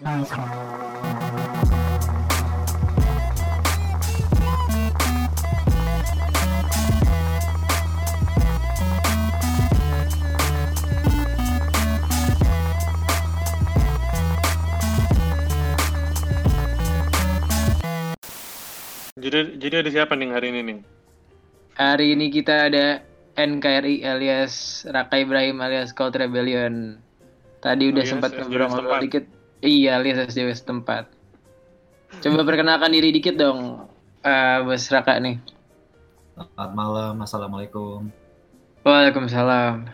Jadi 0.00 0.24
jadi 19.60 19.84
ada 19.84 19.90
siapa 19.92 20.16
nih 20.16 20.32
hari 20.32 20.48
ini 20.48 20.60
nih? 20.64 20.80
Hari 21.76 22.16
ini 22.16 22.32
kita 22.32 22.72
ada 22.72 23.04
NKRI 23.36 24.08
alias 24.08 24.88
Raka 24.88 25.20
Ibrahim 25.20 25.60
alias 25.60 25.92
Cult 25.92 26.16
Rebellion. 26.16 26.96
Tadi 27.60 27.92
udah 27.92 28.00
Alias 28.00 28.16
sempat 28.16 28.32
SJW 28.32 28.48
ngobrol-ngobrol 28.48 29.04
dikit. 29.04 29.39
Iya, 29.60 30.00
alias 30.00 30.32
SJW 30.32 30.56
setempat. 30.56 31.04
Coba 32.24 32.48
perkenalkan 32.48 32.96
diri 32.96 33.12
dikit 33.12 33.36
dong, 33.36 33.84
eh, 34.24 34.58
Bos 34.64 34.88
Raka 34.88 35.20
nih. 35.20 35.36
Selamat 36.32 36.72
malam, 36.72 37.14
assalamualaikum. 37.20 38.08
Waalaikumsalam. 38.88 39.84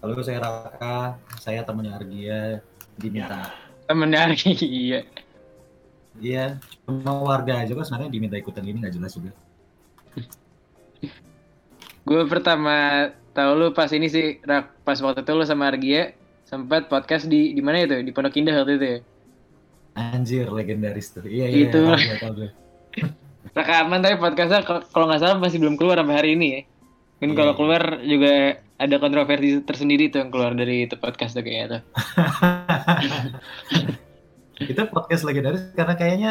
Halo, 0.00 0.16
saya 0.24 0.40
Raka, 0.40 1.20
saya 1.36 1.60
temannya 1.60 1.92
Argia, 1.92 2.64
diminta. 2.96 3.52
Temen 3.84 4.16
dari 4.16 4.40
iya. 4.64 5.00
Iya, 6.16 6.56
cuma 6.88 7.20
warga 7.20 7.60
aja 7.60 7.76
kok 7.76 7.84
sebenarnya 7.84 8.08
diminta 8.08 8.40
ikutan 8.40 8.64
ini 8.64 8.80
nggak 8.80 8.96
jelas 8.96 9.12
juga. 9.12 9.36
Gue 12.08 12.24
pertama 12.24 13.12
tahu 13.36 13.50
lu 13.60 13.66
pas 13.76 13.92
ini 13.92 14.08
sih, 14.08 14.40
Rak, 14.40 14.88
pas 14.88 14.96
waktu 15.04 15.20
itu 15.20 15.32
lu 15.36 15.44
sama 15.44 15.68
Argia 15.68 16.16
sempat 16.48 16.88
podcast 16.88 17.28
di 17.28 17.52
di 17.52 17.60
mana 17.60 17.84
itu? 17.84 18.00
Di 18.00 18.08
Pondok 18.08 18.32
Indah 18.40 18.56
waktu 18.56 18.80
itu 18.80 18.86
ya. 18.88 18.98
Anjir, 19.92 20.46
legendaris 20.48 21.12
tuh. 21.12 21.26
Iya, 21.26 21.46
iya, 21.50 21.68
Itu. 21.68 21.82
Rekaman 23.56 24.00
tapi 24.00 24.16
podcastnya 24.16 24.62
kalau 24.64 25.06
nggak 25.08 25.20
salah 25.20 25.36
masih 25.36 25.58
belum 25.60 25.76
keluar 25.76 26.00
sampai 26.00 26.16
hari 26.16 26.30
ini 26.38 26.46
ya. 26.48 26.60
Mungkin 27.18 27.28
Iya, 27.28 27.36
kalau 27.36 27.52
iya. 27.52 27.58
keluar 27.58 27.82
juga 28.00 28.32
ada 28.78 28.96
kontroversi 28.96 29.48
tersendiri 29.60 30.06
tuh 30.08 30.22
yang 30.22 30.30
keluar 30.30 30.54
dari 30.54 30.86
itu 30.86 30.94
podcast 30.96 31.34
tuh 31.34 31.42
kayaknya 31.42 31.66
tuh. 31.68 31.82
itu 34.72 34.82
podcast 34.90 35.22
legendaris 35.22 35.70
karena 35.74 35.94
kayaknya 35.94 36.30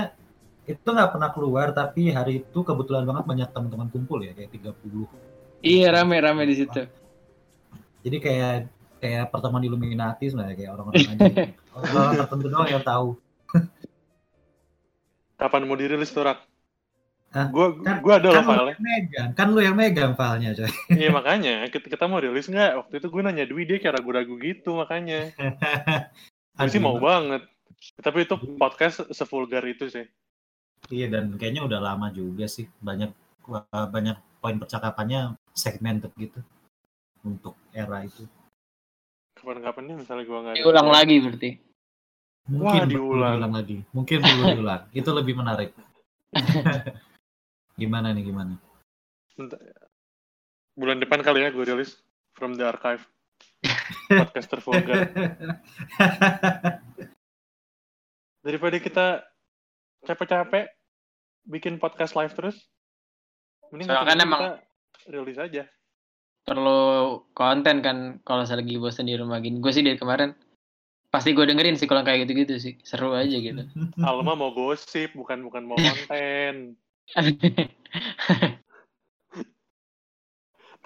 itu 0.68 0.84
nggak 0.84 1.12
pernah 1.16 1.30
keluar 1.32 1.72
tapi 1.72 2.12
hari 2.12 2.44
itu 2.44 2.60
kebetulan 2.60 3.08
banget 3.08 3.23
banyak 3.23 3.50
teman-teman 3.52 3.88
kumpul 3.88 4.20
ya 4.20 4.36
kayak 4.36 4.52
30 4.52 5.64
Iya 5.64 5.88
rame-rame 5.95 6.44
di 6.44 6.56
situ. 6.56 6.82
jadi 8.04 8.18
kayak 8.20 8.54
kayak 8.98 9.30
pertemuan 9.30 9.62
Illuminati 9.62 10.26
sebenarnya 10.26 10.56
kayak 10.56 10.72
orang-orang 10.73 11.02
aja 11.08 11.26
orang 11.78 12.16
tertentu 12.17 12.48
doang 12.48 12.67
yang 12.67 12.84
tahu 12.84 13.09
Kapan 15.38 15.70
mau 15.70 15.78
dirilis 15.78 16.09
tuh 16.09 16.26
Rak? 16.26 16.39
Hah? 17.30 17.52
Gua 17.54 17.78
Kan- 17.78 18.02
gua 18.02 18.17
ada 18.17 18.31
loh 18.31 18.34
kan 18.34 18.42
lu 18.42 18.50
filenya. 18.50 18.73
yang 18.73 18.81
megang 18.81 19.30
kan 19.36 19.48
lu 19.52 19.59
yang 19.62 19.76
megang 19.78 20.12
filenya 20.16 20.50
coy 20.56 20.72
Iya 20.89 21.09
makanya 21.12 21.54
kita, 21.70 21.86
kita 21.92 22.06
mau 22.08 22.17
rilis 22.17 22.48
nggak? 22.48 22.72
Waktu 22.73 22.94
itu 22.98 23.08
gue 23.08 23.22
nanya 23.22 23.45
Dwi 23.45 23.64
dia 23.64 23.78
kayak 23.78 24.02
ragu-ragu 24.02 24.34
gitu 24.39 24.73
makanya. 24.73 25.30
Gue 26.58 26.70
sih 26.72 26.82
mau 26.82 26.98
banget. 26.98 27.45
Tapi 28.02 28.26
itu 28.26 28.34
podcast 28.58 29.06
sevulgar 29.14 29.61
itu 29.61 29.86
sih. 29.86 30.09
Iya 30.89 31.14
dan 31.14 31.38
kayaknya 31.38 31.61
udah 31.61 31.78
lama 31.78 32.09
juga 32.09 32.50
sih 32.50 32.66
banyak 32.82 33.14
banyak 33.70 34.17
poin 34.42 34.58
percakapannya 34.58 35.38
segmented 35.54 36.09
gitu 36.17 36.42
untuk 37.22 37.54
era 37.70 38.02
itu. 38.02 38.26
Kapan-kapan 39.48 39.84
nih 39.88 39.95
misalnya 40.03 40.23
gue 40.28 40.40
nggak. 40.44 40.56
Diulang 40.59 40.90
lagi 40.92 41.16
berarti. 41.23 41.52
Mungkin 42.52 42.67
Wah, 42.67 42.84
diulang. 42.84 43.31
diulang 43.40 43.54
lagi. 43.56 43.78
Mungkin 43.95 44.17
perlu 44.20 44.44
diulang. 44.59 44.84
itu 45.00 45.09
lebih 45.16 45.39
menarik. 45.39 45.72
gimana 47.80 48.12
nih 48.12 48.28
gimana? 48.28 48.59
Bentar. 49.39 49.56
Bulan 50.76 50.99
depan 50.99 51.23
kali 51.23 51.48
ya 51.48 51.55
gue 51.55 51.64
rilis 51.64 51.95
from 52.36 52.60
the 52.60 52.67
archive. 52.67 53.08
Podcast 54.11 54.52
tervulgar. 54.52 55.16
Daripada 58.43 58.77
kita 58.83 59.08
capek-capek 60.04 60.76
bikin 61.48 61.80
podcast 61.80 62.20
live 62.20 62.36
terus, 62.36 62.67
mending 63.72 63.88
Soalnya 63.88 64.11
kan 64.11 64.20
kita 64.20 64.27
emang- 64.27 64.60
rilis 65.08 65.39
aja. 65.39 65.64
Perlu 66.48 67.28
konten 67.36 67.84
kan 67.84 68.24
kalau 68.24 68.48
saya 68.48 68.64
lagi 68.64 68.80
bosan 68.80 69.12
di 69.12 69.20
rumah 69.20 69.44
gini. 69.44 69.60
Gue 69.60 69.76
sih 69.76 69.84
dari 69.84 70.00
kemarin 70.00 70.32
pasti 71.12 71.36
gue 71.36 71.44
dengerin 71.44 71.76
sih 71.76 71.92
kalau 71.92 72.08
kayak 72.08 72.24
gitu-gitu 72.24 72.56
sih. 72.56 72.80
Seru 72.88 73.12
aja 73.12 73.36
gitu. 73.36 73.68
Alma 74.08 74.32
mau 74.40 74.56
gosip, 74.56 75.12
bukan 75.12 75.44
bukan 75.44 75.68
mau 75.68 75.76
konten. 75.76 76.80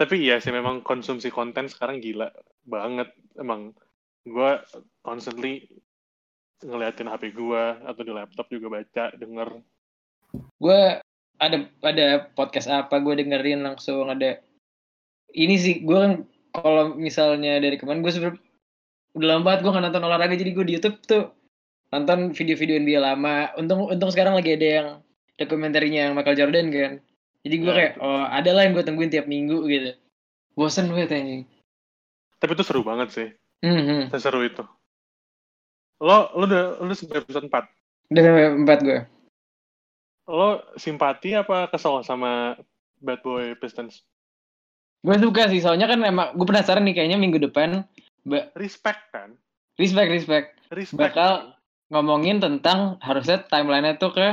Tapi 0.01 0.15
iya 0.17 0.41
sih 0.41 0.49
memang 0.49 0.81
konsumsi 0.81 1.29
konten 1.29 1.69
sekarang 1.69 2.01
gila 2.01 2.33
banget. 2.65 3.13
Emang 3.37 3.77
gue 4.25 4.51
constantly 5.05 5.69
ngeliatin 6.65 7.05
HP 7.05 7.37
gue 7.37 7.63
atau 7.85 8.01
di 8.01 8.09
laptop 8.09 8.49
juga 8.49 8.81
baca, 8.81 9.13
denger. 9.13 9.61
gue 10.31 10.81
ada 11.41 11.57
ada 11.83 12.07
podcast 12.37 12.71
apa 12.71 13.01
gue 13.03 13.19
dengerin 13.19 13.65
langsung 13.65 14.07
ada 14.07 14.39
ini 15.35 15.55
sih 15.57 15.83
gue 15.83 15.97
kan 15.97 16.13
kalau 16.51 16.95
misalnya 16.95 17.59
dari 17.63 17.79
kemarin 17.79 18.03
gue 18.03 18.11
sebenernya 18.11 18.41
udah 19.15 19.27
lama 19.27 19.43
banget 19.43 19.59
gue 19.63 19.71
nggak 19.71 19.85
nonton 19.91 20.03
olahraga 20.07 20.35
jadi 20.35 20.51
gue 20.55 20.65
di 20.67 20.73
YouTube 20.79 20.97
tuh 21.03 21.23
nonton 21.91 22.31
video-video 22.31 22.79
NBA 22.79 22.99
lama 23.03 23.51
untung 23.59 23.91
untung 23.91 24.11
sekarang 24.11 24.35
lagi 24.35 24.55
ada 24.55 24.67
yang 24.67 24.87
dokumenterinya 25.35 26.11
yang 26.11 26.13
Michael 26.15 26.39
Jordan 26.39 26.67
kan 26.71 26.91
jadi 27.41 27.55
gue 27.57 27.71
Ya, 27.71 27.75
kayak 27.75 27.93
oh 27.99 28.23
ada 28.27 28.49
lah 28.55 28.61
yang 28.67 28.73
gue 28.77 28.85
tungguin 28.85 29.11
tiap 29.11 29.27
minggu 29.27 29.67
gitu 29.67 29.91
bosen 30.55 30.91
banget 30.91 31.15
anjing 31.15 31.43
Tapi 32.41 32.57
itu 32.57 32.65
seru 32.65 32.81
banget 32.81 33.13
sih. 33.13 33.29
hmm, 33.61 33.83
hmm. 33.85 34.01
Seseru 34.09 34.41
itu. 34.41 34.65
Lo, 36.01 36.33
lo 36.33 36.49
udah, 36.49 36.81
lo 36.81 36.89
sampai 36.97 37.21
episode 37.21 37.45
4. 37.45 37.53
udah 38.09 38.21
sampai 38.25 38.45
empat 38.65 38.79
gue 38.81 38.99
Lo 40.25 40.65
simpati 40.73 41.37
apa 41.37 41.69
kesel 41.69 42.01
sama 42.01 42.57
Bad 42.97 43.21
Boy 43.21 43.53
Pistons? 43.61 44.01
Gue 45.01 45.15
suka 45.17 45.49
sih 45.49 45.59
soalnya 45.61 45.89
kan 45.89 45.99
emang 46.05 46.37
gue 46.37 46.45
penasaran 46.45 46.85
nih 46.85 46.93
kayaknya 46.93 47.17
minggu 47.17 47.41
depan 47.41 47.85
Respect 48.53 49.01
kan? 49.09 49.33
respect 49.81 50.09
respect 50.13 50.47
Respect. 50.71 50.97
Bakal- 50.97 51.57
ngomongin 51.91 52.39
tentang 52.39 52.95
harusnya 53.03 53.43
timeline-nya 53.51 53.99
tuh 53.99 54.15
ke 54.15 54.27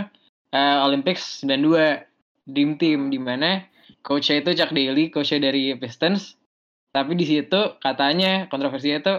eh, 0.54 0.78
Olympics 0.86 1.42
92 1.42 2.06
Dream 2.48 2.78
Team 2.78 3.10
di 3.10 3.18
mana 3.18 3.66
coach-nya 4.06 4.40
itu 4.40 4.54
Chuck 4.54 4.72
Daly, 4.72 5.10
coach-nya 5.10 5.50
dari 5.50 5.74
Pistons. 5.74 6.38
Tapi 6.94 7.18
di 7.18 7.26
situ 7.26 7.76
katanya 7.82 8.46
kontroversinya 8.48 8.98
itu 9.02 9.14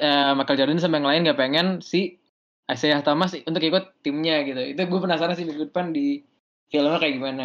eh, 0.00 0.32
Michael 0.38 0.56
Jordan 0.62 0.80
sama 0.80 1.02
yang 1.02 1.08
lain 1.10 1.28
gak 1.28 1.38
pengen 1.42 1.66
si 1.82 2.16
Isaiah 2.70 3.02
Thomas 3.02 3.34
untuk 3.34 3.60
ikut 3.60 4.00
timnya 4.06 4.46
gitu. 4.46 4.62
Itu 4.62 4.80
gue 4.86 5.00
penasaran 5.02 5.34
sih 5.34 5.44
minggu 5.44 5.68
depan 5.68 5.90
di 5.90 6.22
filmnya 6.70 7.02
kayak 7.02 7.14
gimana. 7.18 7.44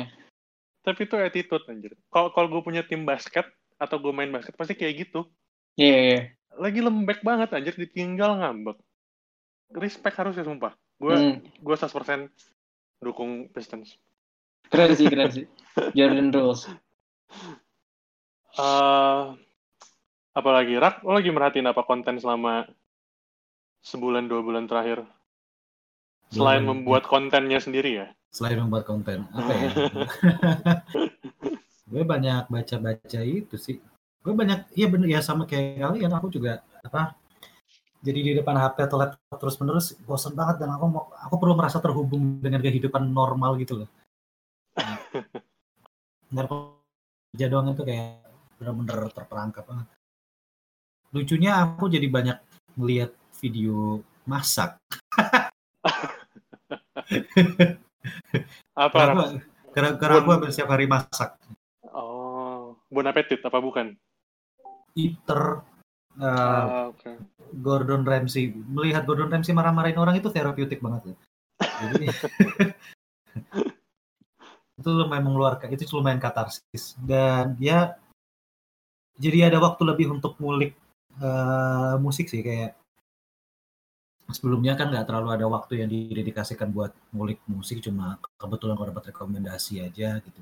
Tapi 0.82 1.06
itu 1.06 1.16
attitude 1.18 1.66
anjir. 1.70 1.94
Kalau 2.10 2.34
kalau 2.34 2.48
gue 2.50 2.62
punya 2.66 2.82
tim 2.82 3.06
basket 3.06 3.46
atau 3.78 3.98
gue 4.02 4.14
main 4.14 4.30
basket 4.30 4.58
pasti 4.58 4.74
kayak 4.74 5.08
gitu. 5.08 5.30
Iya, 5.78 5.88
iya, 5.88 6.02
iya. 6.02 6.22
Lagi 6.58 6.82
lembek 6.82 7.22
banget 7.22 7.54
anjir 7.54 7.78
ditinggal 7.78 8.42
ngambek. 8.42 8.78
Respect 9.78 10.18
harusnya 10.18 10.44
sumpah. 10.44 10.74
Gue 10.98 11.14
Hmm, 11.16 11.36
gue 11.42 11.76
100% 11.78 12.30
dukung 13.02 13.50
Pistons. 13.50 13.98
keren 14.70 14.94
sih, 14.94 15.08
keren 15.10 15.30
sih. 15.34 15.46
Jordan 15.98 16.30
Rules. 16.32 16.70
eh 18.52 19.24
apalagi 20.32 20.76
Rak, 20.80 21.04
lo 21.04 21.16
lagi 21.16 21.32
merhatiin 21.32 21.68
apa 21.72 21.84
konten 21.84 22.20
selama 22.20 22.68
sebulan 23.84 24.28
dua 24.30 24.42
bulan 24.44 24.66
terakhir? 24.70 25.04
Selain 26.32 26.64
Belum. 26.64 26.84
membuat 26.84 27.04
kontennya 27.08 27.60
sendiri 27.60 28.06
ya? 28.06 28.08
Selain 28.32 28.58
membuat 28.58 28.88
konten 28.88 29.28
apa 29.36 29.52
ya? 29.52 29.70
gue 31.92 32.04
banyak 32.08 32.48
baca-baca 32.48 33.20
itu 33.20 33.56
sih. 33.60 33.78
Gue 34.24 34.32
banyak 34.32 34.72
iya 34.80 34.88
bener 34.88 35.12
ya 35.12 35.20
sama 35.20 35.44
kayak 35.44 35.84
kalian 35.84 36.14
aku 36.16 36.32
juga 36.32 36.64
apa 36.82 37.20
jadi 38.02 38.20
di 38.26 38.32
depan 38.34 38.58
HP 38.58 38.90
atau 38.90 38.98
laptop 38.98 39.38
terus 39.38 39.56
menerus 39.62 39.94
bosan 40.10 40.34
banget 40.34 40.66
dan 40.66 40.74
aku 40.74 40.86
mau 40.90 41.14
aku 41.14 41.38
perlu 41.38 41.54
merasa 41.54 41.78
terhubung 41.78 42.42
dengan 42.42 42.58
kehidupan 42.58 43.14
normal 43.14 43.62
gitu 43.62 43.86
loh. 43.86 43.90
Nggak 46.34 46.50
kerja 47.36 47.48
doang 47.52 47.76
itu 47.76 47.84
kayak 47.86 48.26
bener-bener 48.58 49.06
terperangkap 49.14 49.70
banget. 49.70 49.88
Lucunya 51.14 51.62
aku 51.62 51.94
jadi 51.94 52.08
banyak 52.10 52.38
melihat 52.80 53.14
video 53.38 54.02
masak. 54.26 54.82
Apa 58.78 59.16
Karena 59.72 59.96
karena, 59.96 60.20
aku 60.20 60.30
hampir 60.36 60.52
setiap 60.52 60.76
hari 60.76 60.84
masak. 60.84 61.40
Oh, 61.96 62.76
bon 62.92 63.08
appetit 63.08 63.40
apa 63.40 63.58
bukan? 63.64 63.96
Eater, 65.00 65.64
uh, 66.20 66.28
Ah, 66.28 66.92
oke. 66.92 67.08
Gordon 67.56 68.04
Ramsay 68.04 68.52
melihat 68.52 69.08
Gordon 69.08 69.32
Ramsay 69.32 69.56
marah-marahin 69.56 70.00
orang 70.00 70.20
itu 70.20 70.28
terapeutik 70.28 70.84
banget 70.84 71.16
ya. 71.16 71.16
Jadi 71.88 72.06
itu 74.82 74.90
lumayan 74.90 75.30
mengeluarkan 75.30 75.70
itu 75.70 75.86
lumayan 75.94 76.18
katarsis 76.18 76.98
dan 77.06 77.54
dia 77.54 78.02
jadi 79.22 79.54
ada 79.54 79.62
waktu 79.62 79.86
lebih 79.86 80.10
untuk 80.10 80.34
ngulik 80.42 80.74
uh, 81.22 82.02
musik 82.02 82.26
sih 82.26 82.42
kayak 82.42 82.81
sebelumnya 84.32 84.74
kan 84.80 84.92
nggak 84.92 85.08
terlalu 85.08 85.30
ada 85.36 85.46
waktu 85.48 85.84
yang 85.84 85.90
didedikasikan 85.92 86.72
buat 86.72 86.92
ngulik 87.16 87.40
musik 87.48 87.80
cuma 87.84 88.20
kebetulan 88.36 88.76
kalau 88.76 88.90
dapat 88.92 89.06
rekomendasi 89.14 89.84
aja 89.84 90.20
gitu 90.20 90.42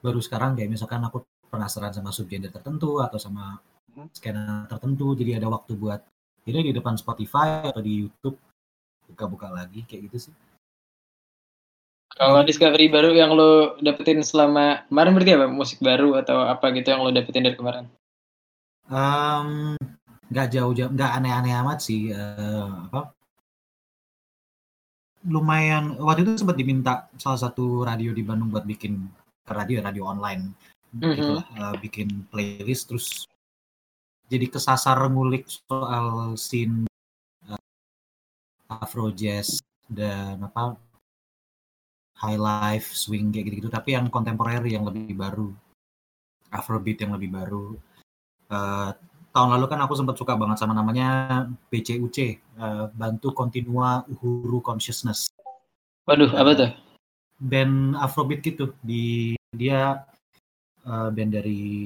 baru 0.00 0.20
sekarang 0.20 0.58
kayak 0.58 0.72
misalkan 0.72 1.00
aku 1.04 1.24
penasaran 1.48 1.94
sama 1.94 2.10
subgenre 2.12 2.52
tertentu 2.52 3.00
atau 3.00 3.16
sama 3.16 3.56
hmm. 3.94 4.12
skena 4.12 4.66
tertentu 4.68 5.14
jadi 5.14 5.38
ada 5.40 5.48
waktu 5.48 5.72
buat 5.78 6.02
ini 6.46 6.70
di 6.70 6.72
depan 6.74 6.98
Spotify 6.98 7.64
atau 7.64 7.80
di 7.80 8.06
YouTube 8.06 8.36
buka-buka 9.06 9.48
lagi 9.50 9.86
kayak 9.86 10.10
gitu 10.10 10.30
sih 10.30 10.34
kalau 12.16 12.40
discovery 12.48 12.88
baru 12.88 13.12
yang 13.12 13.36
lo 13.36 13.76
dapetin 13.84 14.24
selama 14.24 14.88
kemarin 14.88 15.12
berarti 15.12 15.32
apa? 15.36 15.46
Musik 15.52 15.84
baru 15.84 16.16
atau 16.16 16.48
apa 16.48 16.72
gitu 16.72 16.88
yang 16.88 17.04
lo 17.04 17.12
dapetin 17.12 17.44
dari 17.44 17.60
kemarin? 17.60 17.92
Um, 18.88 19.76
nggak 20.32 20.48
jauh-jauh, 20.48 20.96
nggak 20.96 21.12
aneh-aneh 21.12 21.52
amat 21.60 21.78
sih. 21.84 22.16
Uh, 22.16 22.88
apa? 22.88 23.12
Lumayan. 25.26 25.98
Waktu 25.98 26.22
itu 26.22 26.32
sempat 26.46 26.56
diminta 26.56 27.10
salah 27.18 27.40
satu 27.50 27.82
radio 27.82 28.14
di 28.14 28.22
Bandung 28.22 28.54
buat 28.54 28.62
bikin 28.62 28.94
radio 29.46 29.82
radio 29.82 30.06
online, 30.06 30.54
mm-hmm. 30.94 31.14
gitu 31.18 31.32
lah, 31.38 31.46
uh, 31.58 31.74
bikin 31.78 32.26
playlist 32.30 32.90
terus 32.90 33.06
jadi 34.26 34.50
kesasar 34.50 34.98
ngulik 35.06 35.46
soal 35.46 36.34
scene 36.34 36.86
uh, 37.46 37.58
Afro 38.66 39.14
jazz 39.14 39.62
dan 39.86 40.42
apa 40.42 40.74
high 42.16 42.40
life, 42.40 42.90
swing 42.96 43.28
kayak 43.30 43.52
gitu-gitu, 43.52 43.70
tapi 43.70 43.92
yang 43.92 44.08
kontemporer 44.08 44.64
yang 44.64 44.88
lebih 44.88 45.14
baru, 45.14 45.52
Afrobeat 46.48 47.04
yang 47.04 47.12
lebih 47.12 47.30
baru. 47.34 47.76
Uh, 48.46 48.94
tahun 49.36 49.52
lalu 49.52 49.66
kan 49.68 49.84
aku 49.84 49.92
sempat 49.92 50.16
suka 50.16 50.32
banget 50.32 50.56
sama 50.56 50.72
namanya 50.72 51.44
BCUC, 51.68 52.16
uh, 52.16 52.24
eh, 52.56 52.84
Bantu 52.96 53.36
Continua 53.36 54.00
Uhuru 54.08 54.64
Consciousness. 54.64 55.28
Waduh, 56.08 56.32
apa 56.32 56.50
tuh? 56.56 56.70
Band 57.36 58.00
Afrobeat 58.00 58.40
gitu, 58.40 58.72
di 58.80 59.36
dia 59.52 60.00
uh, 60.88 61.12
band 61.12 61.36
dari 61.36 61.84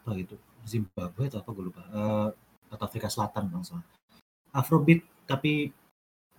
apa 0.00 0.16
gitu, 0.16 0.40
Zimbabwe 0.64 1.28
atau 1.28 1.44
apa 1.44 1.50
gue 1.52 1.64
lupa, 1.68 1.82
uh, 1.92 2.28
atau 2.72 2.84
Afrika 2.88 3.12
Selatan 3.12 3.52
bang 3.52 3.64
Afrobeat 4.56 5.04
tapi 5.28 5.68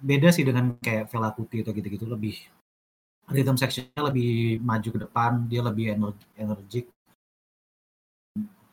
beda 0.02 0.34
sih 0.34 0.42
dengan 0.42 0.74
kayak 0.82 1.14
Fela 1.14 1.30
Kuti 1.30 1.62
atau 1.62 1.78
gitu-gitu. 1.78 2.10
Lebih 2.10 2.34
rhythm 3.30 3.60
sectionnya 3.60 4.02
lebih 4.08 4.64
maju 4.64 4.90
ke 4.90 5.00
depan 5.04 5.32
dia 5.52 5.62
lebih 5.62 5.94
energik 6.40 6.88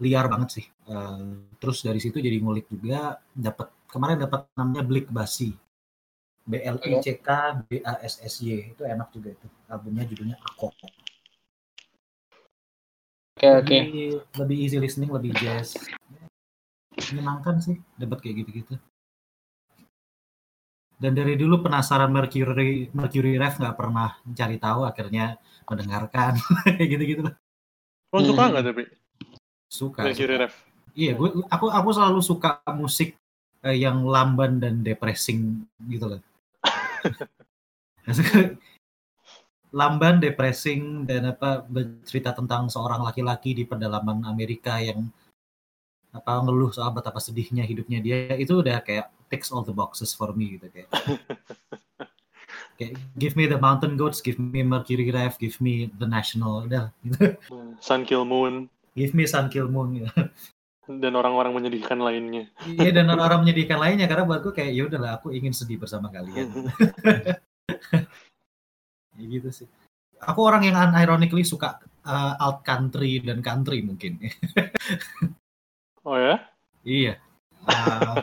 liar 0.03 0.27
banget 0.27 0.61
sih. 0.61 0.67
Uh, 0.89 1.47
terus 1.59 1.83
dari 1.85 2.01
situ 2.03 2.19
jadi 2.19 2.39
ngulik 2.41 2.67
juga 2.71 3.19
dapat 3.35 3.71
kemarin 3.91 4.19
dapat 4.27 4.47
namanya 4.59 4.83
Blik 4.83 5.07
Basi. 5.11 5.55
B 6.45 6.61
L 6.61 6.77
I 6.85 7.01
C 7.01 7.25
K 7.25 7.29
B 7.65 7.81
A 7.81 8.05
S 8.05 8.21
S 8.21 8.45
Y 8.45 8.77
itu 8.77 8.85
enak 8.85 9.09
juga 9.15 9.33
itu. 9.33 9.47
Albumnya 9.71 10.05
judulnya 10.05 10.37
Ako. 10.53 10.69
Oke 10.69 10.93
okay, 13.41 13.51
oke. 13.57 13.67
Okay. 13.67 14.13
lebih 14.45 14.57
easy 14.61 14.77
listening 14.77 15.09
lebih 15.09 15.33
jazz. 15.41 15.73
Menyenangkan 17.11 17.65
sih 17.65 17.81
dapat 17.97 18.21
kayak 18.21 18.45
gitu-gitu. 18.45 18.77
Dan 21.01 21.17
dari 21.17 21.35
dulu 21.35 21.65
penasaran 21.65 22.13
Mercury 22.13 22.93
Mercury 22.93 23.41
Rev 23.41 23.57
nggak 23.57 23.77
pernah 23.81 24.13
mencari 24.29 24.57
tahu 24.61 24.85
akhirnya 24.85 25.41
mendengarkan. 25.65 26.39
Kayak 26.77 26.89
gitu 26.93 27.05
gitu 27.09 27.23
lo 28.15 28.21
suka 28.23 28.43
hmm. 28.47 28.51
nggak 28.55 28.65
tapi 28.71 28.83
suka 29.75 30.07
Rev 30.07 30.55
iya 30.95 31.19
gue 31.19 31.43
aku 31.51 31.67
aku 31.67 31.89
selalu 31.91 32.23
suka 32.23 32.63
musik 32.79 33.19
eh, 33.67 33.75
yang 33.75 34.07
lamban 34.07 34.63
dan 34.63 34.87
depressing 34.87 35.67
gitu 35.91 36.15
loh 36.15 36.23
lamban 39.75 40.23
depressing 40.23 41.03
dan 41.03 41.35
apa 41.35 41.67
bercerita 41.67 42.31
tentang 42.31 42.71
seorang 42.71 43.03
laki-laki 43.03 43.59
di 43.59 43.67
pedalaman 43.67 44.23
Amerika 44.23 44.79
yang 44.79 45.11
apa 46.15 46.47
ngeluh 46.47 46.71
soal 46.71 46.95
betapa 46.95 47.19
sedihnya 47.19 47.67
hidupnya 47.67 47.99
dia 47.99 48.39
itu 48.39 48.63
udah 48.63 48.79
kayak 48.87 49.11
ticks 49.27 49.51
all 49.51 49.67
the 49.67 49.75
boxes 49.75 50.15
for 50.15 50.31
me 50.31 50.55
gitu 50.55 50.71
kayak. 50.71 50.87
kayak 52.79 52.95
give 53.19 53.35
me 53.35 53.51
the 53.51 53.59
mountain 53.59 53.99
goats, 53.99 54.23
give 54.23 54.39
me 54.39 54.63
Mercury 54.63 55.11
Rev, 55.11 55.35
give 55.43 55.59
me 55.59 55.91
the 55.99 56.07
national 56.07 56.71
udah 56.71 56.95
gitu. 57.03 57.35
Sun 57.83 58.07
Kill 58.07 58.23
Moon. 58.23 58.71
Give 58.95 59.13
me 59.13 59.27
Sun 59.27 59.51
Kill 59.51 59.67
Moon 59.67 60.07
ya. 60.07 60.09
Dan 60.87 61.19
orang-orang 61.19 61.57
menyedihkan 61.57 61.99
lainnya. 61.99 62.47
Iya 62.63 62.95
dan 62.95 63.11
orang-orang 63.11 63.49
menyedihkan 63.49 63.81
lainnya 63.81 64.07
karena 64.07 64.29
buatku 64.29 64.55
kayak 64.55 64.73
ya 64.73 64.83
udahlah 64.87 65.19
aku 65.19 65.35
ingin 65.35 65.51
sedih 65.51 65.83
bersama 65.83 66.13
kalian. 66.13 66.47
ya 69.19 69.25
gitu 69.25 69.49
sih. 69.51 69.69
Aku 70.23 70.45
orang 70.45 70.69
yang 70.69 70.77
unironically 70.77 71.43
suka 71.43 71.81
uh, 72.05 72.37
alt 72.39 72.63
country 72.63 73.19
dan 73.25 73.41
country 73.41 73.81
mungkin. 73.81 74.21
oh 76.07 76.21
ya? 76.21 76.37
Iya. 76.85 77.17
Uh, 77.65 78.21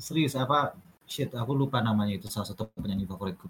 serius 0.00 0.36
apa 0.36 0.76
shit 1.08 1.32
aku 1.32 1.52
lupa 1.52 1.80
namanya 1.80 2.16
itu 2.16 2.28
salah 2.28 2.48
satu 2.48 2.68
penyanyi 2.76 3.08
favoritku 3.08 3.48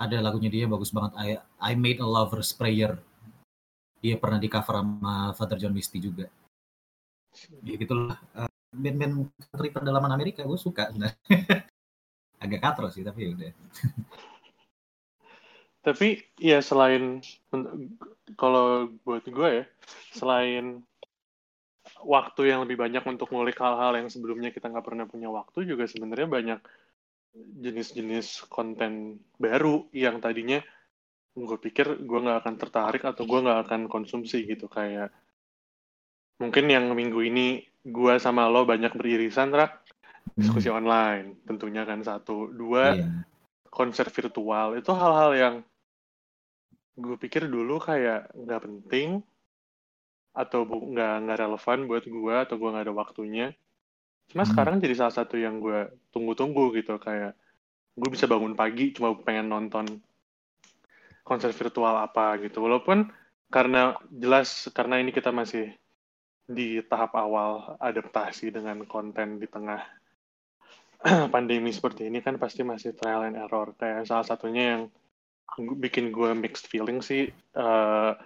ada 0.00 0.16
lagunya 0.24 0.48
dia 0.48 0.64
bagus 0.64 0.92
banget 0.92 1.12
I 1.16 1.28
I 1.60 1.72
made 1.76 2.00
a 2.00 2.08
lover's 2.08 2.52
prayer 2.56 2.96
dia 4.00 4.16
pernah 4.16 4.40
di 4.40 4.48
cover 4.48 4.80
sama 4.80 5.36
Father 5.36 5.60
John 5.60 5.76
Misty 5.76 6.00
juga. 6.00 6.26
Ya 7.62 7.76
gitulah. 7.76 8.16
Uh, 8.34 8.50
band-band 8.72 9.28
country 9.50 9.68
pedalaman 9.70 10.14
Amerika 10.14 10.46
gue 10.46 10.58
suka 10.58 10.88
agak 12.44 12.60
katro 12.64 12.88
sih 12.88 13.04
tapi 13.04 13.28
ya 13.28 13.30
udah. 13.36 13.52
Tapi 15.80 16.20
ya 16.36 16.60
selain 16.60 17.24
kalau 18.36 18.92
buat 19.00 19.24
gue 19.24 19.48
ya 19.48 19.64
selain 20.12 20.84
waktu 22.04 22.52
yang 22.52 22.68
lebih 22.68 22.76
banyak 22.76 23.00
untuk 23.08 23.32
ngulik 23.32 23.56
hal-hal 23.56 23.96
yang 23.96 24.12
sebelumnya 24.12 24.52
kita 24.52 24.68
nggak 24.68 24.84
pernah 24.84 25.08
punya 25.08 25.32
waktu 25.32 25.64
juga 25.64 25.88
sebenarnya 25.88 26.28
banyak 26.28 26.60
jenis-jenis 27.32 28.44
konten 28.52 29.24
baru 29.40 29.88
yang 29.96 30.20
tadinya 30.20 30.60
gue 31.34 31.58
pikir 31.62 32.02
gue 32.02 32.18
nggak 32.20 32.42
akan 32.42 32.54
tertarik 32.58 33.02
atau 33.06 33.22
gue 33.22 33.38
nggak 33.38 33.60
akan 33.68 33.80
konsumsi 33.86 34.42
gitu 34.44 34.66
kayak 34.66 35.14
mungkin 36.42 36.66
yang 36.66 36.90
minggu 36.90 37.20
ini 37.22 37.62
gue 37.86 38.14
sama 38.18 38.50
lo 38.50 38.66
banyak 38.66 38.92
beririsan 38.96 39.54
rak 39.54 39.84
diskusi 40.34 40.68
hmm. 40.68 40.78
online 40.80 41.26
tentunya 41.46 41.86
kan 41.86 42.02
satu 42.02 42.50
dua 42.50 42.96
yeah. 42.98 43.22
konser 43.70 44.08
virtual 44.10 44.74
itu 44.76 44.90
hal-hal 44.90 45.32
yang 45.36 45.54
gue 46.98 47.16
pikir 47.16 47.46
dulu 47.46 47.80
kayak 47.80 48.28
nggak 48.34 48.60
penting 48.66 49.24
atau 50.34 50.62
nggak 50.66 51.14
nggak 51.26 51.38
relevan 51.40 51.78
buat 51.86 52.04
gue 52.06 52.34
atau 52.34 52.54
gue 52.58 52.68
nggak 52.70 52.86
ada 52.86 52.94
waktunya 52.94 53.46
cuma 54.30 54.44
hmm. 54.46 54.50
sekarang 54.54 54.76
jadi 54.78 54.94
salah 54.98 55.14
satu 55.14 55.38
yang 55.38 55.58
gue 55.58 55.90
tunggu-tunggu 56.14 56.74
gitu 56.78 56.98
kayak 56.98 57.34
gue 57.98 58.10
bisa 58.10 58.30
bangun 58.30 58.54
pagi 58.54 58.94
cuma 58.94 59.14
pengen 59.18 59.50
nonton 59.50 59.86
konser 61.30 61.54
virtual 61.54 61.94
apa 62.02 62.42
gitu 62.42 62.66
walaupun 62.66 63.06
karena 63.54 63.94
jelas 64.10 64.66
karena 64.74 64.98
ini 64.98 65.14
kita 65.14 65.30
masih 65.30 65.70
di 66.50 66.82
tahap 66.82 67.14
awal 67.14 67.78
adaptasi 67.78 68.50
dengan 68.50 68.82
konten 68.90 69.38
di 69.38 69.46
tengah 69.46 69.78
pandemi 71.34 71.70
seperti 71.70 72.10
ini 72.10 72.18
kan 72.18 72.34
pasti 72.42 72.66
masih 72.66 72.98
trial 72.98 73.30
and 73.30 73.38
error 73.38 73.70
kayak 73.78 74.10
salah 74.10 74.26
satunya 74.26 74.74
yang 74.74 74.82
bikin 75.78 76.10
gue 76.10 76.34
mixed 76.34 76.66
feeling 76.66 76.98
sih 76.98 77.30
uh, 77.54 78.18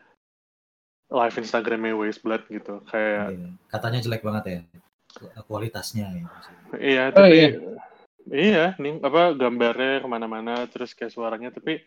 live 1.13 1.37
Instagramnya 1.37 1.93
Waste 1.93 2.25
Blood 2.25 2.49
gitu 2.49 2.81
kayak 2.89 3.37
iya. 3.37 3.49
katanya 3.69 4.01
jelek 4.01 4.25
banget 4.25 4.45
ya 4.49 4.61
kualitasnya 5.45 6.07
ya 6.09 6.27
iya 6.81 7.05
oh, 7.13 7.13
tapi 7.13 7.29
oh, 7.29 7.33
iya. 7.37 7.49
iya 8.33 8.65
nih 8.81 9.05
apa 9.05 9.37
gambarnya 9.37 10.01
ke 10.01 10.09
mana-mana 10.09 10.65
terus 10.69 10.97
kayak 10.97 11.13
suaranya 11.13 11.53
tapi 11.53 11.85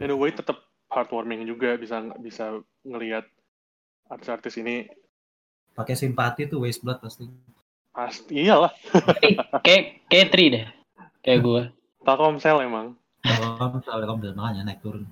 in 0.00 0.12
a 0.12 0.16
way 0.16 0.32
tetap 0.32 0.60
heartwarming 0.92 1.44
juga 1.48 1.74
bisa 1.76 2.02
bisa 2.20 2.60
ngelihat 2.86 3.26
artis-artis 4.06 4.60
ini. 4.60 4.86
Pakai 5.76 5.98
simpati 5.98 6.48
tuh 6.48 6.64
Waste 6.64 6.82
Blood 6.84 7.04
pasti. 7.04 7.26
Pasti 7.92 8.44
iyalah. 8.46 8.72
Kayak 9.64 10.06
kayak 10.08 10.28
tri 10.32 10.44
deh. 10.52 10.66
Kayak 11.20 11.40
gue 11.42 11.62
Telkomsel 12.06 12.64
emang. 12.64 12.96
Telkomsel 13.24 13.98
Telkomsel 14.04 14.32
makanya 14.36 14.72
naik 14.72 14.80
turun. 14.80 15.04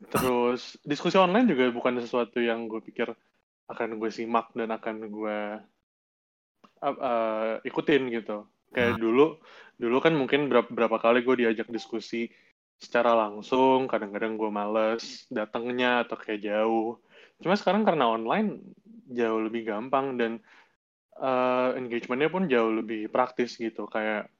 Terus 0.00 0.80
diskusi 0.84 1.20
online 1.20 1.50
juga 1.50 1.68
bukan 1.72 2.00
sesuatu 2.00 2.40
yang 2.40 2.68
gue 2.68 2.80
pikir 2.80 3.12
akan 3.70 4.00
gue 4.00 4.10
simak 4.10 4.50
dan 4.56 4.72
akan 4.74 4.96
gue 5.12 5.38
uh, 6.82 6.96
uh, 6.96 7.52
ikutin 7.62 8.08
gitu. 8.12 8.46
Kayak 8.70 9.02
dulu 9.02 9.42
dulu 9.80 9.96
kan 9.98 10.14
mungkin 10.14 10.46
berapa, 10.46 10.68
berapa 10.70 10.96
kali 11.00 11.24
gue 11.26 11.46
diajak 11.46 11.68
diskusi 11.72 12.30
secara 12.80 13.12
langsung, 13.12 13.84
kadang-kadang 13.84 14.40
gue 14.40 14.50
males 14.50 15.28
datangnya 15.28 16.08
atau 16.08 16.16
kayak 16.16 16.40
jauh. 16.40 16.96
Cuma 17.44 17.54
sekarang 17.54 17.84
karena 17.84 18.08
online 18.08 18.64
jauh 19.12 19.40
lebih 19.44 19.68
gampang 19.68 20.16
dan 20.16 20.40
uh, 21.20 21.76
engagementnya 21.76 22.32
pun 22.32 22.48
jauh 22.48 22.72
lebih 22.72 23.12
praktis 23.12 23.60
gitu. 23.60 23.84
Kayak 23.84 24.32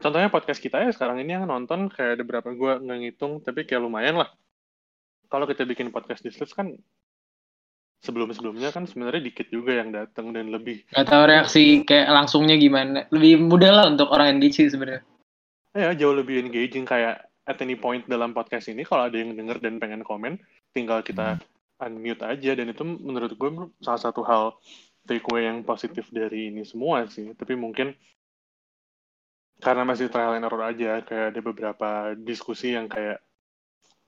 contohnya 0.00 0.32
podcast 0.32 0.64
kita 0.64 0.80
ya 0.80 0.90
sekarang 0.96 1.20
ini 1.20 1.36
yang 1.36 1.44
nonton 1.44 1.92
kayak 1.92 2.18
ada 2.18 2.24
berapa 2.24 2.50
gue 2.50 2.72
nggak 2.82 2.98
ngitung 3.04 3.44
tapi 3.44 3.68
kayak 3.68 3.84
lumayan 3.84 4.24
lah. 4.24 4.32
Kalau 5.28 5.44
kita 5.44 5.68
bikin 5.68 5.92
podcast 5.92 6.24
di 6.24 6.32
Slips 6.32 6.56
kan 6.56 6.72
sebelum-sebelumnya 8.04 8.72
kan 8.72 8.84
sebenarnya 8.84 9.24
dikit 9.24 9.48
juga 9.48 9.76
yang 9.76 9.92
datang 9.92 10.32
dan 10.32 10.52
lebih. 10.52 10.84
Gak 10.92 11.08
tahu 11.08 11.24
reaksi 11.24 11.84
kayak 11.88 12.12
langsungnya 12.12 12.56
gimana. 12.60 13.08
Lebih 13.08 13.44
mudah 13.44 13.72
lah 13.72 13.84
untuk 13.88 14.12
orang 14.12 14.40
sih 14.52 14.68
sebenarnya 14.68 15.13
ya 15.74 15.90
jauh 15.92 16.14
lebih 16.14 16.38
engaging 16.38 16.86
kayak 16.86 17.26
at 17.44 17.58
any 17.60 17.76
point 17.76 18.06
dalam 18.06 18.32
podcast 18.32 18.70
ini 18.70 18.86
kalau 18.86 19.10
ada 19.10 19.18
yang 19.18 19.34
denger 19.34 19.60
dan 19.60 19.76
pengen 19.82 20.06
komen 20.06 20.40
tinggal 20.72 21.02
kita 21.02 21.36
hmm. 21.36 21.84
unmute 21.84 22.22
aja 22.24 22.54
dan 22.56 22.70
itu 22.70 22.82
menurut 22.86 23.34
gue 23.34 23.50
salah 23.82 24.00
satu 24.00 24.22
hal 24.24 24.56
takeaway 25.04 25.50
yang 25.50 25.60
positif 25.66 26.08
dari 26.08 26.48
ini 26.48 26.64
semua 26.64 27.04
sih 27.10 27.34
tapi 27.36 27.58
mungkin 27.58 27.92
karena 29.60 29.82
masih 29.84 30.08
trial 30.08 30.38
and 30.38 30.46
error 30.46 30.62
aja 30.64 31.04
kayak 31.04 31.34
ada 31.34 31.40
beberapa 31.44 31.88
diskusi 32.16 32.72
yang 32.72 32.88
kayak 32.88 33.20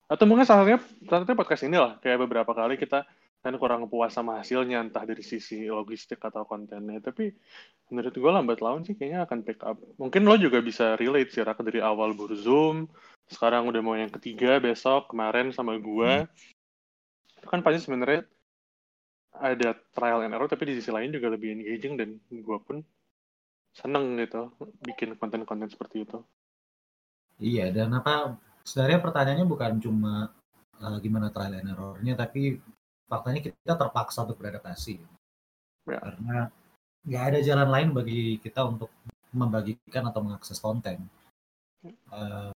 atau 0.06 0.22
mungkin 0.22 0.46
salah 0.46 0.62
satunya, 0.62 0.80
salah 1.02 1.20
satunya 1.26 1.38
podcast 1.38 1.62
ini 1.66 1.76
lah 1.76 1.92
kayak 1.98 2.18
beberapa 2.24 2.52
kali 2.54 2.78
kita 2.78 3.02
kan 3.46 3.54
kurang 3.62 3.86
puas 3.86 4.10
sama 4.10 4.42
hasilnya 4.42 4.82
entah 4.82 5.06
dari 5.06 5.22
sisi 5.22 5.70
logistik 5.70 6.18
atau 6.18 6.42
kontennya. 6.42 6.98
Tapi 6.98 7.30
menurut 7.94 8.10
gue 8.10 8.30
lambat 8.34 8.58
laun 8.58 8.82
sih 8.82 8.98
kayaknya 8.98 9.22
akan 9.22 9.38
pick 9.46 9.62
up. 9.62 9.78
Mungkin 10.02 10.26
lo 10.26 10.34
juga 10.34 10.58
bisa 10.58 10.98
relate 10.98 11.30
sih 11.30 11.46
Raka 11.46 11.62
dari 11.62 11.78
awal 11.78 12.18
berzoom 12.18 12.90
sekarang 13.26 13.66
udah 13.66 13.82
mau 13.82 13.98
yang 13.98 14.10
ketiga 14.10 14.62
besok 14.62 15.10
kemarin 15.10 15.50
sama 15.50 15.74
gue 15.82 16.26
hmm. 16.26 17.46
kan 17.50 17.58
pasti 17.62 17.90
sebenarnya 17.90 18.22
ada 19.36 19.76
trial 19.92 20.24
and 20.24 20.32
error 20.32 20.48
tapi 20.48 20.72
di 20.72 20.78
sisi 20.78 20.94
lain 20.94 21.12
juga 21.12 21.34
lebih 21.34 21.58
engaging 21.60 21.98
dan 21.98 22.08
gue 22.30 22.58
pun 22.62 22.80
seneng 23.76 24.16
gitu 24.16 24.48
bikin 24.80 25.18
konten-konten 25.20 25.68
seperti 25.68 26.08
itu. 26.08 26.18
Iya 27.36 27.68
dan 27.68 27.92
apa 27.92 28.40
sebenarnya 28.64 29.04
pertanyaannya 29.04 29.46
bukan 29.46 29.72
cuma 29.82 30.32
uh, 30.80 30.96
gimana 31.04 31.28
trial 31.28 31.60
and 31.60 31.68
errornya 31.68 32.16
tapi 32.16 32.56
faktanya 33.06 33.40
kita 33.42 33.74
terpaksa 33.74 34.26
untuk 34.26 34.38
beradaptasi. 34.38 34.98
Ya. 35.86 36.02
karena 36.02 36.50
nggak 37.06 37.24
ada 37.30 37.38
jalan 37.38 37.68
lain 37.70 37.88
bagi 37.94 38.42
kita 38.42 38.66
untuk 38.66 38.90
membagikan 39.30 40.10
atau 40.10 40.20
mengakses 40.26 40.58
konten. 40.58 41.06
Uh, 42.10 42.50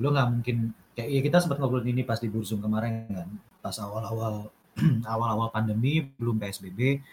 lo 0.00 0.08
nggak 0.08 0.28
mungkin 0.32 0.72
kayak 0.96 1.10
ya 1.12 1.20
kita 1.20 1.44
sempat 1.44 1.60
ngobrol 1.60 1.84
ini 1.84 2.00
pas 2.08 2.16
di 2.16 2.32
Burzum 2.32 2.64
kemarin 2.64 3.04
kan. 3.12 3.28
Pas 3.60 3.76
awal-awal 3.76 4.48
awal-awal 5.12 5.52
pandemi 5.52 6.00
belum 6.16 6.40
PSBB 6.40 7.04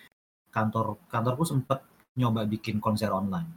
kantor 0.55 0.95
kantorku 1.11 1.43
sempat 1.43 1.83
nyoba 2.15 2.47
bikin 2.47 2.79
konser 2.79 3.11
online. 3.11 3.51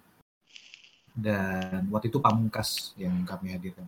Dan 1.14 1.86
waktu 1.94 2.10
itu 2.10 2.18
pamungkas 2.18 2.98
yang 2.98 3.22
kami 3.22 3.54
hadirkan. 3.54 3.86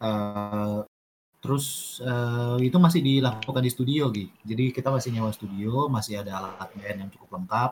Uh, 0.00 0.88
Terus 1.40 1.96
uh, 2.04 2.60
itu 2.60 2.76
masih 2.76 3.00
dilakukan 3.00 3.64
di 3.64 3.72
studio, 3.72 4.12
gitu. 4.12 4.28
Jadi 4.44 4.64
kita 4.76 4.92
masih 4.92 5.10
nyewa 5.16 5.32
studio, 5.32 5.88
masih 5.88 6.20
ada 6.20 6.36
alat 6.36 6.70
band 6.76 6.98
yang 7.00 7.10
cukup 7.16 7.40
lengkap. 7.40 7.70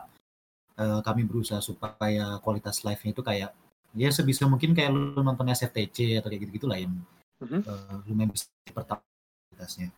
Uh, 0.79 0.99
kami 1.05 1.27
berusaha 1.27 1.61
supaya 1.61 2.39
kualitas 2.41 2.81
live-nya 2.87 3.11
itu 3.11 3.21
kayak 3.21 3.51
ya 3.93 4.09
sebisa 4.13 4.47
mungkin 4.47 4.71
kayak 4.71 4.93
lu 4.93 5.21
nonton 5.21 5.49
SFTC 5.49 6.21
atau 6.21 6.29
kayak 6.29 6.47
gitu-gitu 6.47 6.69
lah 6.69 6.79
yang 6.79 6.93
uh-huh. 7.41 7.61
uh, 7.61 7.99
lumayan 8.09 8.33
bisa 8.33 8.49
kualitasnya. 8.73 9.93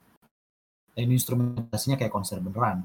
Dan 0.91 1.07
instrumentasinya 1.07 1.95
kayak 1.95 2.11
konser 2.11 2.43
beneran. 2.43 2.83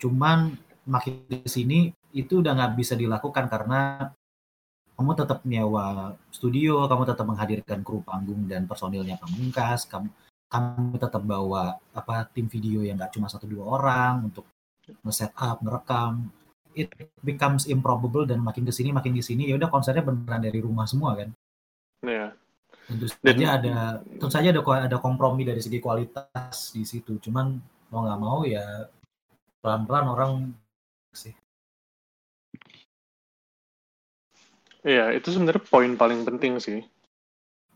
Cuman 0.00 0.58
makin 0.86 1.22
di 1.30 1.46
sini 1.46 1.78
itu 2.16 2.42
udah 2.42 2.56
nggak 2.56 2.72
bisa 2.74 2.98
dilakukan 2.98 3.46
karena 3.46 4.10
kamu 4.96 5.12
tetap 5.12 5.44
nyewa 5.44 6.16
studio, 6.32 6.88
kamu 6.88 7.02
tetap 7.04 7.26
menghadirkan 7.28 7.84
kru 7.84 8.00
panggung 8.00 8.48
dan 8.48 8.64
personilnya 8.64 9.20
pamungkas, 9.20 9.84
kamu 9.84 10.08
kamu 10.46 10.96
tetap 10.96 11.22
bawa 11.26 11.76
apa 11.92 12.24
tim 12.30 12.46
video 12.46 12.80
yang 12.80 12.96
nggak 12.96 13.12
cuma 13.12 13.26
satu 13.26 13.44
dua 13.50 13.76
orang 13.76 14.32
untuk 14.32 14.46
nge-set 15.04 15.34
up, 15.36 15.60
ngerekam. 15.60 16.30
It 16.76 16.92
becomes 17.24 17.64
improbable 17.72 18.28
dan 18.28 18.44
makin 18.44 18.68
ke 18.68 18.72
sini 18.72 18.92
makin 18.92 19.16
di 19.16 19.24
sini 19.24 19.48
ya 19.48 19.56
udah 19.56 19.72
konsernya 19.72 20.04
beneran 20.04 20.44
dari 20.44 20.60
rumah 20.60 20.84
semua 20.84 21.16
kan. 21.16 21.32
Iya. 22.04 22.36
Tentu 22.86 23.08
saja 23.08 23.46
ada 23.56 23.76
tentu 24.04 24.28
saja 24.28 24.48
ada 24.52 24.60
ada 24.62 24.98
kompromi 25.00 25.42
dari 25.48 25.64
segi 25.64 25.80
kualitas 25.80 26.76
di 26.76 26.84
situ. 26.84 27.16
Cuman 27.16 27.56
mau 27.88 28.04
nggak 28.04 28.20
mau 28.20 28.44
ya 28.44 28.86
pelan-pelan 29.64 30.06
orang 30.06 30.32
sih 31.16 31.32
Iya, 34.86 35.10
itu 35.18 35.34
sebenarnya 35.34 35.66
poin 35.66 35.98
paling 35.98 36.22
penting 36.22 36.62
sih. 36.62 36.86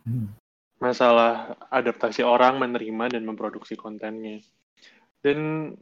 Hmm. 0.07 0.31
Masalah 0.79 1.59
adaptasi 1.69 2.23
orang 2.23 2.63
menerima 2.63 3.19
dan 3.19 3.27
memproduksi 3.27 3.75
kontennya. 3.75 4.39
Dan 5.19 5.75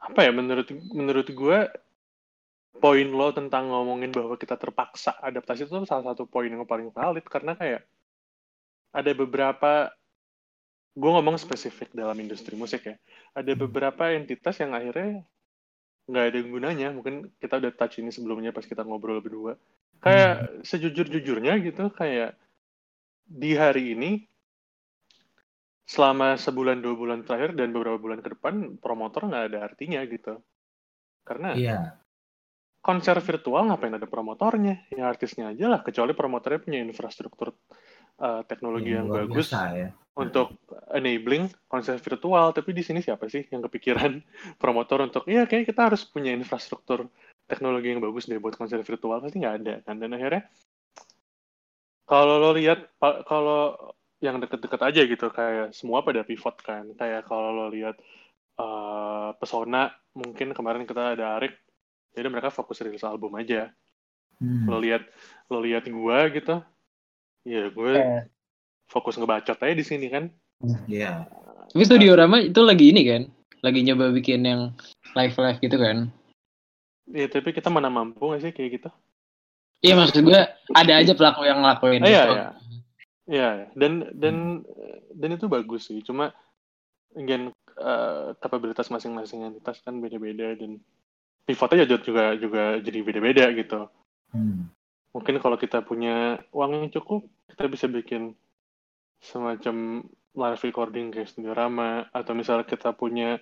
apa 0.00 0.20
ya 0.24 0.32
menurut 0.32 0.68
menurut 0.92 1.28
gue 1.28 1.58
poin 2.80 3.08
lo 3.08 3.28
tentang 3.36 3.68
ngomongin 3.68 4.12
bahwa 4.12 4.36
kita 4.40 4.56
terpaksa 4.56 5.12
adaptasi 5.20 5.68
itu 5.68 5.84
salah 5.84 6.12
satu 6.12 6.24
poin 6.24 6.48
yang 6.48 6.64
paling 6.64 6.88
valid 6.88 7.24
karena 7.28 7.52
kayak 7.52 7.84
ada 8.96 9.12
beberapa 9.12 9.92
gue 10.96 11.10
ngomong 11.10 11.36
spesifik 11.36 11.92
dalam 11.92 12.16
industri 12.16 12.56
musik 12.56 12.88
ya 12.88 12.96
ada 13.36 13.52
hmm. 13.52 13.60
beberapa 13.68 14.08
entitas 14.16 14.56
yang 14.56 14.72
akhirnya 14.72 15.20
nggak 16.08 16.24
ada 16.32 16.40
gunanya. 16.46 16.88
Mungkin 16.94 17.34
kita 17.36 17.60
udah 17.60 17.72
touch 17.74 18.00
ini 18.00 18.14
sebelumnya 18.14 18.54
pas 18.54 18.64
kita 18.64 18.86
ngobrol 18.86 19.20
berdua. 19.20 19.58
Kayak 20.00 20.32
hmm. 20.36 20.60
sejujur-jujurnya 20.64 21.60
gitu 21.60 21.92
kayak 21.92 22.38
di 23.26 23.52
hari 23.54 23.94
ini 23.94 24.10
selama 25.84 26.38
sebulan 26.38 26.80
dua 26.80 26.94
bulan 26.94 27.20
terakhir 27.26 27.58
dan 27.58 27.74
beberapa 27.74 27.98
bulan 27.98 28.22
ke 28.22 28.32
depan 28.38 28.78
promotor 28.78 29.26
nggak 29.26 29.44
ada 29.52 29.58
artinya 29.66 30.00
gitu. 30.06 30.38
Karena 31.26 31.52
iya. 31.52 32.00
konser 32.80 33.18
virtual 33.20 33.68
ngapain 33.68 33.92
ada 33.92 34.08
promotornya? 34.08 34.88
Ya 34.88 35.10
artisnya 35.10 35.52
aja 35.52 35.66
lah 35.68 35.80
kecuali 35.84 36.16
promotornya 36.16 36.62
punya 36.62 36.78
infrastruktur 36.80 37.52
uh, 38.22 38.42
teknologi 38.48 38.94
yang, 38.94 39.10
yang 39.10 39.28
bagus. 39.28 39.52
biasa, 39.52 39.60
ya 39.76 39.90
untuk 40.18 40.58
enabling 40.90 41.46
konser 41.70 41.94
virtual 42.02 42.50
tapi 42.50 42.74
di 42.74 42.82
sini 42.82 42.98
siapa 42.98 43.30
sih 43.30 43.46
yang 43.48 43.62
kepikiran 43.62 44.18
promotor 44.62 45.06
untuk 45.06 45.24
ya 45.30 45.46
kayak 45.46 45.70
kita 45.70 45.92
harus 45.92 46.02
punya 46.02 46.34
infrastruktur 46.34 47.06
teknologi 47.46 47.94
yang 47.94 48.02
bagus 48.02 48.26
deh 48.26 48.38
buat 48.38 48.54
konser 48.58 48.82
virtual. 48.82 49.22
Pasti 49.22 49.38
nggak 49.38 49.56
ada 49.62 49.74
kan? 49.86 49.98
Dan 49.98 50.14
akhirnya 50.14 50.46
kalau 52.06 52.42
lo 52.42 52.50
lihat 52.54 52.90
kalau 53.26 53.94
yang 54.20 54.42
deket-deket 54.42 54.80
aja 54.82 55.00
gitu 55.06 55.26
kayak 55.30 55.74
semua 55.74 56.02
pada 56.02 56.26
pivot 56.26 56.58
kan. 56.62 56.90
Kayak 56.98 57.30
kalau 57.30 57.54
lo 57.54 57.66
lihat 57.70 57.98
uh, 58.58 59.34
pesona 59.38 59.94
mungkin 60.14 60.50
kemarin 60.54 60.86
kita 60.86 61.14
ada 61.18 61.38
Arik 61.38 61.54
jadi 62.10 62.26
mereka 62.26 62.50
fokus 62.50 62.82
rilis 62.82 63.06
album 63.06 63.38
aja. 63.38 63.70
Hmm. 64.40 64.64
lo 64.72 64.80
lihat 64.80 65.04
lo 65.52 65.60
lihat 65.60 65.84
gua 65.92 66.24
gitu 66.32 66.64
ya 67.44 67.68
gue 67.68 67.92
eh 67.92 68.24
fokus 68.90 69.16
ngebacot 69.16 69.56
aja 69.56 69.74
di 69.74 69.86
sini 69.86 70.10
kan. 70.10 70.28
Iya. 70.90 71.24
Yeah. 71.24 71.70
Tapi 71.70 71.86
Studio 71.86 72.18
Rama 72.18 72.42
itu 72.42 72.60
lagi 72.66 72.90
ini 72.90 73.06
kan, 73.06 73.22
lagi 73.62 73.86
nyoba 73.86 74.10
bikin 74.10 74.42
yang 74.42 74.74
live 75.14 75.36
live 75.38 75.58
gitu 75.62 75.78
kan. 75.78 76.10
Iya, 77.10 77.26
tapi 77.30 77.54
kita 77.54 77.70
mana 77.70 77.86
mampu 77.86 78.34
gak 78.34 78.42
sih 78.42 78.50
kayak 78.50 78.70
gitu? 78.82 78.90
Iya 79.80 79.96
maksud 79.96 80.26
gue 80.26 80.40
ada 80.76 80.92
aja 80.92 81.12
pelaku 81.16 81.46
yang 81.46 81.62
ngelakuin. 81.64 82.04
Iya, 82.04 82.22
iya. 82.28 82.48
Iya, 83.30 83.50
dan 83.78 84.10
dan 84.18 84.66
hmm. 84.66 85.14
dan 85.16 85.30
itu 85.38 85.46
bagus 85.46 85.86
sih. 85.88 86.02
Cuma 86.02 86.34
again 87.14 87.54
uh, 87.78 88.34
kapabilitas 88.42 88.90
masing-masing 88.90 89.46
entitas 89.46 89.78
kan 89.86 90.02
beda-beda 90.02 90.58
dan 90.58 90.82
pivotnya 91.46 91.86
juga 91.86 92.02
juga 92.02 92.24
juga 92.36 92.62
jadi 92.82 92.98
beda-beda 93.06 93.44
gitu. 93.54 93.86
Hmm. 94.34 94.68
Mungkin 95.14 95.38
kalau 95.42 95.56
kita 95.58 95.82
punya 95.82 96.38
uang 96.54 96.70
yang 96.76 96.86
cukup, 96.90 97.26
kita 97.50 97.66
bisa 97.66 97.86
bikin 97.86 98.34
semacam 99.20 100.04
live 100.34 100.62
recording 100.64 101.12
kayak 101.12 101.28
Studio 101.28 101.52
Rama 101.52 102.08
atau 102.10 102.32
misalnya 102.32 102.64
kita 102.64 102.96
punya 102.96 103.36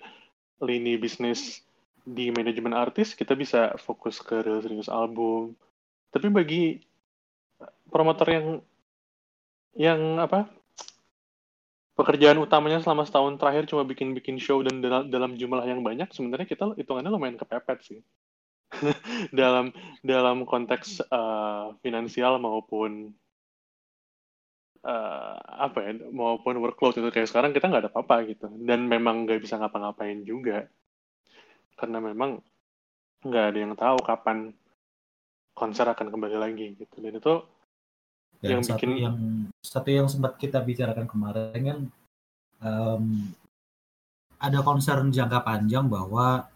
lini 0.59 0.99
bisnis 0.99 1.63
di 2.03 2.33
manajemen 2.33 2.73
artis 2.75 3.13
kita 3.15 3.37
bisa 3.37 3.75
fokus 3.79 4.19
ke 4.19 4.43
rilis-rilis 4.43 4.91
album. 4.91 5.55
Tapi 6.09 6.27
bagi 6.27 6.63
promotor 7.89 8.27
yang 8.29 8.47
yang 9.77 10.01
apa 10.17 10.49
pekerjaan 11.99 12.39
utamanya 12.39 12.79
selama 12.79 13.03
setahun 13.03 13.35
terakhir 13.35 13.67
cuma 13.67 13.83
bikin-bikin 13.83 14.39
show 14.39 14.63
dan 14.63 14.79
dalam, 14.79 15.11
dalam 15.11 15.31
jumlah 15.35 15.67
yang 15.67 15.83
banyak 15.83 16.07
sebenarnya 16.15 16.47
kita 16.47 16.71
hitungannya 16.79 17.11
lumayan 17.11 17.35
kepepet 17.35 17.79
sih. 17.83 17.99
Dalam 19.33 19.73
dalam 20.05 20.45
konteks 20.45 21.01
uh, 21.09 21.73
finansial 21.81 22.37
maupun 22.37 23.09
uh, 24.85 25.35
apa 25.39 25.77
ya 25.83 25.91
maupun 26.11 26.59
workload 26.59 26.99
itu 26.99 27.09
kayak 27.09 27.29
sekarang 27.29 27.51
kita 27.51 27.67
nggak 27.67 27.83
ada 27.87 27.91
apa-apa 27.91 28.27
gitu. 28.29 28.47
Dan 28.63 28.85
memang 28.85 29.25
nggak 29.25 29.41
bisa 29.43 29.59
ngapa-ngapain 29.59 30.23
juga. 30.23 30.67
Karena 31.75 32.03
memang 32.03 32.39
nggak 33.23 33.45
ada 33.51 33.59
yang 33.59 33.73
tahu 33.75 33.97
kapan 34.03 34.51
konser 35.55 35.87
akan 35.87 36.07
kembali 36.07 36.37
lagi 36.39 36.75
gitu. 36.79 36.95
Dan 37.03 37.19
itu 37.19 37.33
dan 38.39 38.49
yang 38.55 38.63
satu 38.63 38.75
bikin 38.79 38.91
yang 38.95 39.17
satu 39.59 39.89
yang 39.91 40.07
sempat 40.07 40.39
kita 40.39 40.63
bicarakan 40.63 41.07
kemarin 41.11 41.59
kan 41.59 41.79
um, 42.63 43.27
ada 44.39 44.63
concern 44.63 45.11
jangka 45.11 45.43
panjang 45.43 45.91
bahwa 45.91 46.47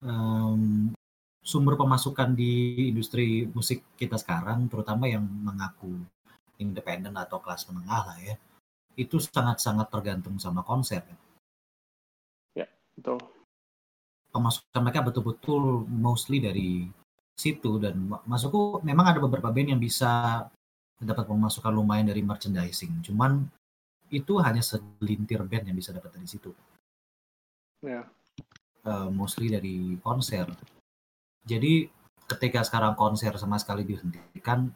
um, 0.00 0.88
sumber 1.44 1.76
pemasukan 1.76 2.32
di 2.32 2.88
industri 2.88 3.44
musik 3.52 3.84
kita 4.00 4.16
sekarang, 4.16 4.64
terutama 4.72 5.04
yang 5.04 5.28
mengaku 5.28 5.92
independen 6.58 7.14
atau 7.18 7.42
kelas 7.42 7.66
menengah 7.70 8.02
lah 8.14 8.18
ya, 8.22 8.34
itu 8.94 9.18
sangat-sangat 9.18 9.90
tergantung 9.90 10.38
sama 10.38 10.62
konser. 10.62 11.02
Ya, 12.54 12.70
betul. 12.94 13.18
Pemasukan 14.30 14.82
mereka 14.82 15.00
betul-betul 15.02 15.86
mostly 15.86 16.42
dari 16.42 16.90
situ 17.34 17.82
dan 17.82 17.98
masukku 18.26 18.78
memang 18.86 19.10
ada 19.10 19.18
beberapa 19.18 19.50
band 19.50 19.74
yang 19.74 19.82
bisa 19.82 20.46
dapat 20.98 21.26
pemasukan 21.26 21.74
lumayan 21.74 22.10
dari 22.10 22.22
merchandising. 22.22 23.02
Cuman 23.02 23.42
itu 24.10 24.38
hanya 24.38 24.62
segelintir 24.62 25.42
band 25.42 25.66
yang 25.66 25.76
bisa 25.78 25.90
dapat 25.90 26.14
dari 26.14 26.28
situ. 26.30 26.54
Ya. 27.82 28.06
Uh, 28.84 29.10
mostly 29.10 29.50
dari 29.50 29.98
konser. 30.00 30.46
Jadi 31.44 31.88
ketika 32.30 32.64
sekarang 32.64 32.96
konser 32.96 33.34
sama 33.36 33.60
sekali 33.60 33.84
dihentikan, 33.84 34.72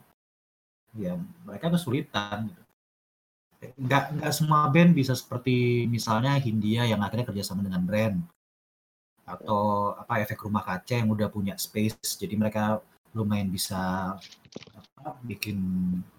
ya 0.96 1.18
mereka 1.44 1.68
kesulitan. 1.72 2.48
Nggak, 3.58 4.04
nggak 4.22 4.32
semua 4.32 4.70
band 4.70 4.94
bisa 4.94 5.18
seperti 5.18 5.84
misalnya 5.90 6.38
Hindia 6.38 6.86
yang 6.86 7.02
akhirnya 7.02 7.26
kerjasama 7.26 7.66
dengan 7.66 7.82
brand. 7.82 8.18
Atau 9.28 9.92
apa 9.98 10.22
efek 10.24 10.40
rumah 10.46 10.64
kaca 10.64 10.94
yang 10.94 11.10
udah 11.10 11.28
punya 11.28 11.58
space 11.58 12.16
jadi 12.16 12.38
mereka 12.38 12.80
lumayan 13.12 13.50
bisa 13.50 14.14
apa, 14.98 15.16
bikin 15.26 15.58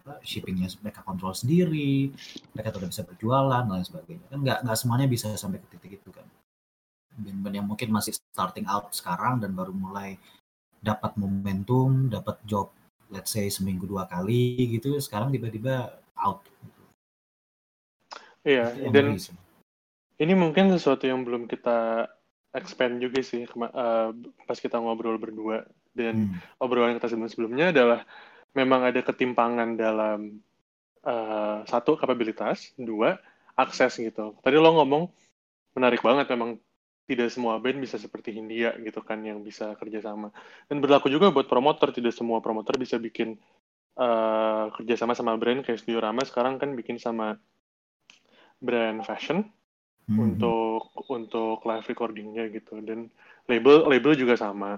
apa, 0.03 0.19
shippingnya 0.25 0.67
mereka 0.83 1.05
kontrol 1.05 1.31
sendiri 1.31 2.11
mereka 2.51 2.75
udah 2.75 2.89
bisa 2.89 3.03
berjualan 3.07 3.63
dan 3.63 3.71
lain 3.71 3.88
sebagainya. 3.88 4.25
Kan 4.29 4.39
nggak 4.43 4.59
nggak 4.67 4.77
semuanya 4.77 5.07
bisa 5.07 5.31
sampai 5.39 5.63
ke 5.63 5.67
titik 5.77 6.03
itu 6.03 6.09
kan. 6.11 6.27
Band-band 7.19 7.55
yang 7.55 7.67
mungkin 7.67 7.89
masih 7.91 8.15
starting 8.15 8.67
out 8.67 8.91
sekarang 8.95 9.43
dan 9.43 9.51
baru 9.55 9.75
mulai 9.75 10.15
dapat 10.79 11.11
momentum 11.19 12.07
dapat 12.07 12.39
job 12.47 12.71
let's 13.09 13.33
say 13.33 13.49
seminggu 13.49 13.85
dua 13.85 14.05
kali 14.05 14.77
gitu 14.79 14.97
sekarang 15.01 15.33
tiba-tiba 15.33 15.97
out 16.17 16.45
iya 18.45 18.71
dan 18.89 19.17
ini 20.19 20.33
mungkin 20.35 20.71
sesuatu 20.73 21.07
yang 21.07 21.25
belum 21.25 21.49
kita 21.49 22.09
expand 22.53 22.97
juga 22.97 23.21
sih 23.21 23.45
uh, 23.45 24.09
pas 24.45 24.57
kita 24.57 24.81
ngobrol 24.81 25.21
berdua 25.21 25.65
dan 25.93 26.33
hmm. 26.33 26.61
obrolan 26.63 26.97
kita 26.97 27.09
sebelum 27.09 27.29
sebelumnya 27.29 27.69
adalah 27.73 27.99
memang 28.53 28.89
ada 28.89 29.01
ketimpangan 29.05 29.77
dalam 29.77 30.41
uh, 31.05 31.61
satu 31.67 31.99
kapabilitas, 31.99 32.73
dua 32.79 33.19
akses 33.53 33.99
gitu. 33.99 34.33
Tadi 34.41 34.55
lo 34.57 34.71
ngomong 34.79 35.09
menarik 35.77 36.01
banget 36.01 36.31
memang 36.33 36.57
tidak 37.09 37.33
semua 37.33 37.57
band 37.57 37.81
bisa 37.81 37.97
seperti 37.97 38.37
Hindia 38.37 38.77
gitu 38.77 39.01
kan 39.01 39.25
yang 39.25 39.41
bisa 39.41 39.73
kerjasama 39.73 40.29
dan 40.69 40.77
berlaku 40.77 41.09
juga 41.09 41.33
buat 41.33 41.49
promotor 41.49 41.89
tidak 41.89 42.13
semua 42.13 42.37
promotor 42.37 42.77
bisa 42.77 43.01
bikin 43.01 43.33
uh, 43.97 44.69
kerjasama 44.77 45.17
sama 45.17 45.33
brand 45.41 45.65
kayak 45.65 45.81
Studio 45.81 46.05
Rama 46.05 46.21
sekarang 46.21 46.62
kan 46.62 46.77
bikin 46.77 47.01
sama 47.01 47.41
brand 48.62 49.01
fashion 49.01 49.49
hmm. 50.05 50.17
untuk 50.21 50.93
untuk 51.10 51.65
live 51.65 51.89
recordingnya 51.89 52.45
gitu 52.53 52.77
dan 52.86 53.10
label 53.49 53.89
label 53.89 54.13
juga 54.13 54.38
sama 54.38 54.77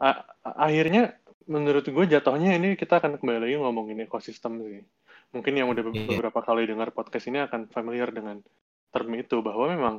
A 0.00 0.24
akhirnya 0.46 1.20
menurut 1.50 1.84
gue 1.84 2.04
jatuhnya 2.08 2.54
ini 2.54 2.78
kita 2.78 3.02
akan 3.02 3.20
kembali 3.20 3.44
lagi 3.44 3.54
ngomongin 3.60 4.08
ekosistem 4.08 4.62
sih 4.64 4.80
mungkin 5.34 5.52
yang 5.52 5.68
udah 5.68 5.84
iya. 5.92 6.06
beberapa 6.16 6.40
kali 6.40 6.64
dengar 6.64 6.94
podcast 6.96 7.28
ini 7.28 7.44
akan 7.44 7.68
familiar 7.68 8.08
dengan 8.08 8.40
term 8.88 9.12
itu 9.18 9.44
bahwa 9.44 9.68
memang 9.68 9.96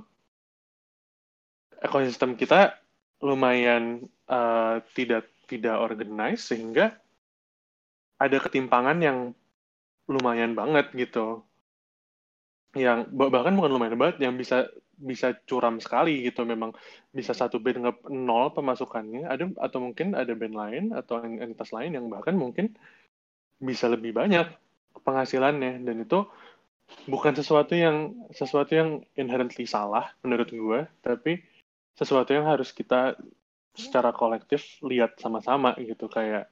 ekosistem 1.80 2.36
kita 2.36 2.76
lumayan 3.20 4.08
uh, 4.32 4.80
tidak 4.96 5.28
tidak 5.50 5.76
organized 5.82 6.46
sehingga 6.48 6.96
ada 8.20 8.38
ketimpangan 8.38 9.00
yang 9.00 9.18
lumayan 10.12 10.54
banget 10.54 10.92
gitu. 10.94 11.42
Yang 12.78 13.10
bahkan 13.16 13.58
bukan 13.58 13.72
lumayan 13.74 13.98
banget 13.98 14.22
yang 14.22 14.38
bisa 14.38 14.70
bisa 15.00 15.34
curam 15.48 15.80
sekali 15.80 16.22
gitu. 16.28 16.44
Memang 16.46 16.76
bisa 17.16 17.32
satu 17.32 17.58
band 17.58 17.88
nge 17.88 17.94
nol 18.12 18.52
pemasukannya. 18.54 19.26
Ada 19.26 19.50
atau 19.58 19.80
mungkin 19.82 20.14
ada 20.14 20.36
band 20.36 20.56
lain 20.56 20.84
atau 20.94 21.24
entitas 21.24 21.72
lain 21.72 21.96
yang 21.96 22.06
bahkan 22.12 22.36
mungkin 22.36 22.76
bisa 23.58 23.90
lebih 23.90 24.14
banyak 24.14 24.46
penghasilannya. 25.02 25.82
Dan 25.82 26.06
itu 26.06 26.28
bukan 27.10 27.34
sesuatu 27.34 27.74
yang 27.74 28.14
sesuatu 28.34 28.74
yang 28.76 28.90
inherently 29.16 29.66
salah 29.70 30.10
menurut 30.26 30.50
gue 30.50 30.80
tapi 31.06 31.38
sesuatu 32.00 32.32
yang 32.32 32.48
harus 32.48 32.72
kita 32.72 33.20
secara 33.76 34.16
kolektif 34.16 34.80
lihat 34.80 35.20
sama-sama 35.20 35.76
gitu 35.76 36.08
kayak 36.08 36.48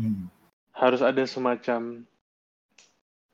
hmm. 0.00 0.32
harus 0.72 1.04
ada 1.04 1.20
semacam 1.28 2.08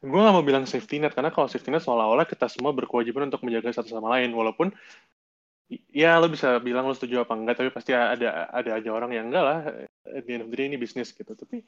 gue 0.04 0.20
gak 0.20 0.34
mau 0.36 0.44
bilang 0.44 0.66
safety 0.68 1.00
net 1.00 1.14
karena 1.14 1.30
kalau 1.30 1.46
safety 1.46 1.70
net 1.70 1.80
seolah-olah 1.80 2.26
kita 2.26 2.50
semua 2.50 2.74
berkewajiban 2.74 3.30
untuk 3.30 3.46
menjaga 3.46 3.70
satu 3.70 3.94
sama 3.94 4.18
lain 4.18 4.34
walaupun 4.34 4.74
ya 5.94 6.20
lo 6.20 6.28
bisa 6.28 6.60
bilang 6.60 6.84
lo 6.84 6.92
setuju 6.92 7.24
apa 7.24 7.32
enggak 7.38 7.56
tapi 7.62 7.70
pasti 7.72 7.96
ada 7.96 8.50
ada 8.52 8.70
aja 8.76 8.90
orang 8.92 9.16
yang 9.16 9.32
enggak 9.32 9.44
lah 9.46 9.58
di 10.20 10.30
end 10.36 10.44
of 10.44 10.50
the 10.52 10.56
day 10.60 10.68
ini 10.68 10.76
bisnis 10.76 11.14
gitu 11.16 11.32
tapi 11.32 11.64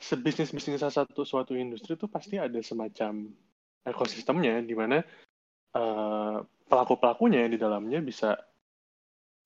sebisnis 0.00 0.48
bisnis 0.48 0.80
satu 0.80 1.28
suatu 1.28 1.52
industri 1.52 1.92
itu 1.92 2.08
pasti 2.08 2.40
ada 2.40 2.56
semacam 2.64 3.28
ekosistemnya 3.84 4.64
di 4.64 4.72
mana 4.72 5.04
uh, 5.76 6.40
pelaku 6.40 6.96
pelakunya 6.96 7.44
di 7.52 7.60
dalamnya 7.60 8.00
bisa 8.00 8.32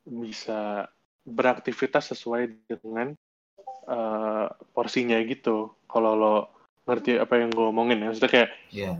bisa 0.04 0.88
beraktivitas 1.24 2.12
sesuai 2.12 2.68
dengan 2.68 3.16
uh, 3.88 4.46
porsinya 4.76 5.16
gitu. 5.24 5.72
Kalau 5.88 6.12
lo 6.14 6.36
ngerti 6.84 7.16
apa 7.16 7.40
yang 7.40 7.50
gue 7.50 7.66
omongin 7.66 8.04
ya. 8.04 8.08
Maksudnya 8.12 8.32
kayak 8.32 8.50
yeah. 8.70 8.96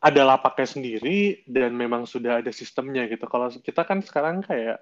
ada 0.00 0.22
lapaknya 0.24 0.68
sendiri 0.68 1.44
dan 1.44 1.76
memang 1.76 2.08
sudah 2.08 2.40
ada 2.40 2.52
sistemnya 2.52 3.04
gitu. 3.08 3.28
Kalau 3.28 3.52
kita 3.52 3.84
kan 3.84 4.00
sekarang 4.00 4.40
kayak 4.40 4.80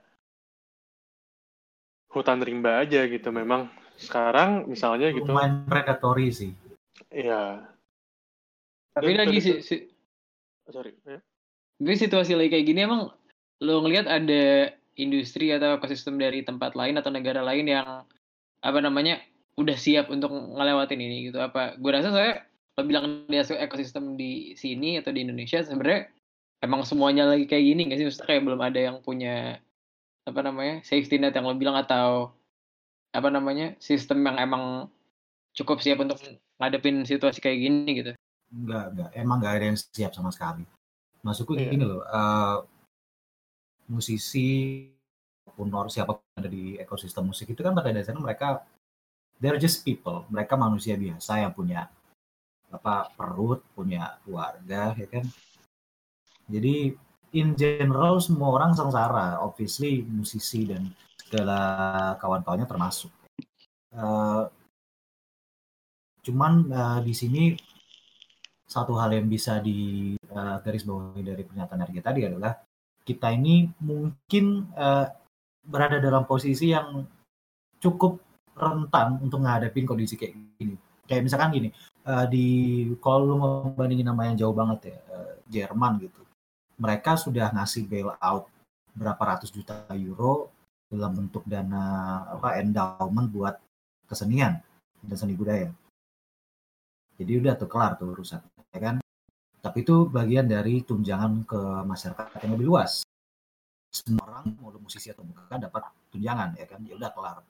hutan 2.15 2.39
rimba 2.43 2.79
aja 2.79 3.03
gitu. 3.11 3.35
Memang 3.35 3.67
sekarang 3.99 4.71
misalnya 4.71 5.11
gitu. 5.11 5.27
Lumayan 5.27 5.67
predatory 5.67 6.31
sih. 6.31 6.53
Iya. 7.11 7.67
Tapi 8.95 9.11
dan 9.11 9.21
lagi 9.27 9.39
sih 9.43 9.59
si, 9.59 9.91
sorry 10.71 10.95
ya. 11.03 11.19
tapi 11.83 11.95
situasi 11.99 12.39
lagi 12.39 12.55
kayak 12.55 12.67
gini 12.71 12.87
emang 12.87 13.11
lo 13.59 13.75
ngelihat 13.83 14.07
ada 14.07 14.71
industri 14.97 15.51
atau 15.51 15.79
ekosistem 15.79 16.19
dari 16.19 16.43
tempat 16.47 16.79
lain 16.79 16.99
atau 16.99 17.11
negara 17.11 17.43
lain 17.43 17.67
yang 17.67 18.07
apa 18.65 18.79
namanya 18.81 19.21
udah 19.55 19.77
siap 19.79 20.11
untuk 20.11 20.31
ngelewatin 20.33 20.99
ini 20.99 21.31
gitu 21.31 21.39
apa 21.39 21.79
gue 21.79 21.91
rasa 21.91 22.11
saya 22.11 22.43
lo 22.75 22.83
bilang 22.83 23.27
di 23.31 23.37
ekosistem 23.39 24.19
di 24.19 24.59
sini 24.59 24.99
atau 24.99 25.15
di 25.15 25.23
Indonesia 25.23 25.63
sebenarnya 25.63 26.11
emang 26.65 26.83
semuanya 26.83 27.31
lagi 27.31 27.47
kayak 27.47 27.65
gini 27.65 27.81
nggak 27.87 27.99
sih 28.03 28.07
maksudnya 28.11 28.29
kayak 28.35 28.43
belum 28.43 28.61
ada 28.63 28.81
yang 28.81 28.97
punya 29.05 29.63
apa 30.25 30.41
namanya 30.41 30.83
safety 30.83 31.21
net 31.21 31.37
yang 31.37 31.47
lo 31.47 31.55
bilang 31.55 31.79
atau 31.79 32.35
apa 33.15 33.29
namanya 33.31 33.79
sistem 33.79 34.27
yang 34.27 34.43
emang 34.43 34.91
cukup 35.55 35.79
siap 35.79 36.03
untuk 36.03 36.19
ngadepin 36.59 37.07
situasi 37.07 37.39
kayak 37.39 37.63
gini 37.63 37.91
gitu 38.03 38.13
Enggak, 38.55 38.85
enggak. 38.95 39.11
Emang 39.19 39.37
enggak 39.43 39.55
ada 39.59 39.65
yang 39.67 39.79
siap 39.79 40.13
sama 40.15 40.31
sekali. 40.31 40.65
Masukku 41.27 41.59
yeah. 41.59 41.73
gini 41.75 41.85
loh, 41.89 42.05
uh, 42.07 42.63
musisi 43.89 44.83
maupun 45.45 45.71
siapa 45.93 46.19
ada 46.35 46.49
di 46.49 46.81
ekosistem 46.81 47.31
musik 47.31 47.53
itu 47.53 47.61
kan 47.61 47.77
pada 47.77 47.93
dasarnya 47.93 48.23
mereka 48.23 48.65
they're 49.39 49.61
just 49.61 49.85
people. 49.85 50.25
Mereka 50.33 50.57
manusia 50.57 50.97
biasa 50.97 51.45
yang 51.45 51.53
punya 51.55 51.87
apa 52.73 53.13
perut 53.15 53.63
punya 53.77 54.19
keluarga 54.27 54.97
ya 54.99 55.07
kan? 55.07 55.25
Jadi 56.51 56.97
in 57.35 57.55
general 57.55 58.19
semua 58.19 58.57
orang 58.57 58.73
sengsara. 58.75 59.43
Obviously 59.43 60.03
musisi 60.07 60.67
dan 60.67 60.91
segala 61.19 61.59
kawan-kawannya 62.19 62.67
termasuk. 62.67 63.11
Uh, 63.95 64.51
cuman 66.25 66.67
uh, 66.73 66.99
di 67.05 67.15
sini 67.15 67.55
satu 68.65 68.97
hal 68.99 69.13
yang 69.15 69.31
bisa 69.31 69.63
di 69.63 70.15
uh, 70.35 70.59
garis 70.65 70.83
bawahi 70.83 71.23
dari 71.23 71.43
pernyataan 71.47 71.85
tadi 72.03 72.27
adalah 72.27 72.59
kita 73.05 73.37
ini 73.37 73.69
mungkin 73.85 74.73
uh, 74.75 75.07
berada 75.65 76.01
dalam 76.01 76.25
posisi 76.25 76.73
yang 76.73 77.05
cukup 77.77 78.21
rentan 78.57 79.21
untuk 79.21 79.45
menghadapi 79.45 79.85
kondisi 79.85 80.17
kayak 80.17 80.33
gini. 80.57 80.75
Kayak 81.05 81.29
misalkan 81.29 81.53
gini, 81.53 81.69
uh, 82.09 82.25
di 82.25 82.47
kalau 83.05 83.29
lu 83.29 83.37
mau 83.37 83.55
bandingin 83.77 84.09
nama 84.09 84.33
yang 84.33 84.41
jauh 84.41 84.57
banget 84.57 84.97
ya, 84.97 84.99
uh, 85.13 85.33
Jerman 85.53 86.01
gitu. 86.01 86.25
Mereka 86.81 87.21
sudah 87.21 87.53
ngasih 87.53 87.85
bailout 87.85 88.49
berapa 88.97 89.23
ratus 89.37 89.53
juta 89.53 89.85
euro 89.93 90.49
dalam 90.89 91.13
bentuk 91.13 91.45
dana 91.45 92.25
apa 92.31 92.57
endowment 92.57 93.29
buat 93.29 93.55
kesenian 94.09 94.57
dan 95.05 95.17
seni 95.21 95.37
budaya. 95.37 95.69
Jadi 97.21 97.33
udah 97.37 97.55
tuh 97.55 97.69
kelar 97.71 97.95
tuh 97.95 98.11
urusan, 98.11 98.43
ya 98.75 98.81
kan? 98.81 99.04
Tapi 99.65 99.81
itu 99.81 100.13
bagian 100.13 100.45
dari 100.45 100.85
tunjangan 100.85 101.49
ke 101.49 101.61
masyarakat 101.89 102.37
yang 102.45 102.53
lebih 102.53 102.69
luas. 102.69 103.01
Semua 103.89 104.29
orang 104.29 104.53
mau 104.61 104.69
musisi 104.77 105.09
atau 105.09 105.25
bukan 105.25 105.57
dapat 105.57 105.89
tunjangan, 106.13 106.53
ya 106.61 106.67
kan? 106.69 106.85
Ya 106.85 107.01
udah 107.01 107.11
kelar. 107.17 107.41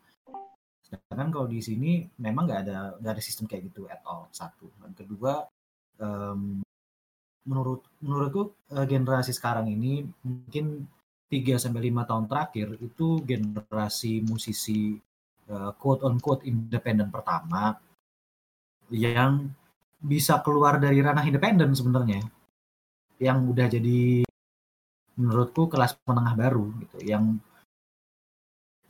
Sedangkan 0.86 1.28
kalau 1.34 1.50
di 1.50 1.58
sini 1.58 2.06
memang 2.22 2.46
nggak 2.46 2.60
ada 2.70 2.78
nggak 3.02 3.12
ada 3.18 3.22
sistem 3.24 3.50
kayak 3.50 3.74
gitu 3.74 3.90
at 3.90 3.98
all 4.06 4.30
satu. 4.30 4.70
Dan 4.78 4.94
kedua, 4.94 5.42
um, 5.98 6.62
menurut 7.50 7.82
menurutku 7.98 8.54
uh, 8.70 8.86
generasi 8.86 9.34
sekarang 9.34 9.66
ini 9.74 10.06
mungkin 10.22 10.86
3 11.26 11.58
sampai 11.58 11.90
lima 11.90 12.06
tahun 12.06 12.30
terakhir 12.30 12.78
itu 12.78 13.26
generasi 13.26 14.22
musisi 14.22 14.94
uh, 15.50 15.74
quote 15.74 16.06
on 16.06 16.22
quote 16.22 16.46
independen 16.46 17.10
pertama 17.10 17.74
yang 18.92 19.50
bisa 20.04 20.44
keluar 20.44 20.76
dari 20.76 21.00
ranah 21.00 21.24
independen 21.24 21.72
sebenarnya. 21.72 22.20
Yang 23.16 23.38
udah 23.56 23.66
jadi 23.72 24.00
menurutku 25.16 25.72
kelas 25.72 25.96
menengah 26.04 26.34
baru 26.36 26.64
gitu. 26.84 26.98
Yang 27.00 27.40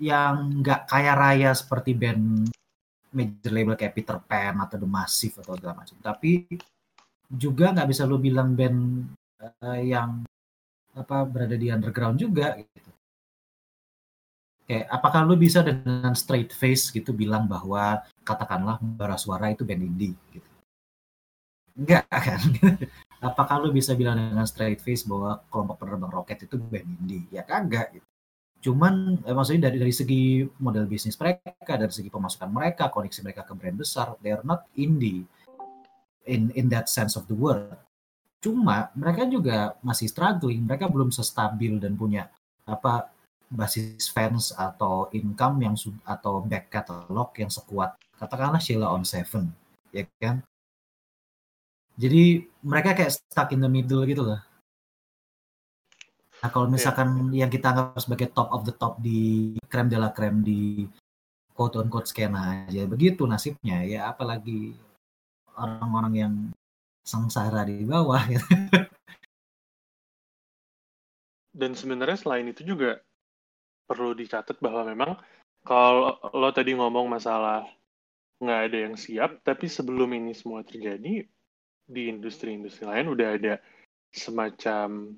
yang 0.03 0.59
nggak 0.59 0.91
kaya 0.91 1.15
raya 1.15 1.51
seperti 1.55 1.95
band 1.95 2.51
major 3.15 3.55
label 3.55 3.79
kayak 3.79 3.95
Peter 3.95 4.19
Pan 4.19 4.59
atau 4.59 4.75
The 4.75 4.89
Massive 4.91 5.39
atau 5.39 5.55
segala 5.55 5.87
macam. 5.87 5.97
Tapi 6.03 6.51
juga 7.31 7.71
nggak 7.71 7.89
bisa 7.95 8.03
lo 8.03 8.19
bilang 8.19 8.59
band 8.59 9.07
uh, 9.39 9.79
yang 9.79 10.27
apa 10.99 11.23
berada 11.23 11.55
di 11.55 11.71
underground 11.71 12.19
juga 12.19 12.59
gitu. 12.59 12.91
Kayak 14.65 14.87
apakah 14.91 15.21
lu 15.29 15.39
bisa 15.39 15.63
dengan 15.63 16.17
straight 16.19 16.51
face 16.51 16.91
gitu 16.91 17.15
bilang 17.15 17.47
bahwa 17.47 18.03
katakanlah 18.27 18.81
bara 18.83 19.15
suara 19.15 19.53
itu 19.53 19.63
band 19.63 19.85
indie 19.85 20.17
gitu 20.35 20.54
enggak 21.75 22.07
kan. 22.27 22.41
Apakah 23.25 23.63
lu 23.63 23.73
bisa 23.73 23.97
bilang 23.97 24.17
dengan 24.17 24.47
straight 24.47 24.81
face 24.81 25.05
bahwa 25.05 25.41
kelompok 25.49 25.81
penerbang 25.83 26.13
roket 26.13 26.39
itu 26.47 26.57
band 26.61 26.87
indie? 26.87 27.25
Ya 27.33 27.43
kagak 27.43 27.95
gitu. 27.97 28.07
Cuman 28.65 29.21
eh, 29.25 29.35
maksudnya 29.37 29.69
dari 29.69 29.77
dari 29.77 29.93
segi 29.93 30.45
model 30.61 30.89
bisnis 30.89 31.19
mereka 31.21 31.53
dari 31.77 31.93
segi 31.93 32.09
pemasukan 32.09 32.49
mereka 32.49 32.89
koneksi 32.89 33.21
mereka 33.21 33.45
ke 33.45 33.53
brand 33.53 33.77
besar 33.77 34.17
they 34.25 34.33
are 34.33 34.41
not 34.41 34.65
indie 34.73 35.29
in 36.25 36.49
in 36.57 36.73
that 36.73 36.89
sense 36.89 37.17
of 37.19 37.29
the 37.29 37.37
word. 37.37 37.77
Cuma 38.41 38.93
mereka 38.97 39.29
juga 39.29 39.77
masih 39.85 40.09
struggling. 40.09 40.65
Mereka 40.65 40.89
belum 40.89 41.13
sestabil 41.13 41.77
dan 41.81 41.97
punya 41.97 42.29
apa 42.65 43.13
basis 43.53 44.09
fans 44.09 44.57
atau 44.57 45.13
income 45.13 45.61
yang 45.61 45.77
atau 46.05 46.41
back 46.45 46.73
catalog 46.73 47.33
yang 47.37 47.53
sekuat. 47.53 47.97
Katakanlah 48.17 48.61
Sheila 48.61 48.89
on 48.93 49.05
Seven 49.05 49.65
ya 49.95 50.05
kan 50.19 50.43
jadi 51.95 52.43
mereka 52.63 52.95
kayak 52.95 53.15
stuck 53.15 53.51
in 53.55 53.63
the 53.63 53.71
middle 53.71 54.03
gitu 54.07 54.23
loh 54.23 54.41
nah 56.43 56.49
kalau 56.53 56.69
misalkan 56.69 57.33
yeah. 57.33 57.47
yang 57.47 57.51
kita 57.51 57.73
anggap 57.73 57.97
sebagai 57.97 58.29
top 58.37 58.53
of 58.53 58.69
the 58.69 58.75
top 58.77 59.01
di 59.01 59.57
krem 59.71 59.89
de 59.89 59.97
la 59.97 60.13
krem 60.13 60.45
di 60.45 60.85
quote 61.57 61.81
on 61.81 61.89
quote 61.89 62.11
skena 62.11 62.69
aja 62.69 62.85
begitu 62.85 63.25
nasibnya 63.25 63.81
ya 63.87 64.13
apalagi 64.13 64.77
orang-orang 65.57 66.15
yang 66.15 66.35
sengsara 67.07 67.65
di 67.65 67.87
bawah 67.87 68.21
gitu. 68.33 68.45
dan 71.55 71.73
sebenarnya 71.73 72.19
selain 72.19 72.51
itu 72.51 72.67
juga 72.67 73.01
perlu 73.87 74.13
dicatat 74.13 74.59
bahwa 74.59 74.83
memang 74.85 75.17
kalau 75.65 76.21
lo 76.37 76.53
tadi 76.53 76.77
ngomong 76.77 77.09
masalah 77.09 77.65
nggak 78.43 78.61
ada 78.69 78.79
yang 78.91 78.95
siap, 79.01 79.41
tapi 79.41 79.65
sebelum 79.71 80.13
ini 80.13 80.37
semua 80.37 80.61
terjadi 80.61 81.25
di 81.85 82.09
industri-industri 82.09 82.89
lain 82.89 83.13
udah 83.13 83.29
ada 83.37 83.55
semacam 84.09 85.15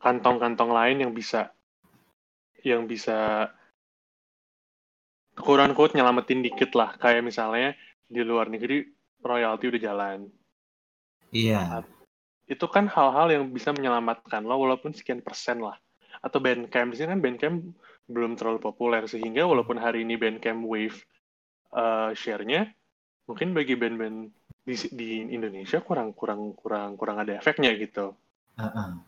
kantong-kantong 0.00 0.70
lain 0.72 0.96
yang 1.06 1.12
bisa 1.12 1.52
yang 2.64 2.88
bisa 2.88 3.48
kurang 5.36 5.72
quote 5.72 5.96
nyelamatin 5.96 6.44
dikit 6.44 6.72
lah. 6.76 6.96
Kayak 6.96 7.24
misalnya 7.24 7.76
di 8.04 8.20
luar 8.24 8.50
negeri 8.52 8.84
royalti 9.22 9.64
udah 9.70 9.80
jalan. 9.80 10.18
Iya. 11.30 11.86
Itu 12.50 12.66
kan 12.66 12.90
hal-hal 12.90 13.30
yang 13.30 13.44
bisa 13.54 13.70
menyelamatkan 13.70 14.42
lo 14.42 14.58
walaupun 14.58 14.92
sekian 14.92 15.22
persen 15.22 15.62
lah. 15.62 15.78
Atau 16.20 16.42
Bandcamp. 16.42 16.92
Di 16.92 17.00
sini 17.00 17.14
kan 17.14 17.22
Bandcamp 17.22 17.56
belum 18.10 18.34
terlalu 18.34 18.58
populer 18.58 19.06
sehingga 19.06 19.46
walaupun 19.46 19.78
hari 19.78 20.02
ini 20.02 20.18
Bandcamp 20.18 20.66
wave 20.66 20.98
uh, 21.72 22.10
share-nya 22.10 22.66
mungkin 23.30 23.54
bagi 23.54 23.78
band-band 23.78 24.34
di, 24.70 24.76
di 24.94 25.08
Indonesia 25.34 25.82
kurang 25.82 26.14
kurang 26.14 26.54
kurang 26.54 26.94
kurang 26.94 27.18
ada 27.18 27.34
efeknya 27.34 27.74
gitu. 27.74 28.14
Uh-uh. 28.54 29.02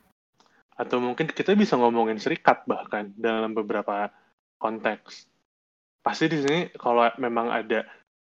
Atau 0.74 0.98
mungkin 0.98 1.30
kita 1.30 1.54
bisa 1.54 1.78
ngomongin 1.78 2.18
serikat 2.18 2.66
bahkan 2.66 3.14
dalam 3.14 3.54
beberapa 3.54 4.10
konteks. 4.58 5.30
Pasti 6.02 6.26
di 6.26 6.42
sini 6.42 6.60
kalau 6.74 7.06
memang 7.22 7.54
ada 7.54 7.86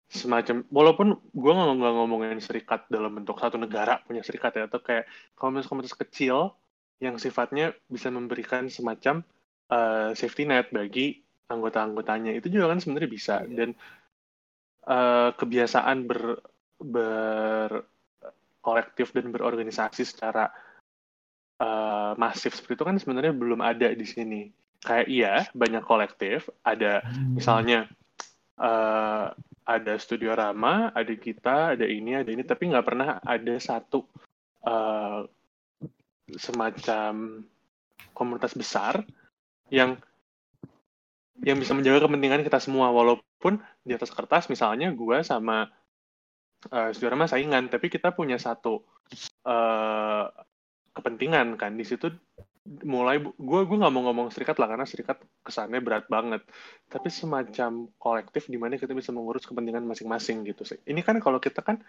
semacam 0.07 0.63
walaupun 0.71 1.19
gue 1.35 1.51
nggak 1.51 1.95
ngomongin 1.99 2.39
serikat 2.39 2.87
dalam 2.87 3.11
bentuk 3.11 3.35
satu 3.43 3.59
negara 3.59 3.99
punya 4.07 4.23
serikat 4.23 4.55
ya 4.55 4.71
atau 4.71 4.79
kayak 4.79 5.03
komunitas-komunitas 5.35 5.99
kecil 5.99 6.55
yang 7.03 7.19
sifatnya 7.19 7.75
bisa 7.91 8.07
memberikan 8.07 8.71
semacam 8.71 9.19
uh, 9.67 10.15
safety 10.15 10.47
net 10.47 10.71
bagi 10.71 11.19
anggota-anggotanya 11.51 12.39
itu 12.39 12.47
juga 12.47 12.71
kan 12.71 12.79
sebenarnya 12.79 13.11
bisa 13.11 13.35
yeah. 13.43 13.51
dan 13.51 13.69
uh, 14.87 15.29
kebiasaan 15.35 16.07
ber 16.07 16.39
ber 16.77 17.85
kolektif 18.61 19.15
dan 19.15 19.31
berorganisasi 19.31 20.03
secara 20.03 20.51
uh, 21.63 22.11
masif 22.19 22.51
seperti 22.51 22.75
itu 22.75 22.83
kan 22.83 22.97
sebenarnya 22.99 23.31
belum 23.31 23.63
ada 23.63 23.95
di 23.95 24.03
sini. 24.03 24.51
Kayak 24.83 25.07
iya 25.07 25.33
banyak 25.55 25.83
kolektif. 25.87 26.51
Ada 26.61 27.01
hmm. 27.01 27.39
misalnya 27.39 27.87
uh, 28.59 29.31
ada 29.67 29.93
studio 29.99 30.31
Rama 30.31 30.91
ada 30.91 31.13
kita 31.15 31.79
ada 31.79 31.85
ini 31.87 32.19
ada 32.19 32.29
ini. 32.29 32.43
Tapi 32.43 32.75
nggak 32.75 32.85
pernah 32.85 33.23
ada 33.23 33.55
satu 33.55 34.03
uh, 34.67 35.23
semacam 36.35 37.43
komunitas 38.11 38.51
besar 38.51 38.99
yang 39.71 39.95
yang 41.39 41.55
bisa 41.61 41.71
menjaga 41.71 42.05
kepentingan 42.05 42.43
kita 42.43 42.59
semua. 42.59 42.91
Walaupun 42.91 43.63
di 43.87 43.95
atas 43.95 44.11
kertas 44.11 44.51
misalnya 44.51 44.91
gue 44.91 45.23
sama 45.23 45.71
uh, 46.69 46.89
saudara 46.93 47.15
mas 47.15 47.32
saingan 47.34 47.67
tapi 47.71 47.88
kita 47.91 48.12
punya 48.13 48.38
satu 48.38 48.84
uh, 49.43 50.25
kepentingan 50.93 51.56
kan 51.60 51.75
di 51.77 51.86
situ 51.86 52.12
mulai 52.84 53.23
gue 53.23 53.62
gue 53.63 53.77
nggak 53.80 53.93
mau 53.95 54.12
ngomong 54.12 54.27
serikat 54.27 54.60
lah 54.60 54.67
karena 54.67 54.84
serikat 54.84 55.23
kesannya 55.39 55.80
berat 55.80 56.12
banget 56.12 56.43
tapi 56.91 57.08
semacam 57.08 57.88
kolektif 57.95 58.51
di 58.51 58.60
mana 58.60 58.75
kita 58.75 58.91
bisa 58.91 59.15
mengurus 59.15 59.47
kepentingan 59.47 59.88
masing-masing 59.88 60.43
gitu 60.43 60.67
sih 60.67 60.75
ini 60.84 60.99
kan 60.99 61.15
kalau 61.23 61.39
kita 61.39 61.63
kan 61.63 61.80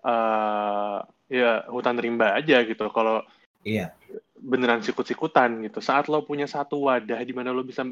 uh, 0.00 1.04
ya 1.28 1.68
hutan 1.68 2.00
rimba 2.00 2.32
aja 2.40 2.64
gitu 2.64 2.88
kalau 2.88 3.20
Iya. 3.64 3.96
Beneran 4.36 4.84
sikut-sikutan 4.84 5.64
gitu. 5.64 5.80
Saat 5.80 6.12
lo 6.12 6.20
punya 6.22 6.44
satu 6.44 6.84
wadah 6.84 7.18
di 7.24 7.32
mana 7.32 7.50
lo 7.50 7.64
bisa 7.64 7.88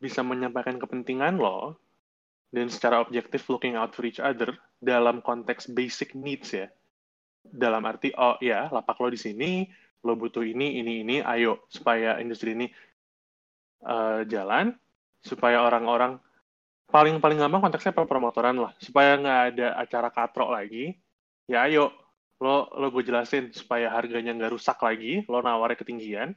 bisa 0.00 0.24
menyampaikan 0.24 0.80
kepentingan 0.80 1.36
lo 1.38 1.76
dan 2.52 2.68
secara 2.68 3.00
objektif 3.00 3.48
looking 3.48 3.74
out 3.74 3.96
for 3.96 4.04
each 4.04 4.20
other 4.20 4.52
dalam 4.78 5.24
konteks 5.24 5.72
basic 5.72 6.12
needs 6.12 6.52
ya. 6.52 6.68
Dalam 7.42 7.82
arti 7.88 8.12
oh 8.14 8.38
ya, 8.38 8.70
lapak 8.70 9.00
lo 9.02 9.08
di 9.10 9.18
sini, 9.18 9.66
lo 10.04 10.14
butuh 10.14 10.44
ini, 10.46 10.78
ini, 10.78 11.02
ini, 11.02 11.16
ayo 11.24 11.66
supaya 11.66 12.20
industri 12.20 12.54
ini 12.54 12.70
uh, 13.82 14.22
jalan, 14.28 14.76
supaya 15.24 15.64
orang-orang 15.64 16.20
paling 16.92 17.18
paling 17.18 17.40
gampang 17.40 17.64
konteksnya 17.64 17.96
promotoran 17.96 18.60
lah, 18.60 18.76
supaya 18.78 19.16
nggak 19.16 19.40
ada 19.56 19.68
acara 19.80 20.08
katrok 20.12 20.52
lagi, 20.52 20.94
ya 21.48 21.66
ayo 21.66 21.90
lo 22.42 22.68
lo 22.74 22.90
gue 22.90 23.06
jelasin 23.06 23.54
supaya 23.54 23.86
harganya 23.94 24.34
nggak 24.34 24.50
rusak 24.50 24.74
lagi 24.82 25.22
lo 25.30 25.38
nawarnya 25.38 25.78
ketinggian 25.78 26.34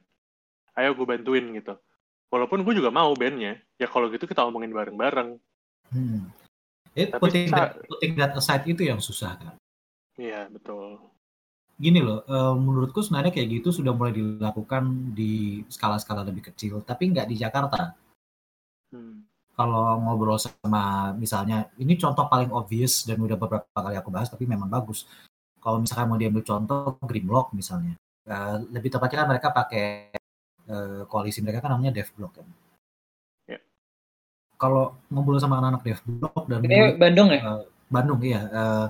ayo 0.77 0.93
gue 0.93 1.05
bantuin 1.07 1.49
gitu. 1.57 1.73
Walaupun 2.29 2.61
gue 2.61 2.73
juga 2.77 2.93
mau 2.93 3.09
bandnya 3.17 3.57
ya 3.81 3.89
kalau 3.89 4.13
gitu 4.13 4.29
kita 4.29 4.45
omongin 4.45 4.69
bareng-bareng 4.69 5.39
hmm. 5.91 6.21
It, 6.95 7.11
Tapi 7.11 7.19
putting, 7.19 7.51
that, 7.51 7.75
putting 7.91 8.13
that 8.15 8.31
aside 8.39 8.63
itu 8.63 8.87
yang 8.87 9.03
susah 9.03 9.35
kan 9.35 9.53
iya 10.15 10.47
betul 10.47 10.97
gini 11.75 11.99
loh, 11.99 12.23
uh, 12.31 12.55
menurutku 12.55 13.03
sebenarnya 13.03 13.35
kayak 13.35 13.59
gitu 13.59 13.69
sudah 13.83 13.91
mulai 13.91 14.15
dilakukan 14.15 15.11
di 15.11 15.59
skala-skala 15.67 16.23
lebih 16.23 16.51
kecil, 16.51 16.79
tapi 16.87 17.11
nggak 17.11 17.27
di 17.27 17.35
Jakarta. 17.35 17.91
Hmm. 18.95 19.27
Kalau 19.55 19.99
ngobrol 20.03 20.39
sama 20.39 21.15
misalnya, 21.15 21.67
ini 21.79 21.95
contoh 21.99 22.27
paling 22.27 22.51
obvious 22.51 23.03
dan 23.07 23.19
udah 23.19 23.35
beberapa 23.39 23.67
kali 23.71 23.95
aku 23.95 24.11
bahas, 24.11 24.31
tapi 24.31 24.47
memang 24.47 24.71
bagus. 24.71 25.07
Kalau 25.59 25.83
misalkan 25.83 26.07
mau 26.11 26.19
diambil 26.19 26.43
contoh 26.43 26.95
Grimlock 27.03 27.51
misalnya, 27.51 27.99
uh, 28.31 28.55
lebih 28.71 28.95
tepatnya 28.95 29.23
kan 29.23 29.29
mereka 29.35 29.47
pakai 29.51 30.15
uh, 30.71 31.03
koalisi 31.11 31.43
mereka 31.43 31.59
kan 31.59 31.75
namanya 31.75 31.91
DevBlock 31.99 32.39
kan. 32.39 32.47
Yeah. 32.47 32.64
Kalau 34.55 34.95
ngobrol 35.11 35.39
sama 35.39 35.59
anak-anak 35.59 35.83
DevBlock 35.83 36.43
dan 36.47 36.59
ini 36.63 36.95
Bandung 36.95 37.29
ya? 37.31 37.41
Uh, 37.43 37.63
Bandung 37.91 38.19
iya. 38.23 38.41
Uh, 38.49 38.87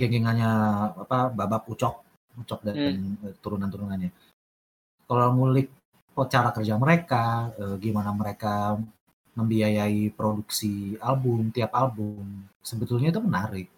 geng-gengannya 0.00 0.50
apa 0.96 1.28
babak 1.28 1.68
ucok 1.68 2.00
ucok 2.40 2.60
dan 2.64 2.74
hmm. 3.20 3.36
turunan-turunannya 3.44 4.08
kalau 5.04 5.36
ngulik 5.36 5.68
cara 6.28 6.52
kerja 6.52 6.76
mereka 6.76 7.52
eh, 7.56 7.76
gimana 7.80 8.12
mereka 8.12 8.76
membiayai 9.36 10.12
produksi 10.12 10.96
album 11.00 11.52
tiap 11.52 11.72
album 11.76 12.48
sebetulnya 12.60 13.12
itu 13.12 13.20
menarik 13.20 13.68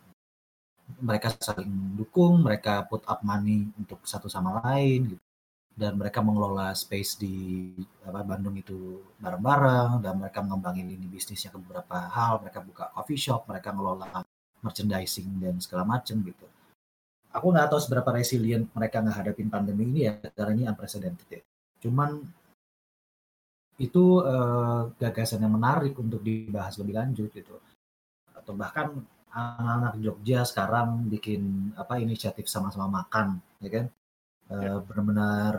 mereka 0.99 1.33
saling 1.39 1.97
dukung 1.99 2.43
mereka 2.43 2.83
put 2.87 3.03
up 3.07 3.23
money 3.23 3.71
untuk 3.79 4.03
satu 4.03 4.27
sama 4.27 4.59
lain 4.63 5.17
gitu 5.17 5.25
dan 5.73 5.97
mereka 5.97 6.21
mengelola 6.21 6.77
space 6.77 7.17
di 7.17 7.37
apa, 8.05 8.21
Bandung 8.21 8.57
itu 8.61 9.01
bareng-bareng 9.17 10.05
dan 10.05 10.21
mereka 10.21 10.45
mengembangin 10.45 10.93
ini 10.93 11.09
bisnisnya 11.09 11.49
ke 11.49 11.59
beberapa 11.59 11.97
hal 12.13 12.45
mereka 12.45 12.61
buka 12.61 12.93
coffee 12.93 13.17
shop 13.17 13.49
mereka 13.49 13.73
ngelola 13.73 14.23
merchandising 14.61 15.41
dan 15.41 15.57
segala 15.59 15.89
macam 15.89 16.21
gitu. 16.23 16.47
Aku 17.33 17.49
nggak 17.49 17.73
tahu 17.73 17.81
seberapa 17.81 18.13
resilient 18.13 18.69
mereka 18.77 19.01
ngadepin 19.01 19.49
pandemi 19.49 19.89
ini 19.89 20.01
ya, 20.05 20.21
karena 20.37 20.53
ini 20.53 20.65
unprecedented 20.69 21.29
ya. 21.33 21.41
Cuman 21.81 22.21
itu 23.81 24.21
uh, 24.21 24.93
gagasan 25.01 25.41
yang 25.41 25.57
menarik 25.57 25.97
untuk 25.97 26.21
dibahas 26.21 26.77
lebih 26.77 27.01
lanjut 27.01 27.33
gitu. 27.33 27.57
Atau 28.37 28.53
bahkan 28.53 29.01
anak-anak 29.33 29.97
Jogja 30.05 30.45
sekarang 30.45 31.09
bikin 31.09 31.73
apa 31.73 31.97
inisiatif 31.97 32.53
sama-sama 32.53 33.01
makan, 33.01 33.41
ya 33.65 33.71
kan? 33.73 33.87
Uh, 34.53 34.85
benar-benar 34.85 35.55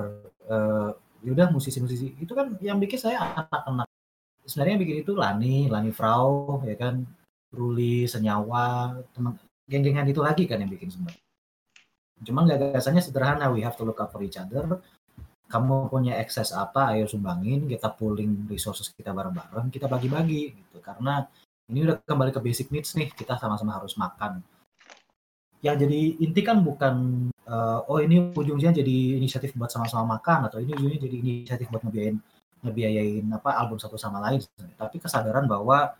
uh, 0.53 0.93
yaudah 1.25 1.49
musisi-musisi 1.49 2.13
itu 2.21 2.29
kan 2.37 2.53
yang 2.61 2.77
bikin 2.77 3.01
saya 3.01 3.25
anak-anak 3.25 3.89
sebenarnya 4.45 4.73
yang 4.77 4.83
bikin 4.85 4.97
itu 5.01 5.13
Lani, 5.17 5.57
Lani 5.71 5.91
Frau, 5.95 6.61
ya 6.67 6.75
kan 6.77 7.01
Ruli, 7.49 8.05
Senyawa, 8.05 8.97
teman 9.15 9.39
geng-gengan 9.65 10.05
itu 10.09 10.21
lagi 10.21 10.43
kan 10.45 10.59
yang 10.59 10.69
bikin 10.69 10.91
sebenarnya. 10.91 11.23
Cuma 12.23 12.47
gagasannya 12.47 13.01
sederhana, 13.03 13.51
we 13.51 13.63
have 13.63 13.75
to 13.75 13.83
look 13.83 13.99
up 13.99 14.11
for 14.11 14.23
each 14.23 14.39
other. 14.39 14.79
Kamu 15.47 15.91
punya 15.91 16.17
akses 16.17 16.49
apa, 16.55 16.95
ayo 16.95 17.05
sumbangin, 17.05 17.67
kita 17.69 17.93
pooling 17.93 18.47
resources 18.49 18.89
kita 18.93 19.13
bareng-bareng, 19.13 19.69
kita 19.69 19.85
bagi-bagi 19.85 20.55
gitu. 20.55 20.77
Karena 20.81 21.23
ini 21.69 21.87
udah 21.87 22.01
kembali 22.03 22.31
ke 22.33 22.41
basic 22.41 22.67
needs 22.73 22.95
nih, 22.97 23.11
kita 23.13 23.37
sama-sama 23.37 23.77
harus 23.77 23.95
makan. 23.95 24.41
Yang 25.63 25.87
jadi 25.87 25.99
inti 26.19 26.41
kan 26.43 26.59
bukan 26.59 26.95
uh, 27.53 27.85
oh 27.85 28.01
ini 28.01 28.33
ujungnya 28.33 28.73
jadi 28.73 29.21
inisiatif 29.21 29.53
buat 29.53 29.69
sama-sama 29.69 30.17
makan 30.17 30.49
atau 30.49 30.57
ini 30.57 30.73
ujungnya 30.73 30.99
jadi 31.05 31.15
inisiatif 31.21 31.69
buat 31.69 31.85
ngebiayain 31.85 32.17
ngebiayain 32.63 33.25
apa 33.35 33.59
album 33.59 33.77
satu 33.77 33.99
sama 33.99 34.23
lain, 34.23 34.39
tapi 34.79 34.97
kesadaran 34.97 35.45
bahwa 35.45 35.93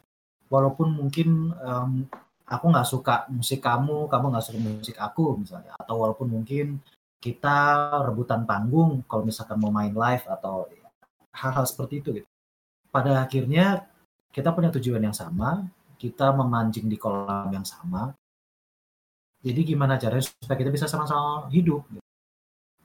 walaupun 0.47 0.95
mungkin 0.95 1.51
um, 1.59 2.07
aku 2.47 2.65
nggak 2.71 2.87
suka 2.87 3.15
musik 3.27 3.59
kamu, 3.59 4.07
kamu 4.07 4.25
nggak 4.31 4.45
suka 4.47 4.59
musik 4.63 4.95
aku 4.95 5.43
misalnya, 5.43 5.75
atau 5.75 5.99
walaupun 5.99 6.31
mungkin 6.31 6.79
kita 7.19 7.87
rebutan 8.07 8.47
panggung 8.47 9.03
kalau 9.07 9.27
misalkan 9.27 9.59
mau 9.59 9.71
main 9.75 9.91
live 9.91 10.23
atau 10.27 10.71
hal-hal 11.35 11.65
seperti 11.67 11.99
itu 11.99 12.09
gitu. 12.23 12.29
Pada 12.91 13.19
akhirnya 13.23 13.87
kita 14.31 14.55
punya 14.55 14.71
tujuan 14.71 15.03
yang 15.03 15.15
sama, 15.15 15.67
kita 15.99 16.31
memancing 16.31 16.87
di 16.87 16.95
kolam 16.95 17.51
yang 17.51 17.67
sama. 17.67 18.15
Jadi 19.43 19.75
gimana 19.75 19.99
caranya 19.99 20.23
supaya 20.23 20.55
kita 20.55 20.71
bisa 20.71 20.87
sama-sama 20.87 21.51
hidup? 21.51 21.83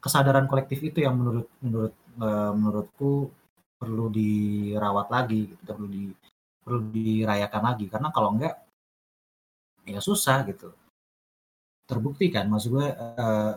Kesadaran 0.03 0.51
kolektif 0.51 0.83
itu 0.83 1.07
yang 1.07 1.15
menurut 1.15 1.47
menurut 1.63 1.95
uh, 2.19 2.53
menurutku 2.55 3.31
perlu 3.79 4.11
dirawat 4.11 5.07
lagi, 5.07 5.55
gitu. 5.55 5.63
perlu 5.63 5.87
di 5.87 6.11
perlu 6.59 6.79
dirayakan 6.91 7.63
lagi 7.63 7.87
karena 7.87 8.11
kalau 8.11 8.35
enggak 8.35 8.59
ya 9.89 10.03
susah 10.05 10.45
gitu 10.45 10.69
terbukti 11.89 12.29
kan 12.29 12.45
maksud 12.45 12.69
gue 12.77 12.87
eh, 12.93 13.53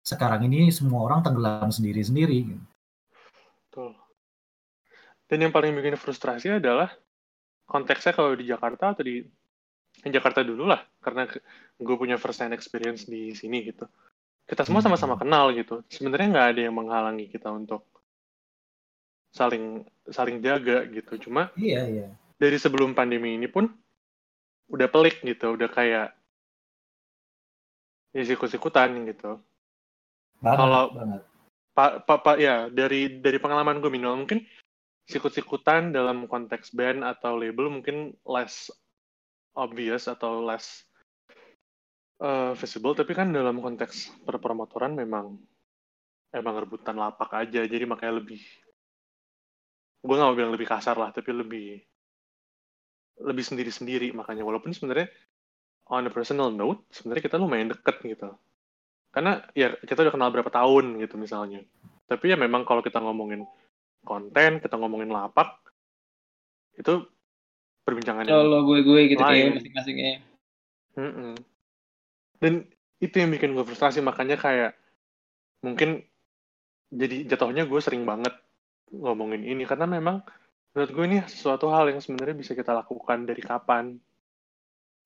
sekarang 0.00 0.48
ini 0.48 0.72
semua 0.72 1.04
orang 1.04 1.20
tenggelam 1.20 1.68
sendiri-sendiri 1.68 2.36
gitu. 2.48 2.64
Betul. 3.68 3.92
Dan 5.28 5.38
yang 5.44 5.52
paling 5.52 5.76
bikin 5.76 6.00
frustrasi 6.00 6.56
adalah 6.56 6.88
konteksnya 7.68 8.16
kalau 8.16 8.32
di 8.32 8.48
Jakarta 8.48 8.96
atau 8.96 9.04
di 9.04 9.20
Jakarta 10.00 10.40
dulu 10.40 10.64
lah 10.64 10.80
karena 11.04 11.28
gue 11.80 11.96
punya 11.96 12.20
first 12.20 12.44
hand 12.44 12.52
experience 12.52 13.08
di 13.08 13.32
sini 13.32 13.64
gitu. 13.64 13.88
Kita 14.44 14.68
semua 14.68 14.84
hmm. 14.84 14.92
sama-sama 14.92 15.16
kenal 15.16 15.50
gitu. 15.56 15.80
Sebenarnya 15.88 16.28
nggak 16.28 16.48
ada 16.54 16.60
yang 16.68 16.76
menghalangi 16.76 17.26
kita 17.32 17.48
untuk 17.48 17.88
saling 19.32 19.88
saling 20.12 20.44
jaga 20.44 20.84
gitu. 20.92 21.16
Cuma 21.16 21.48
iya 21.56 21.88
iya. 21.88 22.08
Dari 22.36 22.56
sebelum 22.56 22.92
pandemi 22.92 23.36
ini 23.36 23.48
pun 23.48 23.68
udah 24.70 24.88
pelik 24.92 25.24
gitu, 25.24 25.56
udah 25.56 25.68
kayak 25.72 26.12
ya 28.12 28.22
sikut-sikutan 28.22 29.06
gitu. 29.08 29.40
Kalau 30.40 30.92
Pak 31.70 32.02
pa, 32.04 32.16
pa, 32.18 32.32
ya 32.34 32.66
dari 32.66 33.22
dari 33.22 33.38
pengalaman 33.38 33.78
gue 33.78 33.88
minimal 33.88 34.26
mungkin 34.26 34.42
sikut-sikutan 35.06 35.94
dalam 35.94 36.26
konteks 36.26 36.74
band 36.74 37.06
atau 37.06 37.38
label 37.38 37.70
mungkin 37.70 38.14
less 38.26 38.70
obvious 39.54 40.10
atau 40.10 40.42
less 40.42 40.89
uh, 42.20 42.52
visible 42.54 42.94
tapi 42.94 43.12
kan 43.16 43.32
dalam 43.32 43.58
konteks 43.58 44.24
perpromotoran 44.24 44.94
memang 44.94 45.36
emang 46.30 46.54
rebutan 46.62 46.94
lapak 46.94 47.32
aja 47.34 47.66
jadi 47.66 47.84
makanya 47.88 48.22
lebih 48.22 48.40
gue 50.00 50.14
gak 50.16 50.28
mau 50.28 50.36
bilang 50.36 50.54
lebih 50.54 50.68
kasar 50.70 50.96
lah 50.96 51.12
tapi 51.12 51.28
lebih 51.34 51.82
lebih 53.20 53.44
sendiri-sendiri 53.44 54.16
makanya. 54.16 54.48
Walaupun 54.48 54.72
sebenarnya 54.72 55.12
on 55.92 56.08
a 56.08 56.12
personal 56.12 56.48
note 56.48 56.88
sebenarnya 56.88 57.28
kita 57.28 57.36
lumayan 57.36 57.68
deket 57.68 58.00
gitu. 58.00 58.32
Karena 59.12 59.44
ya 59.52 59.76
kita 59.84 60.06
udah 60.06 60.14
kenal 60.14 60.32
berapa 60.32 60.48
tahun 60.48 61.04
gitu 61.04 61.20
misalnya. 61.20 61.60
Tapi 62.08 62.32
ya 62.32 62.36
memang 62.40 62.64
kalau 62.64 62.80
kita 62.80 62.96
ngomongin 62.96 63.44
konten 64.04 64.64
kita 64.64 64.80
ngomongin 64.80 65.12
lapak 65.12 65.60
itu 66.80 67.04
perbincangan 67.84 68.24
kalau 68.24 68.64
gue 68.64 68.80
gue 68.80 69.00
gitu 69.12 69.20
ya 69.20 69.52
masing-masingnya 69.52 70.24
mm 70.96 71.10
-mm. 71.12 71.32
Dan 72.40 72.64
itu 73.00 73.16
yang 73.16 73.30
bikin 73.32 73.52
gue 73.52 73.64
frustrasi 73.64 74.00
makanya 74.00 74.36
kayak 74.40 74.72
mungkin 75.60 76.04
jadi 76.90 77.28
jatuhnya 77.28 77.64
gue 77.68 77.80
sering 77.80 78.02
banget 78.02 78.34
ngomongin 78.90 79.46
ini. 79.46 79.62
Karena 79.68 79.86
memang 79.86 80.24
menurut 80.74 80.90
gue 80.90 81.04
ini 81.06 81.18
sesuatu 81.28 81.70
hal 81.70 81.92
yang 81.92 82.00
sebenarnya 82.02 82.36
bisa 82.36 82.52
kita 82.56 82.74
lakukan 82.74 83.28
dari 83.28 83.40
kapan. 83.44 83.96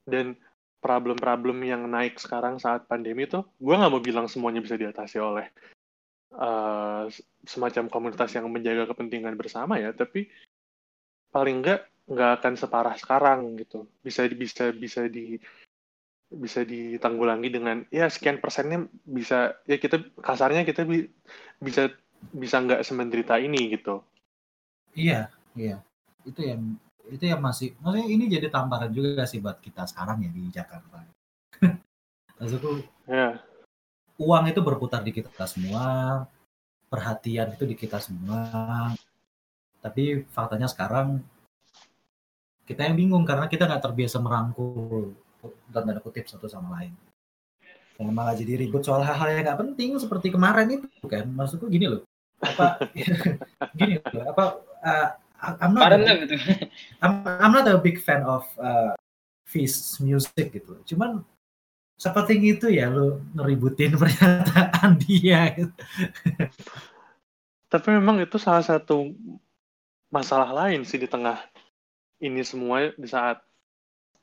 Dan 0.04 0.36
problem-problem 0.84 1.64
yang 1.64 1.88
naik 1.88 2.20
sekarang 2.20 2.60
saat 2.60 2.84
pandemi 2.84 3.24
itu 3.24 3.40
gue 3.40 3.72
nggak 3.72 3.88
mau 3.88 4.04
bilang 4.04 4.28
semuanya 4.28 4.60
bisa 4.60 4.76
diatasi 4.76 5.16
oleh 5.16 5.48
uh, 6.36 7.08
semacam 7.40 7.88
komunitas 7.88 8.36
yang 8.36 8.44
menjaga 8.52 8.92
kepentingan 8.92 9.36
bersama 9.36 9.80
ya. 9.80 9.92
Tapi 9.92 10.28
paling 11.32 11.64
nggak 11.64 11.80
nggak 12.04 12.30
akan 12.40 12.54
separah 12.56 12.94
sekarang 13.00 13.56
gitu. 13.60 13.88
Bisa 14.04 14.28
bisa 14.28 14.72
bisa 14.76 15.08
di 15.08 15.40
bisa 16.32 16.64
ditanggulangi 16.64 17.48
dengan 17.52 17.76
ya 17.92 18.08
sekian 18.08 18.40
persennya 18.40 18.88
bisa 19.04 19.54
ya 19.68 19.76
kita 19.76 20.02
kasarnya 20.18 20.64
kita 20.66 20.82
bi, 20.88 21.06
bisa 21.60 21.92
bisa 22.32 22.60
nggak 22.64 22.82
semenderita 22.82 23.36
ini 23.36 23.76
gitu. 23.76 24.00
Iya, 24.96 25.28
iya. 25.58 25.82
Itu 26.24 26.40
yang 26.40 26.78
itu 27.04 27.24
yang 27.28 27.40
masih 27.44 27.76
maksudnya 27.84 28.08
ini 28.08 28.24
jadi 28.32 28.48
tamparan 28.48 28.88
juga 28.88 29.28
sih 29.28 29.42
buat 29.44 29.60
kita 29.60 29.84
sekarang 29.84 30.24
ya 30.24 30.30
di 30.32 30.42
Jakarta. 30.48 31.04
Maksudku 32.40 32.80
ya. 33.06 33.38
uang 34.14 34.44
itu 34.46 34.60
berputar 34.62 35.02
di 35.04 35.12
kita 35.12 35.44
semua, 35.44 36.22
perhatian 36.88 37.52
itu 37.52 37.64
di 37.68 37.76
kita 37.76 38.00
semua. 38.00 38.94
Tapi 39.84 40.24
faktanya 40.32 40.64
sekarang 40.64 41.20
kita 42.64 42.88
yang 42.88 42.96
bingung 42.96 43.28
karena 43.28 43.44
kita 43.44 43.68
nggak 43.68 43.84
terbiasa 43.84 44.16
merangkul 44.24 45.12
dan 45.72 45.88
tanda 45.88 46.00
kutip 46.00 46.28
satu 46.28 46.46
sama 46.46 46.80
lain. 46.80 46.94
Dan 47.94 48.10
malah 48.10 48.34
jadi 48.34 48.58
ribut 48.58 48.82
soal 48.82 49.06
hal-hal 49.06 49.30
yang 49.30 49.46
nggak 49.46 49.60
penting 49.60 49.96
seperti 49.98 50.34
kemarin 50.34 50.66
itu 50.80 50.86
kan. 51.06 51.26
Maksudku 51.30 51.70
gini 51.70 51.86
loh, 51.90 52.02
apa 52.42 52.82
gini 53.78 54.02
apa 54.02 54.44
uh, 54.82 55.08
I'm 55.60 55.76
not 55.76 55.92
a, 55.92 55.98
gitu. 56.00 56.36
I'm, 57.04 57.20
I'm 57.24 57.52
not 57.52 57.68
a 57.68 57.76
big 57.78 58.00
fan 58.00 58.24
of 58.24 58.48
uh, 58.56 58.96
Fizz 59.44 60.00
music 60.00 60.56
gitu. 60.56 60.80
Cuman 60.88 61.20
sepenting 62.00 62.42
itu 62.48 62.72
ya 62.72 62.88
lu 62.90 63.20
ngeributin 63.36 63.94
pernyataan 64.00 64.98
dia. 64.98 65.52
gitu. 65.52 65.74
Tapi 67.68 67.88
memang 67.92 68.22
itu 68.22 68.38
salah 68.40 68.64
satu 68.64 69.12
masalah 70.08 70.50
lain 70.54 70.86
sih 70.86 70.96
di 70.96 71.10
tengah 71.10 71.42
ini 72.22 72.40
semua 72.46 72.94
di 72.94 73.08
saat 73.10 73.42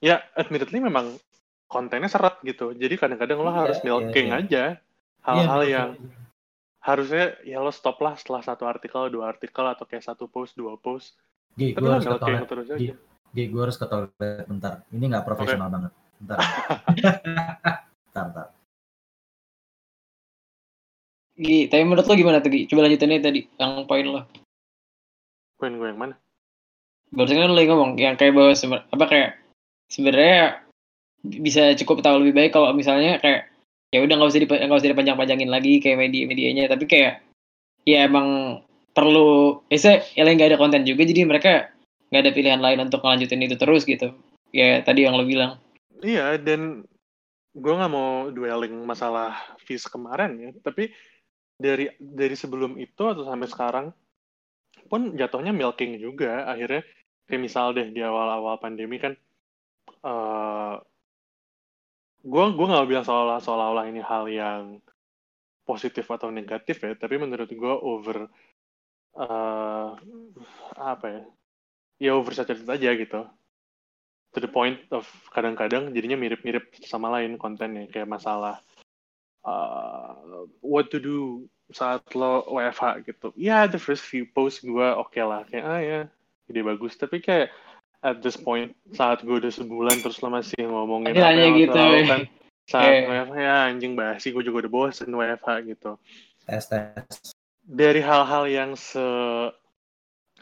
ya 0.01 0.19
admittedly 0.33 0.81
memang 0.81 1.15
kontennya 1.69 2.11
seret 2.11 2.41
gitu. 2.43 2.73
Jadi 2.75 2.99
kadang-kadang 2.99 3.39
lo 3.39 3.47
Iya, 3.53 3.59
harus 3.63 3.77
iya, 3.79 3.85
milking 3.87 4.27
iya. 4.27 4.39
aja 4.43 4.63
Iya, 4.75 5.23
hal-hal 5.23 5.61
yang 5.69 5.89
harusnya 6.81 7.37
ya 7.45 7.61
lo 7.61 7.69
stop 7.69 8.01
lah 8.01 8.17
setelah 8.17 8.41
satu 8.41 8.65
artikel, 8.65 9.07
dua 9.13 9.29
artikel 9.31 9.63
atau 9.63 9.85
kayak 9.85 10.01
satu 10.03 10.25
post, 10.25 10.57
dua 10.57 10.75
post. 10.81 11.15
Gi, 11.55 11.77
Tapi 11.77 11.79
gue 11.79 11.87
lo 11.87 11.93
harus 11.95 12.09
ke 12.09 12.11
milking 12.11 12.25
toilet. 12.25 12.49
terus 12.49 12.67
Gi, 12.67 12.73
aja. 12.73 12.95
Gi, 13.31 13.43
gue 13.47 13.61
harus 13.61 13.77
ke 13.77 13.85
toilet 13.85 14.45
bentar. 14.49 14.73
Ini 14.89 15.05
nggak 15.05 15.25
profesional 15.29 15.69
banget. 15.69 15.91
Bentar. 16.17 16.37
bentar, 18.09 18.23
bentar. 18.27 18.47
Gi, 21.41 21.59
tapi 21.69 21.83
menurut 21.85 22.05
lo 22.05 22.13
gimana 22.17 22.41
tuh 22.41 22.51
Gi? 22.51 22.65
Coba 22.67 22.89
lanjutin 22.89 23.13
aja 23.13 23.29
tadi 23.29 23.41
yang 23.61 23.85
poin 23.85 24.05
lo. 24.09 24.21
Poin 25.61 25.73
gue 25.77 25.87
yang 25.87 26.01
mana? 26.01 26.15
Barusan 27.13 27.37
kan 27.37 27.49
lo 27.51 27.55
lagi 27.55 27.69
ngomong 27.69 27.91
yang 28.01 28.17
kayak 28.17 28.33
bahwa 28.33 28.51
apa 28.89 29.05
kayak 29.05 29.29
sebenarnya 29.91 30.63
bisa 31.21 31.75
cukup 31.83 32.01
tahu 32.01 32.23
lebih 32.23 32.33
baik 32.33 32.51
kalau 32.55 32.71
misalnya 32.71 33.19
kayak 33.19 33.51
ya 33.91 33.99
udah 34.01 34.15
nggak 34.15 34.31
usah 34.31 34.39
nggak 34.47 34.79
usah 34.79 34.91
dipanjang-panjangin 34.95 35.51
lagi 35.51 35.83
kayak 35.83 35.99
media-medianya 35.99 36.71
tapi 36.71 36.87
kayak 36.87 37.19
ya 37.83 38.07
emang 38.07 38.61
perlu 38.95 39.61
ya 39.67 39.77
saya 39.77 39.97
ya 40.15 40.23
nggak 40.23 40.55
ada 40.55 40.59
konten 40.59 40.87
juga 40.87 41.03
jadi 41.03 41.27
mereka 41.27 41.69
nggak 42.11 42.21
ada 42.27 42.31
pilihan 42.35 42.61
lain 42.61 42.79
untuk 42.83 42.99
ngelanjutin 43.01 43.47
itu 43.47 43.55
terus 43.55 43.87
gitu. 43.87 44.11
Ya 44.51 44.83
tadi 44.83 45.07
yang 45.07 45.15
lo 45.15 45.23
bilang. 45.23 45.63
Iya, 46.03 46.35
dan 46.35 46.83
gue 47.55 47.73
nggak 47.73 47.91
mau 47.91 48.27
dwelling 48.27 48.83
masalah 48.83 49.55
fees 49.63 49.87
kemarin 49.87 50.35
ya, 50.35 50.51
tapi 50.59 50.91
dari 51.55 51.87
dari 51.97 52.35
sebelum 52.35 52.75
itu 52.75 53.03
atau 53.07 53.23
sampai 53.23 53.47
sekarang 53.47 53.85
pun 54.91 55.15
jatuhnya 55.15 55.55
milking 55.55 55.95
juga. 56.03 56.43
Akhirnya 56.51 56.83
kayak 57.31 57.41
misal 57.47 57.71
deh 57.71 57.87
di 57.95 58.03
awal-awal 58.03 58.59
pandemi 58.59 58.99
kan, 58.99 59.15
gue 62.21 62.45
gue 62.53 62.67
nggak 62.69 62.87
bilang 62.89 63.05
seolah 63.05 63.41
seolah-olah 63.41 63.85
ini 63.89 64.01
hal 64.01 64.29
yang 64.29 64.63
positif 65.65 66.09
atau 66.09 66.29
negatif 66.33 66.81
ya, 66.81 66.93
tapi 66.97 67.17
menurut 67.21 67.49
gue 67.49 67.73
over 67.81 68.29
eh 69.11 69.89
apa 70.79 71.05
ya, 71.05 71.21
ya 71.99 72.11
oversaturated 72.15 72.65
aja 72.65 72.89
gitu 72.95 73.21
to 74.31 74.39
the 74.39 74.47
point 74.47 74.79
of 74.95 75.03
kadang-kadang 75.35 75.91
jadinya 75.91 76.15
mirip-mirip 76.15 76.71
sama 76.87 77.11
lain 77.11 77.35
kontennya 77.35 77.91
kayak 77.91 78.07
masalah 78.07 78.63
uh, 79.43 80.47
what 80.63 80.87
to 80.87 81.03
do 81.03 81.43
saat 81.71 82.03
lo 82.15 82.43
WFH 82.51 83.07
gitu. 83.07 83.31
Ya, 83.35 83.67
the 83.67 83.79
first 83.79 84.03
few 84.03 84.27
posts 84.27 84.63
gue 84.63 84.87
oke 84.95 85.19
lah 85.19 85.43
kayak 85.47 85.65
ah 85.67 85.81
ya 85.83 85.99
ide 86.51 86.61
bagus 86.63 86.99
tapi 86.99 87.23
kayak 87.23 87.51
at 88.01 88.19
this 88.25 88.37
point 88.37 88.73
saat 88.97 89.21
gue 89.21 89.37
udah 89.37 89.53
sebulan 89.53 90.01
terus 90.01 90.17
lo 90.21 90.29
masih 90.33 90.61
ngomongin 90.65 91.13
apa 91.17 91.31
yang 91.33 91.53
lo 91.53 91.59
gitu, 91.61 91.77
ya. 91.77 91.89
lakukan 91.89 92.21
saat 92.69 92.91
Eh. 92.91 93.03
WFH 93.09 93.37
ya 93.37 93.55
anjing 93.69 93.93
basi 93.93 94.27
gue 94.33 94.43
juga 94.45 94.65
udah 94.65 94.71
bosen 94.71 95.09
WFH 95.13 95.49
gitu 95.69 95.91
Tes, 96.45 96.65
tes. 96.65 97.33
dari 97.61 98.01
hal-hal 98.01 98.43
yang 98.49 98.73
se 98.73 99.05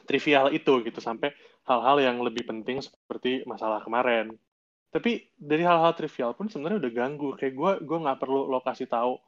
trivial 0.09 0.49
itu 0.49 0.81
gitu 0.81 0.97
sampai 0.97 1.29
hal-hal 1.69 2.01
yang 2.01 2.17
lebih 2.25 2.49
penting 2.49 2.81
seperti 2.81 3.45
masalah 3.45 3.85
kemarin. 3.85 4.33
Tapi 4.89 5.29
dari 5.37 5.61
hal-hal 5.61 5.93
trivial 5.93 6.33
pun 6.33 6.49
sebenarnya 6.49 6.81
udah 6.81 6.91
ganggu. 6.97 7.29
Kayak 7.37 7.53
gue 7.53 7.71
gue 7.85 7.97
nggak 8.01 8.17
perlu 8.17 8.49
lo 8.49 8.57
kasih 8.65 8.89
tahu 8.89 9.21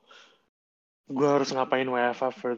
gue 1.11 1.27
harus 1.27 1.53
ngapain 1.53 1.85
WFH 1.85 2.33
for 2.33 2.57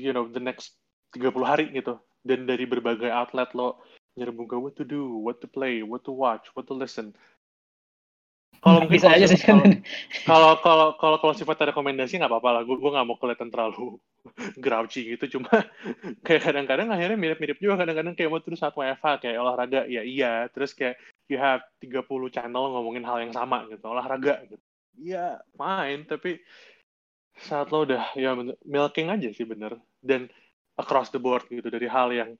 you 0.00 0.16
know 0.16 0.24
the 0.32 0.40
next 0.40 0.80
30 1.12 1.28
hari 1.44 1.68
gitu. 1.76 2.00
Dan 2.24 2.48
dari 2.48 2.64
berbagai 2.64 3.12
outlet 3.12 3.52
lo 3.52 3.84
nyerbu 4.18 4.44
gue 4.44 4.58
what 4.60 4.74
to 4.76 4.84
do, 4.84 5.20
what 5.24 5.40
to 5.40 5.48
play, 5.48 5.80
what 5.80 6.04
to 6.04 6.12
watch, 6.12 6.52
what 6.52 6.68
to 6.68 6.76
listen. 6.76 7.16
Kalau 8.62 8.86
bisa 8.86 9.10
aja 9.10 9.26
sih 9.26 9.42
kalau- 9.42 9.66
kalau 10.62 10.94
kalau 10.94 11.16
kalau 11.18 11.34
sifatnya 11.34 11.74
rekomendasi 11.74 12.14
nggak 12.14 12.30
apa-apa 12.30 12.50
lah. 12.54 12.62
Gue 12.62 12.78
gue 12.78 12.94
nggak 12.94 13.06
mau 13.10 13.18
kelihatan 13.18 13.50
terlalu 13.50 13.98
grouchy 14.62 15.18
gitu. 15.18 15.38
Cuma 15.38 15.50
kayak 16.26 16.46
kadang-kadang 16.46 16.86
akhirnya 16.94 17.18
mirip-mirip 17.18 17.58
juga. 17.58 17.82
Kadang-kadang 17.82 18.14
kayak 18.14 18.30
mau 18.30 18.38
terus 18.38 18.62
saat 18.62 18.76
WFH 18.78 19.18
kayak 19.18 19.34
olahraga. 19.42 19.82
Ya 19.90 20.06
iya. 20.06 20.46
Terus 20.54 20.78
kayak 20.78 20.94
you 21.26 21.42
have 21.42 21.66
30 21.82 22.06
channel 22.30 22.70
ngomongin 22.70 23.02
hal 23.02 23.18
yang 23.18 23.34
sama 23.34 23.66
gitu. 23.66 23.82
Olahraga 23.82 24.46
gitu. 24.46 24.62
Iya 24.94 25.42
fine 25.58 26.06
tapi 26.06 26.38
saat 27.32 27.72
lo 27.72 27.82
udah 27.82 28.14
ya 28.14 28.36
milking 28.62 29.10
aja 29.10 29.26
sih 29.34 29.42
bener. 29.42 29.74
Dan 29.98 30.30
across 30.78 31.10
the 31.10 31.18
board 31.18 31.42
gitu. 31.50 31.66
Dari 31.66 31.90
hal 31.90 32.14
yang 32.14 32.38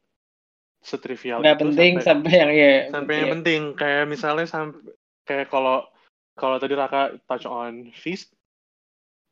setrivial 0.82 1.38
nggak 1.40 1.56
itu 1.56 1.62
penting 1.62 1.92
sampai- 2.02 2.06
sampai 2.10 2.32
yang 2.34 2.50
ya 2.52 2.74
sampai 2.90 3.14
yang 3.14 3.28
ya. 3.30 3.32
penting. 3.38 3.60
Kayak 3.78 4.04
misalnya 4.10 4.46
sampai 4.50 4.82
kayak 5.22 5.46
kalau 5.48 5.86
kalau 6.34 6.58
tadi 6.58 6.74
Raka 6.74 7.22
touch 7.30 7.46
on 7.46 7.94
feast 7.94 8.34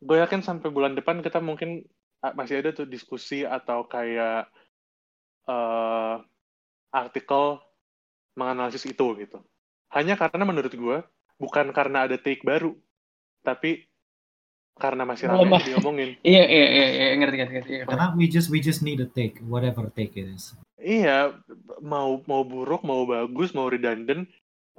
gue 0.01 0.17
yakin 0.17 0.41
sampai 0.41 0.71
bulan 0.71 0.95
depan 0.95 1.21
kita 1.21 1.43
mungkin 1.43 1.83
masih 2.39 2.63
ada 2.63 2.71
tuh 2.71 2.87
diskusi 2.87 3.43
atau 3.43 3.85
kayak 3.85 4.47
eh 5.51 6.15
artikel 6.95 7.59
menganalisis 8.39 8.87
itu 8.87 9.07
gitu. 9.19 9.43
Hanya 9.91 10.15
karena 10.15 10.47
menurut 10.47 10.71
gue 10.71 10.99
bukan 11.43 11.75
karena 11.75 12.07
ada 12.07 12.15
take 12.15 12.47
baru 12.47 12.79
tapi 13.43 13.90
karena 14.81 15.05
masih 15.05 15.29
ramai 15.29 15.61
diomongin 15.61 16.17
iya 16.25 16.45
iya 16.49 16.67
iya 16.73 16.87
iya, 16.89 17.07
ngerti 17.21 17.37
ngerti 17.37 17.53
ngerti 17.61 17.73
iya. 17.77 17.85
Karena 17.85 18.17
we 18.17 18.27
just 18.27 18.49
we 18.49 18.59
just 18.59 18.81
need 18.81 18.99
a 18.99 19.09
take, 19.13 19.39
whatever 19.45 19.93
take 19.93 20.17
it 20.17 20.27
is. 20.27 20.57
Iya, 20.81 21.37
mau 21.85 22.25
mau 22.25 22.43
buruk, 22.43 22.81
mau 22.81 23.05
bagus, 23.05 23.53
mau 23.53 23.69
redundant, 23.69 24.25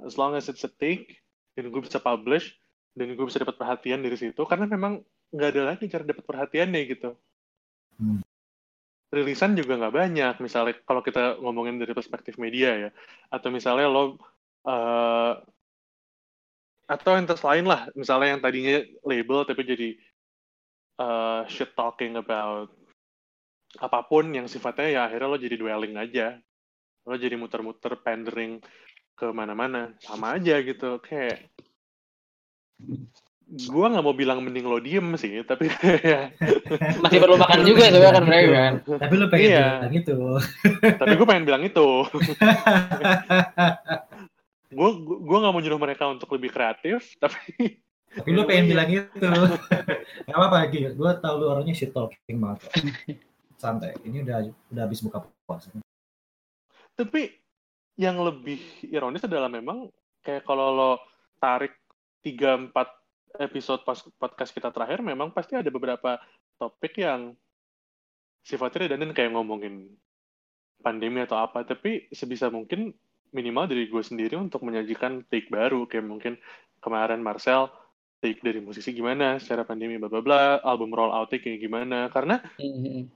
as 0.02 0.18
long 0.18 0.34
as 0.34 0.50
it's 0.50 0.66
a 0.66 0.72
take, 0.82 1.22
dan 1.54 1.70
gue 1.70 1.82
bisa 1.82 2.02
publish, 2.02 2.58
dan 2.98 3.14
gue 3.14 3.26
bisa 3.26 3.38
dapat 3.38 3.54
perhatian 3.54 4.02
dari 4.02 4.18
situ, 4.18 4.42
karena 4.42 4.66
memang 4.66 4.98
nggak 5.30 5.50
ada 5.54 5.62
lagi 5.74 5.86
cara 5.86 6.02
dapat 6.02 6.24
perhatiannya 6.26 6.80
gitu. 6.90 7.14
Hmm. 8.02 8.20
Rilisan 9.12 9.54
juga 9.54 9.78
nggak 9.78 9.94
banyak, 9.94 10.34
misalnya 10.42 10.74
kalau 10.82 11.04
kita 11.04 11.38
ngomongin 11.38 11.78
dari 11.78 11.94
perspektif 11.94 12.34
media 12.40 12.88
ya, 12.88 12.90
atau 13.30 13.54
misalnya 13.54 13.86
lo 13.86 14.18
eh, 14.66 15.32
atau 16.84 17.14
entes 17.14 17.40
lain 17.40 17.64
lah, 17.64 17.88
misalnya 17.92 18.36
yang 18.36 18.42
tadinya 18.42 18.76
label 19.02 19.44
tapi 19.44 19.62
jadi 19.62 19.88
eh, 20.98 21.40
shit 21.48 21.72
talking 21.72 22.16
about 22.16 22.68
apa 23.80 24.04
pun 24.04 24.28
yang 24.28 24.44
sifatnya 24.44 24.88
ya 24.92 25.00
akhirnya 25.08 25.28
lo 25.28 25.38
jadi 25.40 25.56
dwelling 25.56 25.96
aja. 25.96 26.36
Lo 27.02 27.16
jadi 27.16 27.34
muter-muter 27.34 27.96
pandering 27.98 28.60
ke 29.12 29.26
mana-mana. 29.30 29.96
Sama 29.98 30.36
aja 30.36 30.60
gitu 30.60 31.00
kayak 31.00 31.48
gua 33.68 33.92
nggak 33.92 34.04
mau 34.04 34.16
bilang 34.16 34.40
mending 34.40 34.64
lo 34.64 34.80
diem 34.80 35.12
sih 35.14 35.44
tapi 35.44 35.68
masih 37.04 37.18
perlu 37.20 37.36
makan 37.36 37.60
juga 37.68 37.84
sebenarnya 37.92 38.16
kan 38.16 38.24
mereka 38.24 38.48
kan? 38.56 38.72
Tapi 38.96 39.14
lu 39.14 39.26
pengen 39.28 39.44
Iya. 39.44 39.66
bilang 39.76 39.92
itu. 39.92 40.16
tapi 40.96 41.12
gue 41.14 41.26
pengen 41.28 41.44
bilang 41.44 41.62
itu 41.62 41.88
gue 44.72 44.90
gua 45.20 45.38
nggak 45.44 45.52
mau 45.52 45.60
nyuruh 45.60 45.80
mereka 45.80 46.08
untuk 46.08 46.32
lebih 46.34 46.50
kreatif 46.50 47.12
tapi 47.22 47.78
Tapi 48.12 48.28
lu 48.28 48.44
pengen 48.44 48.68
bilang 48.68 48.92
itu. 48.96 49.08
Gak 49.24 50.36
apa-apa 50.36 50.68
lagi. 50.68 50.84
Gue 50.92 51.10
tau 51.24 51.40
lu 51.40 51.48
orangnya 51.48 51.72
shit 51.72 51.96
talking 51.96 52.44
banget. 52.44 52.60
Santai. 53.56 53.96
Ini 54.04 54.20
udah 54.20 54.52
udah 54.68 54.82
habis 54.84 55.00
buka 55.00 55.24
puasa. 55.48 55.72
tapi 56.92 57.32
yang 57.96 58.20
lebih 58.20 58.60
ironis 58.84 59.24
adalah 59.24 59.48
memang 59.48 59.88
kayak 60.20 60.44
kalau 60.44 60.76
lo 60.76 60.92
tarik 61.40 61.72
3-4 62.20 62.68
episode 63.48 63.80
pas 63.80 63.96
podcast 64.20 64.52
kita 64.52 64.68
terakhir 64.68 65.00
memang 65.00 65.32
pasti 65.32 65.56
ada 65.56 65.72
beberapa 65.72 66.20
topik 66.60 67.00
yang 67.00 67.32
sifatnya 68.44 68.92
redundant 68.92 69.16
kayak 69.16 69.32
ngomongin 69.32 69.88
pandemi 70.84 71.24
atau 71.24 71.40
apa 71.40 71.64
tapi 71.64 72.12
sebisa 72.12 72.52
mungkin 72.52 72.92
minimal 73.32 73.64
dari 73.66 73.88
gue 73.88 74.02
sendiri 74.04 74.36
untuk 74.36 74.62
menyajikan 74.62 75.24
take 75.32 75.48
baru 75.48 75.88
kayak 75.88 76.04
mungkin 76.04 76.36
kemarin 76.84 77.24
Marcel 77.24 77.72
take 78.22 78.44
dari 78.44 78.60
musisi 78.62 78.94
gimana 78.94 79.40
secara 79.40 79.66
pandemi 79.66 79.98
bla 79.98 80.06
bla 80.06 80.22
bla 80.22 80.40
album 80.62 80.92
roll 80.94 81.10
out 81.10 81.32
kayak 81.32 81.58
gimana 81.58 82.12
karena 82.12 82.38
Mhm. 82.60 83.08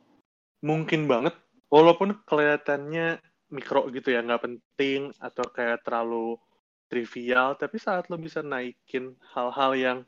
mungkin 0.64 1.06
banget 1.06 1.36
walaupun 1.70 2.16
kelihatannya 2.26 3.20
mikro 3.52 3.86
gitu 3.94 4.10
ya 4.10 4.24
nggak 4.26 4.42
penting 4.42 5.14
atau 5.22 5.46
kayak 5.54 5.86
terlalu 5.86 6.34
trivial 6.90 7.54
tapi 7.54 7.78
saat 7.78 8.10
lo 8.10 8.18
bisa 8.18 8.42
naikin 8.42 9.14
hal-hal 9.36 9.72
yang 9.78 9.98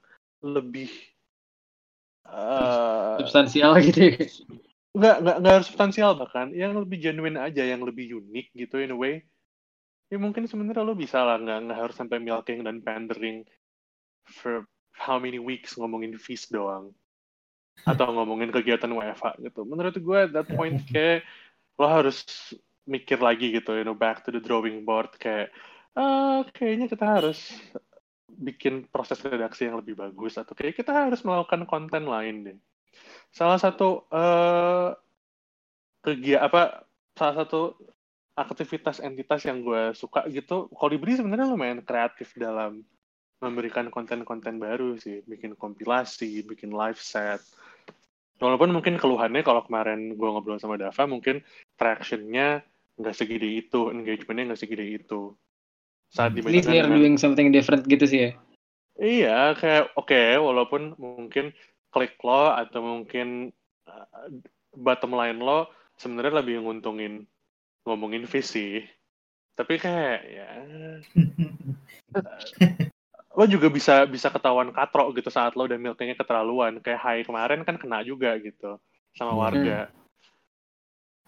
lebih 0.43 0.91
eh, 2.27 3.17
substansial 3.23 3.79
gitu 3.83 4.15
ya. 4.15 4.15
nggak 4.99 5.17
nggak 5.23 5.37
nggak 5.43 5.55
harus 5.55 5.69
substansial 5.71 6.19
bahkan 6.19 6.51
yang 6.51 6.75
lebih 6.75 6.99
genuine 6.99 7.39
aja 7.39 7.63
yang 7.63 7.85
lebih 7.87 8.19
unik 8.19 8.47
gitu 8.57 8.83
in 8.83 8.95
a 8.95 8.99
way 8.99 9.23
ya 10.09 10.17
mungkin 10.17 10.49
sebenarnya 10.49 10.85
lo 10.85 10.97
bisa 10.97 11.21
lah 11.21 11.37
nggak 11.37 11.59
nggak 11.69 11.79
harus 11.79 11.97
sampai 11.97 12.17
milking 12.21 12.65
dan 12.65 12.81
pandering 12.81 13.45
for 14.25 14.65
how 14.97 15.21
many 15.21 15.39
weeks 15.41 15.77
ngomongin 15.77 16.17
feast 16.17 16.51
doang 16.51 16.93
atau 17.91 18.11
ngomongin 18.11 18.51
kegiatan 18.51 18.91
WFH 18.91 19.39
gitu. 19.45 19.63
Menurut 19.63 19.95
gue 19.95 20.19
at 20.19 20.33
that 20.35 20.49
point 20.51 20.83
kayak 20.91 21.23
lo 21.79 21.87
harus 21.87 22.27
mikir 22.89 23.21
lagi 23.21 23.55
gitu, 23.55 23.77
you 23.77 23.87
know, 23.87 23.95
back 23.95 24.25
to 24.25 24.35
the 24.35 24.43
drawing 24.43 24.83
board 24.83 25.13
kayak 25.21 25.53
uh, 25.95 26.43
kayaknya 26.57 26.91
kita 26.91 27.07
harus 27.07 27.39
bikin 28.29 28.87
proses 28.91 29.21
redaksi 29.23 29.67
yang 29.67 29.79
lebih 29.79 29.95
bagus 29.99 30.39
atau 30.39 30.55
kayak 30.55 30.79
kita 30.79 30.91
harus 30.91 31.23
melakukan 31.23 31.69
konten 31.69 32.09
lain 32.09 32.37
deh. 32.49 32.59
Salah 33.31 33.61
satu 33.61 34.09
uh, 34.11 34.97
kegiatan 36.03 36.49
apa 36.49 36.89
salah 37.15 37.45
satu 37.45 37.77
aktivitas 38.39 39.03
entitas 39.03 39.43
yang 39.43 39.67
gue 39.67 39.91
suka 39.99 40.23
gitu, 40.31 40.71
Kolibri 40.71 41.19
sebenarnya 41.19 41.51
lumayan 41.51 41.83
kreatif 41.83 42.31
dalam 42.39 42.87
memberikan 43.39 43.91
konten-konten 43.91 44.59
baru 44.59 44.99
sih, 44.99 45.23
bikin 45.27 45.55
kompilasi, 45.55 46.43
bikin 46.47 46.75
live 46.75 46.99
set. 46.99 47.43
Walaupun 48.39 48.71
mungkin 48.71 48.99
keluhannya 48.99 49.43
kalau 49.43 49.67
kemarin 49.67 50.15
gue 50.15 50.29
ngobrol 50.31 50.63
sama 50.63 50.79
Dava, 50.79 51.07
mungkin 51.11 51.43
traction-nya 51.75 52.63
nggak 52.99 53.15
segede 53.15 53.67
itu, 53.67 53.91
engagement-nya 53.91 54.55
nggak 54.55 54.63
segede 54.63 54.87
itu. 54.87 55.35
Saat 56.11 56.39
dibandingkan 56.39 56.87
dengan... 56.87 56.99
doing 56.99 57.17
something 57.19 57.51
different 57.51 57.87
gitu 57.87 58.07
sih 58.07 58.21
ya? 58.23 58.31
Iya, 58.99 59.39
kayak 59.55 59.95
oke, 59.95 60.11
okay, 60.11 60.35
walaupun 60.39 60.99
mungkin 60.99 61.55
klik 61.95 62.19
lo 62.27 62.51
atau 62.55 62.83
mungkin 62.83 63.55
uh, 63.87 64.27
bottom 64.75 65.15
line 65.15 65.39
lo 65.39 65.71
sebenarnya 65.99 66.43
lebih 66.43 66.63
nguntungin 66.63 67.27
ngomongin 67.89 68.29
visi 68.29 68.85
tapi 69.59 69.75
kayak 69.81 70.19
ya 70.29 70.49
lo 73.39 73.45
juga 73.47 73.71
bisa 73.71 74.07
bisa 74.07 74.31
ketahuan 74.31 74.71
katro 74.71 75.11
gitu 75.15 75.31
saat 75.31 75.55
lo 75.55 75.67
udah 75.67 75.79
milknya 75.79 76.19
keterlaluan. 76.19 76.83
Kayak 76.83 77.01
Hai 77.03 77.19
kemarin 77.23 77.63
kan 77.63 77.79
kena 77.79 78.03
juga 78.03 78.35
gitu 78.39 78.79
sama 79.15 79.35
hmm. 79.35 79.43
warga. 79.43 79.79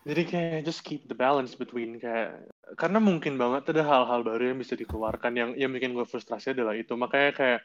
Jadi 0.07 0.23
kayak 0.27 0.67
just 0.67 0.83
keep 0.83 1.07
the 1.07 1.15
balance 1.15 1.55
between 1.55 2.03
kayak 2.03 2.51
karena 2.75 2.99
mungkin 2.99 3.39
banget 3.39 3.71
ada 3.71 3.87
hal-hal 3.87 4.27
baru 4.27 4.55
yang 4.55 4.59
bisa 4.59 4.75
dikeluarkan 4.75 5.33
yang 5.39 5.51
yang 5.55 5.71
bikin 5.71 5.95
gue 5.95 6.03
frustrasi 6.03 6.51
adalah 6.51 6.75
itu. 6.75 6.99
Makanya 6.99 7.31
kayak 7.31 7.61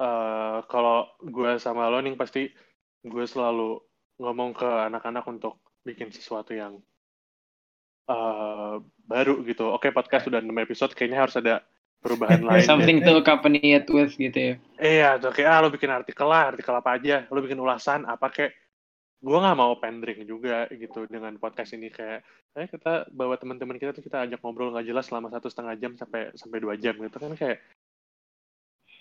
uh, 0.00 0.60
kalau 0.68 1.08
gue 1.24 1.56
sama 1.56 1.88
lo 1.88 2.04
nih 2.04 2.12
pasti 2.12 2.52
gue 3.04 3.24
selalu 3.24 3.80
ngomong 4.20 4.52
ke 4.52 4.68
anak-anak 4.68 5.24
untuk 5.28 5.64
bikin 5.80 6.12
sesuatu 6.12 6.52
yang 6.52 6.76
uh, 8.08 8.80
baru 9.06 9.44
gitu. 9.44 9.70
Oke, 9.70 9.88
okay, 9.88 9.90
podcast 9.94 10.26
sudah 10.26 10.40
6 10.40 10.48
episode, 10.58 10.92
kayaknya 10.96 11.28
harus 11.28 11.36
ada 11.36 11.62
perubahan 12.00 12.42
lain. 12.48 12.64
Something 12.64 13.04
to 13.04 13.20
accompany 13.20 13.76
it 13.76 13.86
with 13.92 14.16
gitu 14.16 14.34
ya. 14.34 14.54
Iya, 14.80 15.08
tuh 15.20 15.30
kayak 15.36 15.48
ah 15.48 15.58
lo 15.62 15.68
bikin 15.70 15.92
artikel 15.92 16.26
lah, 16.26 16.56
artikel 16.56 16.74
apa 16.74 16.90
aja, 16.96 17.28
lo 17.28 17.38
bikin 17.44 17.60
ulasan 17.60 18.08
apa 18.08 18.32
kayak 18.32 18.52
gue 19.18 19.34
nggak 19.34 19.58
mau 19.58 19.74
pendring 19.82 20.22
juga 20.30 20.70
gitu 20.70 21.10
dengan 21.10 21.34
podcast 21.42 21.74
ini 21.74 21.90
kayak 21.90 22.22
eh 22.54 22.70
kita 22.70 23.10
bawa 23.10 23.34
teman-teman 23.34 23.74
kita 23.74 23.90
tuh 23.90 24.06
kita 24.06 24.22
ajak 24.22 24.38
ngobrol 24.38 24.70
nggak 24.70 24.86
jelas 24.86 25.10
selama 25.10 25.26
satu 25.34 25.50
setengah 25.50 25.74
jam 25.74 25.98
sampai 25.98 26.30
sampai 26.38 26.58
dua 26.62 26.78
jam 26.78 26.94
gitu 26.94 27.18
kan 27.18 27.34
kayak 27.34 27.58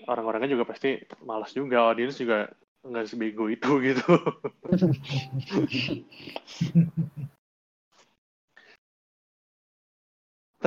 orang-orangnya 0.10 0.58
juga 0.58 0.66
pasti 0.66 0.98
malas 1.22 1.54
juga 1.54 1.86
audiens 1.86 2.18
juga 2.18 2.50
nggak 2.82 3.06
sebego 3.06 3.46
itu 3.46 3.72
gitu 3.94 4.14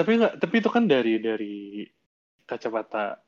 tapi 0.01 0.17
nggak 0.17 0.35
tapi 0.41 0.55
itu 0.65 0.71
kan 0.73 0.85
dari 0.89 1.21
dari 1.21 1.85
kacamata 2.49 3.21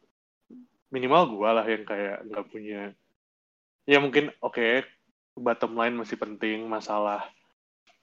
minimal 0.88 1.22
gue 1.36 1.48
lah 1.52 1.66
yang 1.68 1.84
kayak 1.84 2.18
nggak 2.28 2.46
punya. 2.48 2.82
Ya 3.84 3.98
mungkin 4.00 4.32
oke 4.40 4.56
okay, 4.56 4.72
bottom 5.36 5.76
line 5.76 5.96
masih 6.00 6.16
penting 6.16 6.64
masalah 6.64 7.28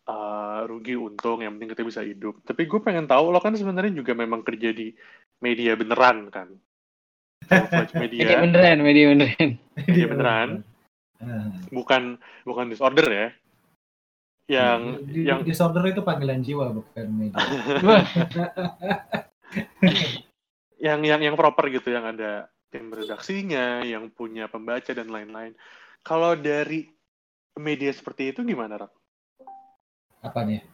uh, 0.05 0.65
rugi 0.69 0.93
untung 0.93 1.41
yang 1.41 1.57
penting 1.57 1.73
kita 1.73 1.83
bisa 1.85 2.01
hidup. 2.05 2.37
Tapi 2.45 2.69
gue 2.69 2.79
pengen 2.81 3.09
tahu 3.09 3.33
lo 3.33 3.41
kan 3.41 3.57
sebenarnya 3.57 3.93
juga 3.93 4.13
memang 4.13 4.45
kerja 4.45 4.69
di 4.69 4.93
media 5.41 5.73
beneran 5.73 6.29
kan? 6.29 6.49
Media. 7.97 8.21
Media 8.29 8.37
beneran 8.45 8.77
media 8.85 9.05
beneran. 9.09 9.49
Media 9.87 10.05
beneran. 10.05 10.49
Bukan 11.75 12.15
bukan 12.47 12.65
disorder 12.71 13.07
ya 13.11 13.27
yang 14.49 15.05
di, 15.05 15.29
yang 15.29 15.45
disorder 15.45 15.85
itu 15.85 16.01
panggilan 16.01 16.41
jiwa 16.41 16.73
bukan 16.73 17.05
media. 17.13 17.37
yang 20.85 21.05
yang 21.05 21.21
yang 21.21 21.35
proper 21.37 21.69
gitu 21.69 21.93
yang 21.93 22.09
ada 22.09 22.49
tim 22.73 22.89
redaksinya, 22.89 23.85
yang 23.85 24.09
punya 24.09 24.49
pembaca 24.49 24.89
dan 24.89 25.13
lain-lain. 25.13 25.53
Kalau 26.01 26.33
dari 26.33 26.89
media 27.61 27.93
seperti 27.93 28.33
itu 28.33 28.41
gimana, 28.41 28.85
Rak? 28.85 28.91
Apa 30.25 30.41
nih? 30.45 30.65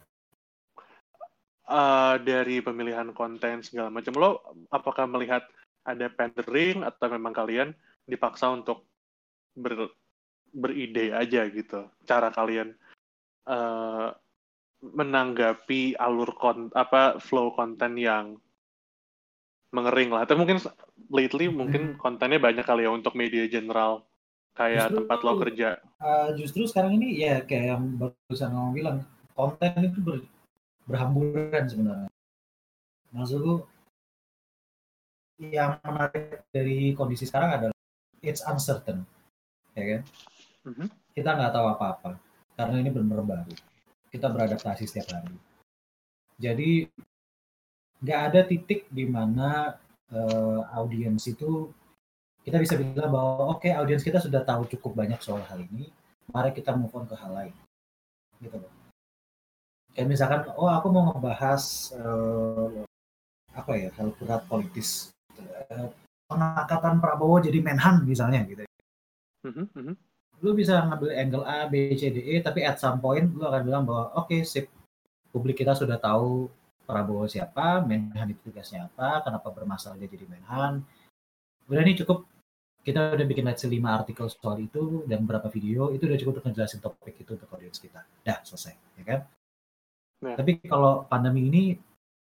Uh, 1.65 2.21
dari 2.21 2.61
pemilihan 2.61 3.09
konten 3.09 3.65
segala 3.65 3.89
macam 3.89 4.13
lo 4.21 4.37
apakah 4.69 5.09
melihat 5.09 5.41
ada 5.81 6.13
pandering 6.13 6.85
atau 6.85 7.09
memang 7.09 7.33
kalian 7.33 7.73
dipaksa 8.05 8.53
untuk 8.53 8.85
ber, 9.57 9.89
beride 10.53 11.09
aja 11.09 11.41
gitu 11.49 11.89
cara 12.05 12.29
kalian 12.29 12.77
uh, 13.45 14.13
menanggapi 14.81 15.97
alur 15.97 16.29
kon 16.37 16.69
apa 16.77 17.17
flow 17.17 17.53
konten 17.55 17.97
yang 17.97 18.37
mengering 19.73 20.13
lah. 20.13 20.27
Atau 20.27 20.37
mungkin 20.37 20.61
lately 21.09 21.49
mungkin 21.49 21.95
hmm. 21.95 21.99
kontennya 22.01 22.41
banyak 22.41 22.65
kali 22.65 22.85
ya 22.85 22.91
untuk 22.93 23.17
media 23.17 23.45
general 23.49 24.05
kayak 24.55 24.91
justru, 24.91 24.97
tempat 25.03 25.19
lo 25.25 25.33
kerja. 25.41 25.69
Uh, 25.99 26.29
justru 26.39 26.61
sekarang 26.69 26.95
ini 27.01 27.19
ya 27.19 27.43
kayak 27.43 27.75
yang 27.75 27.83
barusan 27.99 28.49
ngomong 28.55 28.73
bilang 28.73 28.97
konten 29.35 29.71
itu 29.83 29.99
ber, 29.99 30.15
berhamburan 30.87 31.65
sebenarnya. 31.67 32.09
Maksudku 33.11 33.67
yang 35.51 35.75
menarik 35.83 36.47
dari 36.55 36.95
kondisi 36.95 37.27
sekarang 37.27 37.59
adalah 37.59 37.77
it's 38.23 38.39
uncertain, 38.47 39.03
ya 39.75 39.83
kan? 39.83 40.01
Mm 40.63 40.73
-hmm. 40.73 40.87
Kita 41.11 41.29
nggak 41.35 41.51
tahu 41.51 41.67
apa-apa 41.75 42.24
karena 42.55 42.75
ini 42.79 42.89
benar-benar 42.89 43.23
baru. 43.23 43.55
Kita 44.09 44.31
beradaptasi 44.31 44.83
setiap 44.87 45.11
hari. 45.11 45.35
Jadi 46.39 46.87
nggak 47.99 48.21
ada 48.31 48.41
titik 48.47 48.87
di 48.91 49.07
mana 49.07 49.75
uh, 50.11 50.61
audiens 50.75 51.23
itu 51.27 51.71
kita 52.43 52.59
bisa 52.59 52.75
bilang 52.79 53.11
bahwa 53.11 53.55
oke 53.55 53.63
okay, 53.63 53.71
audiens 53.75 54.03
kita 54.03 54.23
sudah 54.23 54.43
tahu 54.43 54.67
cukup 54.71 54.95
banyak 54.95 55.19
soal 55.19 55.43
hal 55.43 55.59
ini, 55.59 55.91
mari 56.31 56.55
kita 56.55 56.75
move 56.75 56.93
on 56.95 57.07
ke 57.07 57.15
hal 57.19 57.31
lain. 57.31 57.55
Gitu 58.39 58.55
loh. 58.55 58.71
Kayak 59.95 60.07
misalkan, 60.11 60.41
oh 60.59 60.67
aku 60.67 60.91
mau 60.91 61.11
ngebahas 61.11 61.95
uh, 61.95 62.83
apa 63.55 63.71
ya 63.79 63.89
hal 63.95 64.11
berat 64.19 64.43
politis, 64.51 65.15
uh, 65.39 65.87
pengangkatan 66.27 66.99
Prabowo 66.99 67.39
jadi 67.39 67.63
Menhan 67.63 68.03
misalnya 68.03 68.43
gitu. 68.43 68.63
Mm 69.47 69.67
-hmm 69.71 70.14
lu 70.43 70.51
bisa 70.51 70.83
ngambil 70.83 71.09
angle 71.15 71.45
A, 71.47 71.67
B, 71.69 71.95
C, 71.95 72.11
D, 72.11 72.17
E, 72.23 72.43
tapi 72.43 72.63
at 72.63 72.79
some 72.79 72.99
point 72.99 73.27
lu 73.31 73.43
akan 73.43 73.61
bilang 73.63 73.83
bahwa 73.87 74.11
oke 74.17 74.31
okay, 74.31 74.41
sip, 74.43 74.67
publik 75.31 75.59
kita 75.59 75.75
sudah 75.75 75.99
tahu 75.99 76.47
Prabowo 76.85 77.25
siapa, 77.25 77.81
Menhan 77.81 78.29
itu 78.29 78.51
tugasnya 78.51 78.85
apa, 78.85 79.25
kenapa 79.25 79.49
bermasalah 79.49 79.97
dia 79.97 80.05
jadi 80.05 80.29
Menhan. 80.29 80.85
Udah 81.65 81.81
ini 81.81 81.97
cukup, 81.97 82.29
kita 82.85 83.17
udah 83.17 83.25
bikin 83.25 83.49
let's 83.49 83.65
say 83.65 83.69
5 83.73 83.81
artikel 83.89 84.29
soal 84.29 84.61
itu 84.61 85.01
dan 85.09 85.25
beberapa 85.25 85.49
video, 85.49 85.89
itu 85.89 86.05
udah 86.05 86.17
cukup 86.21 86.31
untuk 86.37 86.45
ngejelasin 86.53 86.79
topik 86.85 87.17
itu 87.17 87.33
untuk 87.33 87.49
audiens 87.49 87.81
kita. 87.81 88.05
Dah, 88.21 88.37
selesai, 88.45 88.77
ya 89.01 89.03
kan? 89.03 89.19
Nah. 90.21 90.37
Tapi 90.37 90.61
kalau 90.61 91.09
pandemi 91.09 91.49
ini, 91.49 91.63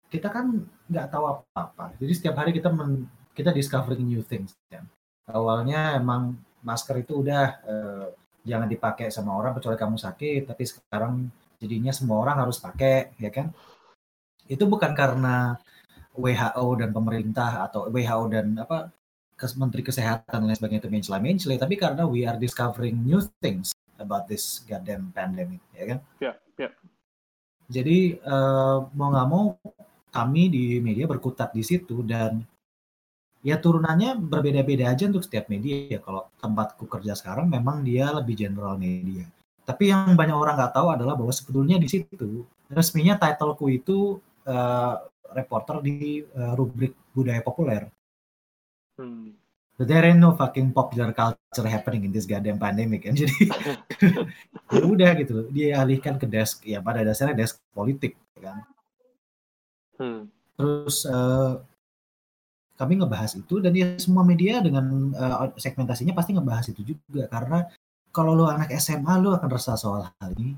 kita 0.09 0.33
kan 0.33 0.65
nggak 0.89 1.07
tahu 1.13 1.23
apa-apa. 1.29 1.93
Jadi 2.01 2.13
setiap 2.17 2.35
hari 2.41 2.51
kita 2.53 2.73
men, 2.73 3.05
kita 3.37 3.53
discovering 3.53 4.01
new 4.01 4.25
things. 4.25 4.57
Kan? 4.69 4.89
Awalnya 5.29 5.97
emang 5.97 6.37
masker 6.65 7.05
itu 7.05 7.21
udah 7.21 7.45
eh, 7.63 8.07
jangan 8.41 8.65
dipakai 8.69 9.13
sama 9.13 9.37
orang 9.37 9.53
kecuali 9.57 9.77
kamu 9.77 9.97
sakit, 10.01 10.41
tapi 10.49 10.63
sekarang 10.65 11.29
jadinya 11.61 11.93
semua 11.93 12.21
orang 12.25 12.45
harus 12.45 12.57
pakai, 12.57 13.13
ya 13.21 13.29
kan? 13.29 13.53
Itu 14.45 14.65
bukan 14.69 14.93
karena 14.93 15.57
WHO 16.17 16.65
dan 16.81 16.89
pemerintah 16.93 17.65
atau 17.69 17.89
WHO 17.89 18.23
dan 18.33 18.55
apa 18.57 18.89
Menteri 19.35 19.83
Kesehatan 19.83 20.45
dan 20.45 20.47
lain 20.47 20.55
sebagainya 20.55 20.81
itu 20.87 20.91
mencela 20.93 21.19
mencela, 21.19 21.55
tapi 21.59 21.75
karena 21.75 22.07
we 22.07 22.23
are 22.23 22.39
discovering 22.39 23.03
new 23.03 23.19
things 23.43 23.75
about 23.99 24.25
this 24.25 24.63
goddamn 24.63 25.11
pandemic, 25.11 25.59
ya 25.75 25.85
kan? 25.95 25.99
Ya, 26.17 26.23
yeah, 26.23 26.35
ya. 26.55 26.63
Yeah. 26.65 26.73
Jadi 27.65 27.99
uh, 28.21 28.85
mau 28.93 29.09
nggak 29.09 29.27
mau 29.27 29.57
kami 30.13 30.43
di 30.47 30.65
media 30.79 31.09
berkutat 31.09 31.51
di 31.51 31.65
situ 31.65 32.05
dan 32.05 32.45
ya 33.45 33.61
turunannya 33.61 34.17
berbeda-beda 34.17 34.89
aja 34.89 35.05
untuk 35.05 35.21
setiap 35.21 35.53
media. 35.53 36.01
Kalau 36.01 36.33
tempatku 36.41 36.89
kerja 36.89 37.13
sekarang 37.13 37.45
memang 37.45 37.85
dia 37.85 38.09
lebih 38.09 38.33
general 38.33 38.73
media. 38.81 39.29
Tapi 39.61 39.93
yang 39.93 40.17
banyak 40.17 40.33
orang 40.33 40.57
nggak 40.57 40.73
tahu 40.73 40.87
adalah 40.89 41.13
bahwa 41.13 41.29
sebetulnya 41.29 41.77
di 41.77 41.85
situ 41.85 42.41
resminya 42.73 43.21
titleku 43.21 43.69
itu 43.69 44.17
uh, 44.49 44.95
reporter 45.37 45.85
di 45.85 46.25
uh, 46.25 46.57
rubrik 46.57 46.97
budaya 47.13 47.45
populer. 47.45 47.85
Hmm. 48.97 49.37
But 49.75 49.91
there 49.91 50.07
ain't 50.07 50.23
no 50.23 50.33
fucking 50.33 50.71
popular 50.71 51.11
culture 51.11 51.67
happening 51.67 52.07
in 52.07 52.11
this 52.15 52.25
goddamn 52.25 52.57
pandemic 52.57 53.05
kan. 53.05 53.13
Jadi 53.21 53.51
ya 54.71 54.81
udah 54.81 55.11
gitu. 55.19 55.51
Dia 55.51 55.83
alihkan 55.83 56.15
ke 56.17 56.25
desk 56.25 56.63
ya 56.65 56.79
pada 56.79 57.03
dasarnya 57.03 57.35
desk 57.35 57.61
politik 57.75 58.15
kan. 58.39 58.63
Hmm. 59.99 60.31
Terus 60.55 61.03
uh, 61.03 61.59
kami 62.75 62.99
ngebahas 62.99 63.39
itu 63.39 63.63
dan 63.63 63.71
ya 63.71 63.95
semua 63.95 64.27
media 64.27 64.59
dengan 64.59 65.15
uh, 65.15 65.51
segmentasinya 65.55 66.11
pasti 66.11 66.35
ngebahas 66.35 66.67
itu 66.71 66.95
juga 66.95 67.27
karena 67.31 67.63
kalau 68.15 68.31
lu 68.31 68.47
anak 68.47 68.71
SMA 68.79 69.19
lu 69.19 69.35
akan 69.35 69.49
resah 69.51 69.75
soal 69.75 70.07
hal 70.07 70.31
ini. 70.39 70.55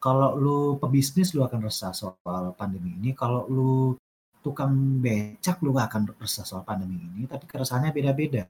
Kalau 0.00 0.36
lu 0.36 0.80
pebisnis 0.80 1.36
lu 1.36 1.44
akan 1.44 1.68
resah 1.68 1.92
soal 1.92 2.56
pandemi 2.56 2.96
ini. 2.96 3.12
Kalau 3.12 3.44
lu 3.48 3.92
tukang 4.40 4.72
becak 5.04 5.60
lu 5.60 5.76
akan 5.76 6.16
resah 6.16 6.44
soal 6.48 6.64
pandemi 6.64 6.96
ini, 6.96 7.28
tapi 7.28 7.44
keresahannya 7.44 7.92
beda-beda. 7.92 8.48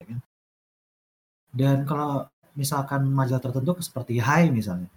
ya 0.00 0.04
kan? 0.04 0.20
Dan 1.48 1.76
kalau 1.88 2.28
misalkan 2.56 3.08
majalah 3.08 3.40
tertentu 3.40 3.76
seperti 3.80 4.20
Hai 4.20 4.52
misalnya, 4.52 4.88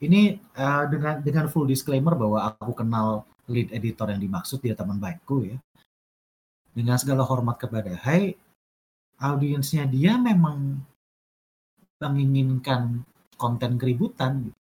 ini 0.00 0.40
uh, 0.56 0.84
dengan 0.88 1.20
dengan 1.20 1.46
full 1.52 1.68
disclaimer 1.68 2.16
bahwa 2.16 2.48
aku 2.48 2.72
kenal 2.76 3.28
lead 3.48 3.72
editor 3.72 4.08
yang 4.08 4.20
dimaksud 4.20 4.60
dia 4.60 4.72
teman 4.76 4.96
baikku 5.00 5.48
ya. 5.48 5.56
Dengan 6.74 6.98
segala 6.98 7.22
hormat 7.22 7.56
kepada 7.56 7.94
Hai, 8.02 8.34
audiensnya 9.22 9.86
dia 9.86 10.18
memang 10.18 10.82
menginginkan 12.02 13.06
konten 13.38 13.78
keributan 13.80 14.50
gitu. 14.50 14.60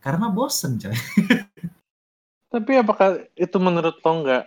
Karena 0.00 0.32
bosen 0.32 0.80
coy. 0.80 0.96
Tapi 2.50 2.72
apakah 2.82 3.30
itu 3.38 3.56
menurut 3.62 4.00
lo 4.02 4.12
nggak? 4.26 4.44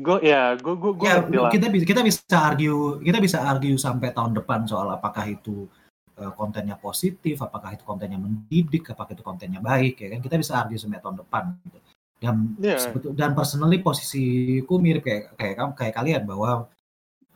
Gue 0.00 0.18
ya, 0.24 0.56
gue 0.58 0.74
gue 0.74 0.92
gue 0.98 1.06
ya, 1.06 1.22
kita 1.52 1.66
bisa 1.70 1.84
kita 1.86 2.02
bisa 2.02 2.22
argue 2.34 2.98
kita 3.04 3.18
bisa 3.22 3.38
argue 3.44 3.76
sampai 3.78 4.10
tahun 4.10 4.34
depan 4.34 4.66
soal 4.66 4.90
apakah 4.90 5.22
itu 5.30 5.70
uh, 6.18 6.32
kontennya 6.34 6.74
positif, 6.74 7.38
apakah 7.38 7.76
itu 7.76 7.86
kontennya 7.86 8.18
mendidik, 8.18 8.90
apakah 8.90 9.14
itu 9.14 9.22
kontennya 9.22 9.62
baik 9.62 10.02
ya 10.02 10.08
kan 10.16 10.20
kita 10.24 10.36
bisa 10.40 10.58
argue 10.58 10.78
sampai 10.80 10.98
tahun 10.98 11.22
depan 11.22 11.54
gitu. 11.70 11.78
Dan 12.16 12.56
Iya. 12.56 12.80
sebetul 12.80 13.12
dan 13.12 13.36
personally 13.36 13.84
posisiku 13.84 14.80
mirip 14.80 15.04
kayak 15.04 15.36
kayak 15.36 15.54
kamu 15.60 15.72
kayak 15.76 15.94
kalian 15.94 16.22
bahwa 16.24 16.64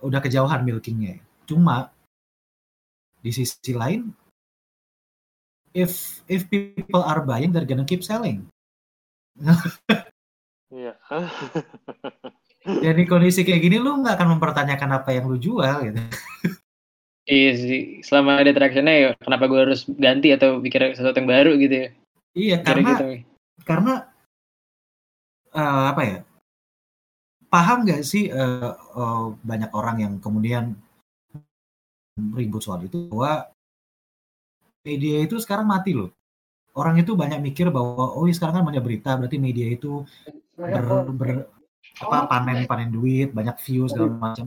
udah 0.01 0.21
kejauhan 0.25 0.65
milkingnya. 0.65 1.21
ya. 1.21 1.23
Cuma 1.45 1.93
di 3.21 3.29
sisi 3.29 3.77
lain 3.77 4.09
if 5.77 6.25
if 6.27 6.49
people 6.49 7.05
are 7.05 7.21
buying 7.21 7.53
they're 7.53 7.69
gonna 7.69 7.85
keep 7.85 8.01
selling. 8.01 8.49
Iya. 10.71 10.95
Dan 12.63 12.95
di 12.95 13.05
kondisi 13.05 13.43
kayak 13.43 13.61
gini 13.61 13.77
lu 13.83 14.01
nggak 14.01 14.17
akan 14.17 14.39
mempertanyakan 14.39 14.91
apa 15.03 15.11
yang 15.13 15.29
lu 15.29 15.37
jual 15.37 15.85
gitu. 15.85 16.01
Iya 17.31 17.51
sih, 17.55 17.83
selama 18.03 18.43
ada 18.43 18.51
tractionnya 18.51 18.95
ya 18.97 19.09
kenapa 19.21 19.47
gue 19.47 19.61
harus 19.63 19.87
ganti 19.87 20.35
atau 20.35 20.59
pikir 20.59 20.97
sesuatu 20.99 21.15
yang 21.21 21.31
baru 21.31 21.53
gitu 21.61 21.75
ya. 21.75 21.89
Iya 22.35 22.57
Kira 22.59 22.67
karena 22.67 22.91
gitu. 22.91 23.05
karena 23.67 23.93
eh, 25.55 25.85
apa 25.93 26.03
ya? 26.05 26.19
Paham 27.51 27.83
nggak 27.83 28.03
sih 28.07 28.31
eh, 28.31 28.73
eh, 28.75 29.25
banyak 29.43 29.71
orang 29.75 29.97
yang 30.05 30.15
kemudian 30.23 30.75
ribut 32.37 32.63
soal 32.63 32.85
itu 32.85 33.09
bahwa 33.11 33.49
media 34.87 35.17
itu 35.25 35.37
sekarang 35.43 35.67
mati 35.67 35.93
loh. 35.97 36.11
Orang 36.77 36.97
itu 37.03 37.19
banyak 37.19 37.43
mikir 37.43 37.67
bahwa 37.75 38.15
oh 38.15 38.25
iya 38.31 38.35
sekarang 38.39 38.63
kan 38.63 38.65
banyak 38.71 38.83
berita 38.87 39.19
berarti 39.19 39.37
media 39.43 39.67
itu 39.67 40.07
ber, 40.55 41.11
ber- 41.11 41.49
apa 41.99 42.31
panen 42.31 42.69
panen 42.71 42.91
duit 42.95 43.35
banyak 43.35 43.57
view 43.67 43.91
segala 43.91 44.15
macam. 44.15 44.47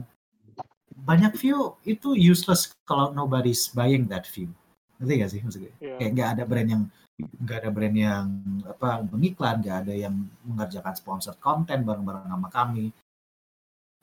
Banyak 1.04 1.36
view 1.36 1.76
itu 1.84 2.16
useless 2.16 2.72
kalau 2.88 3.12
nobody's 3.12 3.68
buying 3.76 4.08
that 4.08 4.24
view. 4.24 4.48
Ngerti 4.96 5.12
gak 5.20 5.30
sih 5.30 5.40
maksudnya? 5.44 5.72
Iya. 5.82 5.94
kayak 6.00 6.10
nggak 6.16 6.28
ada 6.38 6.42
brand 6.48 6.68
yang 6.70 6.82
nggak 7.14 7.58
ada 7.62 7.70
brand 7.70 7.94
yang 7.94 8.26
apa 8.66 9.06
mengiklan 9.06 9.62
nggak 9.62 9.78
ada 9.86 9.94
yang 9.94 10.14
mengerjakan 10.42 10.94
sponsored 10.98 11.38
content 11.38 11.86
bareng-bareng 11.86 12.26
sama 12.26 12.48
kami. 12.50 12.90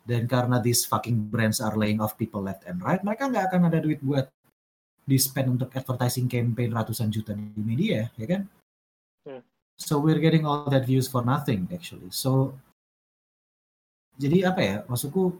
Dan 0.01 0.25
karena 0.25 0.57
these 0.57 0.87
fucking 0.87 1.29
brands 1.29 1.61
are 1.61 1.77
laying 1.77 2.01
off 2.01 2.17
people 2.17 2.41
left 2.41 2.65
and 2.65 2.81
right 2.81 3.05
mereka 3.05 3.29
nggak 3.29 3.53
akan 3.53 3.69
ada 3.69 3.77
duit 3.83 4.01
buat 4.01 4.25
di 5.05 5.17
spend 5.19 5.59
untuk 5.59 5.69
advertising 5.77 6.25
campaign 6.25 6.73
ratusan 6.73 7.13
juta 7.13 7.37
di 7.37 7.61
media 7.61 8.09
ya 8.17 8.25
kan? 8.25 8.41
Hmm. 9.21 9.45
so 9.77 10.01
we're 10.01 10.17
getting 10.17 10.49
all 10.49 10.65
that 10.65 10.85
views 10.89 11.05
for 11.05 11.21
nothing 11.21 11.69
actually. 11.69 12.09
So 12.09 12.57
jadi 14.17 14.49
apa 14.49 14.61
ya 14.61 14.75
maksudku 14.89 15.37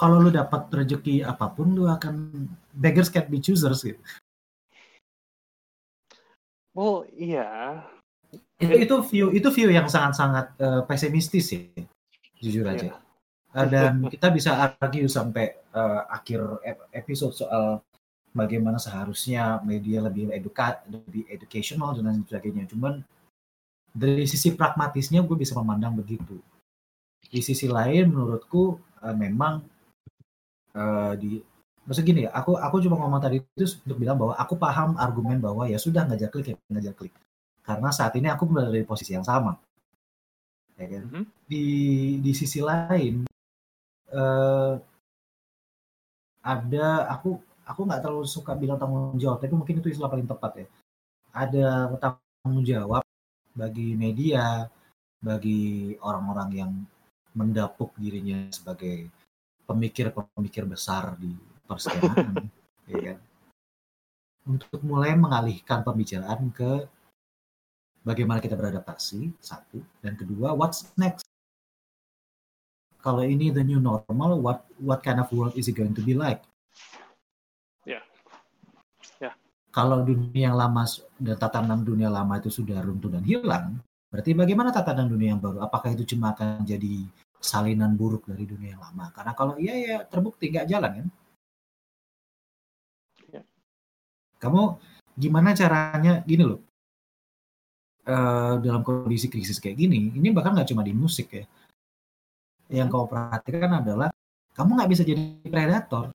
kalau 0.00 0.16
lu 0.18 0.32
dapat 0.32 0.72
rezeki 0.72 1.22
apa 1.22 1.52
pun 1.52 1.76
lu 1.76 1.86
akan 1.86 2.48
beggars 2.72 3.12
can't 3.12 3.28
be 3.28 3.38
choosers 3.38 3.84
gitu 3.84 4.00
Oh 6.72 7.04
iya. 7.12 7.80
itu 8.56 8.74
itu 8.88 8.94
view 9.12 9.26
itu 9.34 9.48
view 9.52 9.68
yang 9.68 9.90
sangat-sangat 9.90 10.56
eh, 10.56 10.82
pesimistis 10.88 11.52
ya 11.52 11.60
jujur 12.40 12.64
aja 12.64 12.88
Iya. 12.88 12.96
Eh, 13.52 13.66
dan 13.68 13.92
kita 14.08 14.32
bisa 14.32 14.56
argue 14.56 15.04
sampai 15.04 15.52
eh, 15.52 16.00
akhir 16.08 16.40
ep- 16.64 16.88
episode 16.96 17.36
soal 17.36 17.84
bagaimana 18.32 18.80
seharusnya 18.80 19.60
media 19.60 20.00
lebih 20.00 20.32
eduka 20.32 20.80
lebih 20.88 21.28
educational 21.28 21.92
dan 21.92 22.08
lain 22.08 22.24
sebagainya 22.24 22.64
cuman 22.72 23.04
dari 23.92 24.24
sisi 24.24 24.56
pragmatisnya 24.56 25.20
gue 25.20 25.36
bisa 25.36 25.52
memandang 25.60 25.92
begitu 26.00 26.40
di 27.28 27.40
sisi 27.44 27.68
lain 27.68 28.08
menurutku 28.08 28.80
eh, 29.04 29.12
memang 29.12 29.60
eh, 30.72 31.12
di 31.20 31.36
maksud 31.86 32.04
gini 32.06 32.26
ya 32.26 32.30
aku 32.30 32.54
aku 32.58 32.76
cuma 32.86 32.96
ngomong 33.00 33.22
tadi 33.22 33.36
itu 33.42 33.66
untuk 33.86 33.98
bilang 33.98 34.16
bahwa 34.20 34.34
aku 34.38 34.54
paham 34.54 34.94
argumen 34.98 35.38
bahwa 35.42 35.66
ya 35.66 35.78
sudah 35.80 36.06
ngajak 36.06 36.30
klik 36.30 36.48
ya 36.54 36.56
ngajak 36.70 36.94
klik. 36.98 37.14
Karena 37.62 37.88
saat 37.94 38.14
ini 38.18 38.26
aku 38.30 38.46
berada 38.50 38.74
di 38.74 38.86
posisi 38.86 39.14
yang 39.14 39.26
sama. 39.26 39.54
Ya 40.78 40.86
kan? 40.88 41.02
Mhm. 41.10 41.24
di 41.46 41.64
di 42.24 42.32
sisi 42.32 42.58
lain 42.64 43.28
eh 44.12 44.74
ada 46.42 46.86
aku 47.14 47.38
aku 47.62 47.80
nggak 47.86 48.02
terlalu 48.02 48.26
suka 48.26 48.52
bilang 48.58 48.78
tanggung 48.80 49.14
jawab 49.20 49.38
tapi 49.38 49.54
mungkin 49.54 49.78
itu 49.78 49.88
istilah 49.94 50.10
paling 50.10 50.26
tepat 50.26 50.52
ya. 50.64 50.66
Ada 51.32 51.66
tanggung 51.98 52.64
jawab 52.66 53.04
bagi 53.54 53.94
media 53.94 54.66
bagi 55.22 55.94
orang-orang 56.02 56.50
yang 56.52 56.72
mendapuk 57.38 57.94
dirinya 57.96 58.50
sebagai 58.50 59.08
pemikir-pemikir 59.64 60.66
besar 60.66 61.14
di 61.16 61.32
ya 62.92 63.00
kan 63.12 63.18
untuk 64.46 64.82
mulai 64.82 65.14
mengalihkan 65.14 65.86
pembicaraan 65.86 66.50
ke 66.50 66.86
bagaimana 68.02 68.42
kita 68.42 68.58
beradaptasi 68.58 69.30
satu. 69.38 69.78
Dan 70.02 70.18
kedua 70.18 70.54
what's 70.54 70.90
next? 70.98 71.26
Kalau 73.02 73.26
ini 73.26 73.50
the 73.50 73.62
new 73.66 73.82
normal 73.82 74.38
what 74.38 74.66
what 74.78 75.02
kind 75.02 75.18
of 75.18 75.30
world 75.34 75.54
is 75.58 75.66
it 75.66 75.74
going 75.74 75.94
to 75.94 76.02
be 76.02 76.14
like? 76.14 76.42
Ya. 77.82 78.02
Ya. 79.18 79.34
kalau 79.74 80.06
dunia 80.06 80.50
yang 80.50 80.58
lama 80.58 80.86
dan 81.18 81.34
tatanan 81.38 81.82
dunia 81.82 82.06
lama 82.06 82.38
itu 82.38 82.50
sudah 82.50 82.78
runtuh 82.78 83.10
dan 83.10 83.26
hilang 83.26 83.82
berarti 84.12 84.36
bagaimana 84.36 84.70
tatanan 84.70 85.10
dunia 85.10 85.34
yang 85.34 85.42
baru? 85.42 85.66
Apakah 85.66 85.94
itu 85.94 86.14
cuma 86.14 86.34
akan 86.36 86.62
jadi 86.62 87.06
salinan 87.42 87.98
buruk 87.98 88.28
dari 88.30 88.46
dunia 88.46 88.78
yang 88.78 88.82
lama? 88.82 89.10
Karena 89.10 89.32
kalau 89.34 89.54
iya 89.58 89.74
ya 89.74 89.96
terbukti 90.06 90.50
nggak 90.54 90.68
jalan 90.70 90.90
kan 91.02 91.06
kamu 94.42 94.74
gimana 95.14 95.54
caranya 95.54 96.26
gini 96.26 96.42
loh 96.42 96.60
eh, 98.02 98.54
dalam 98.58 98.82
kondisi 98.82 99.30
krisis 99.30 99.62
kayak 99.62 99.78
gini, 99.78 100.10
ini 100.18 100.28
bahkan 100.34 100.58
nggak 100.58 100.74
cuma 100.74 100.82
di 100.82 100.90
musik 100.90 101.30
ya. 101.30 101.46
Yang 102.72 102.88
kau 102.90 103.06
perhatikan 103.06 103.78
adalah 103.78 104.10
kamu 104.58 104.70
nggak 104.74 104.90
bisa 104.90 105.02
jadi 105.06 105.22
predator. 105.46 106.10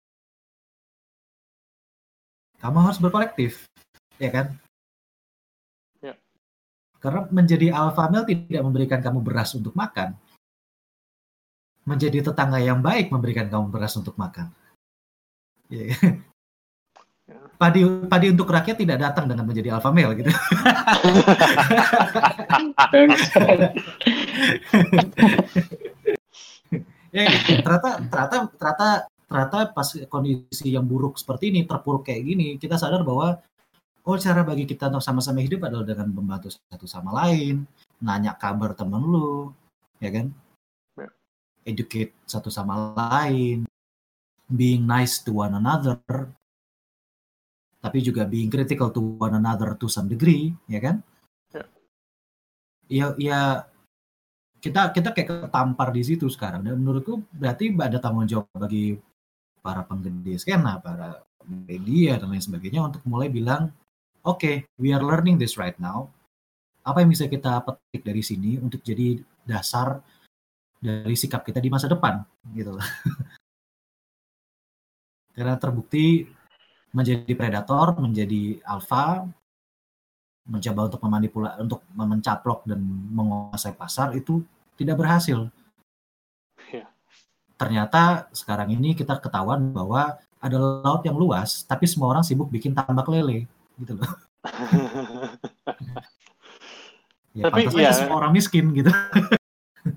Kamu 2.58 2.78
harus 2.82 2.98
berkolektif, 2.98 3.70
ya 4.18 4.30
kan? 4.34 4.58
Ya. 6.02 6.18
Karena 6.98 7.30
menjadi 7.30 7.70
alpha 7.70 8.10
male 8.10 8.26
tidak 8.26 8.62
memberikan 8.66 9.00
kamu 9.00 9.22
beras 9.22 9.54
untuk 9.54 9.78
makan. 9.78 10.18
Menjadi 11.88 12.34
tetangga 12.34 12.60
yang 12.60 12.82
baik 12.82 13.14
memberikan 13.14 13.48
kamu 13.48 13.70
beras 13.70 13.94
untuk 13.96 14.18
makan. 14.18 14.50
Ya. 15.70 15.94
Ya. 17.58 17.62
Padi 17.66 17.82
padi 18.06 18.28
untuk 18.30 18.54
rakyat 18.54 18.78
tidak 18.78 19.02
datang 19.02 19.26
dengan 19.26 19.50
menjadi 19.50 19.74
alpha 19.74 19.90
male 19.90 20.14
gitu. 20.14 20.30
ya 27.10 27.24
gitu. 27.26 27.52
ternyata 27.66 27.90
ternyata 28.06 28.38
ternyata 28.54 28.88
ternyata 29.26 29.58
pas 29.74 29.90
kondisi 30.06 30.70
yang 30.70 30.86
buruk 30.86 31.18
seperti 31.18 31.50
ini 31.50 31.66
terpuruk 31.66 32.06
kayak 32.06 32.22
gini 32.24 32.48
kita 32.62 32.78
sadar 32.78 33.02
bahwa 33.02 33.42
oh 34.06 34.18
cara 34.22 34.46
bagi 34.46 34.70
kita 34.70 34.94
untuk 34.94 35.02
sama-sama 35.02 35.42
hidup 35.42 35.66
adalah 35.66 35.84
dengan 35.84 36.14
membantu 36.14 36.54
satu 36.54 36.86
sama 36.86 37.10
lain 37.26 37.66
nanya 37.98 38.38
kabar 38.38 38.78
temen 38.78 39.02
lu 39.02 39.50
ya 39.98 40.14
kan 40.14 40.30
Ya. 40.98 41.10
educate 41.70 42.10
satu 42.26 42.50
sama 42.50 42.98
lain, 42.98 43.70
being 44.50 44.82
nice 44.82 45.22
to 45.22 45.30
one 45.46 45.54
another, 45.54 46.02
tapi 47.88 48.04
juga 48.04 48.28
being 48.28 48.52
critical 48.52 48.92
to 48.92 49.16
one 49.16 49.32
another 49.32 49.80
to 49.80 49.88
some 49.88 50.12
degree, 50.12 50.52
ya 50.68 50.84
kan? 50.84 51.00
Ya. 51.56 51.64
Ya, 52.92 53.06
ya 53.16 53.40
kita 54.60 54.92
kita 54.92 55.16
kayak 55.16 55.48
ketampar 55.48 55.96
di 55.96 56.04
situ 56.04 56.28
sekarang 56.28 56.68
dan 56.68 56.76
menurutku 56.76 57.24
berarti 57.32 57.72
ada 57.80 58.04
tanggung 58.04 58.28
jawab 58.28 58.52
bagi 58.52 59.00
para 59.64 59.88
penggede 59.88 60.36
skena, 60.36 60.84
para 60.84 61.24
media 61.48 62.20
dan 62.20 62.36
lain 62.36 62.44
sebagainya 62.44 62.92
untuk 62.92 63.08
mulai 63.08 63.32
bilang, 63.32 63.72
oke, 64.28 64.36
okay, 64.36 64.56
we 64.76 64.92
are 64.92 65.00
learning 65.00 65.40
this 65.40 65.56
right 65.56 65.80
now. 65.80 66.12
Apa 66.84 67.08
yang 67.08 67.16
bisa 67.16 67.32
kita 67.32 67.64
petik 67.64 68.04
dari 68.04 68.20
sini 68.20 68.60
untuk 68.60 68.84
jadi 68.84 69.16
dasar 69.48 70.04
dari 70.84 71.16
sikap 71.16 71.48
kita 71.48 71.64
di 71.64 71.72
masa 71.72 71.88
depan, 71.88 72.20
gitu. 72.52 72.76
Karena 75.36 75.56
terbukti 75.56 76.36
menjadi 76.96 77.32
predator, 77.36 78.00
menjadi 78.00 78.64
alfa, 78.64 79.28
mencoba 80.48 80.88
untuk 80.88 81.02
memanipulasi, 81.04 81.56
untuk 81.60 81.84
mencaplok 81.92 82.64
dan 82.64 82.80
menguasai 83.12 83.76
pasar 83.76 84.16
itu 84.16 84.40
tidak 84.80 84.96
berhasil. 84.96 85.52
Iya. 86.72 86.88
Ternyata 87.60 88.32
sekarang 88.32 88.72
ini 88.72 88.96
kita 88.96 89.20
ketahuan 89.20 89.76
bahwa 89.76 90.16
ada 90.38 90.58
laut 90.58 91.04
yang 91.04 91.18
luas, 91.18 91.66
tapi 91.68 91.90
semua 91.90 92.16
orang 92.16 92.24
sibuk 92.24 92.48
bikin 92.48 92.72
tambak 92.72 93.10
lele, 93.12 93.50
gitu 93.82 93.98
loh. 93.98 94.12
ya, 97.38 97.44
Tapi 97.50 97.68
aja 97.68 98.06
semua 98.06 98.24
orang 98.24 98.32
miskin 98.32 98.72
gitu. 98.72 98.94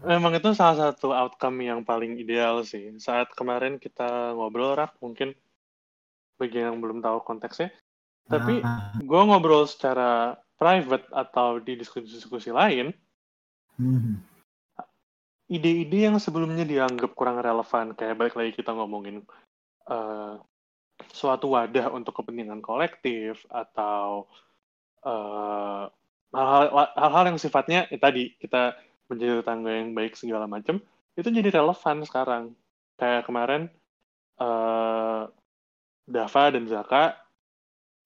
Memang 0.06 0.38
itu 0.38 0.54
salah 0.54 0.90
satu 0.90 1.12
outcome 1.12 1.66
yang 1.66 1.84
paling 1.84 2.16
ideal 2.18 2.64
sih. 2.64 2.94
Saat 2.98 3.34
kemarin 3.36 3.78
kita 3.78 4.34
ngobrol, 4.34 4.74
Rak, 4.78 4.96
mungkin 5.02 5.34
bagi 6.40 6.64
yang 6.64 6.80
belum 6.80 7.04
tahu 7.04 7.20
konteksnya, 7.20 7.68
tapi 8.24 8.64
Nah, 8.64 8.96
gue 8.96 9.20
ngobrol 9.28 9.68
secara 9.68 10.40
private 10.56 11.04
atau 11.12 11.60
di 11.60 11.76
diskusi-diskusi 11.76 12.48
lain, 12.48 12.96
hmm, 13.76 14.14
ide-ide 15.50 16.08
yang 16.08 16.16
sebelumnya 16.22 16.62
dianggap 16.62 17.10
kurang 17.12 17.42
relevan, 17.42 17.92
kayak 17.98 18.16
balik 18.16 18.34
lagi 18.38 18.52
kita 18.54 18.70
ngomongin 18.70 19.26
eh, 19.90 20.34
suatu 21.10 21.56
wadah 21.56 21.90
untuk 21.90 22.14
kepentingan 22.22 22.62
kolektif 22.62 23.42
atau 23.50 24.30
eh, 25.02 25.84
hal-hal 26.94 27.24
yang 27.34 27.38
sifatnya 27.42 27.90
ya 27.90 27.98
tadi 27.98 28.38
kita 28.38 28.78
menjadi 29.10 29.42
tetangga 29.42 29.72
yang 29.74 29.90
baik 29.90 30.14
segala 30.14 30.46
macam 30.46 30.78
itu 31.18 31.28
jadi 31.28 31.50
relevan 31.50 32.06
sekarang. 32.06 32.44
Kayak 32.94 33.26
kemarin 33.26 33.62
eh, 34.38 35.22
Dava 36.06 36.44
dan 36.52 36.64
Zaka 36.68 37.16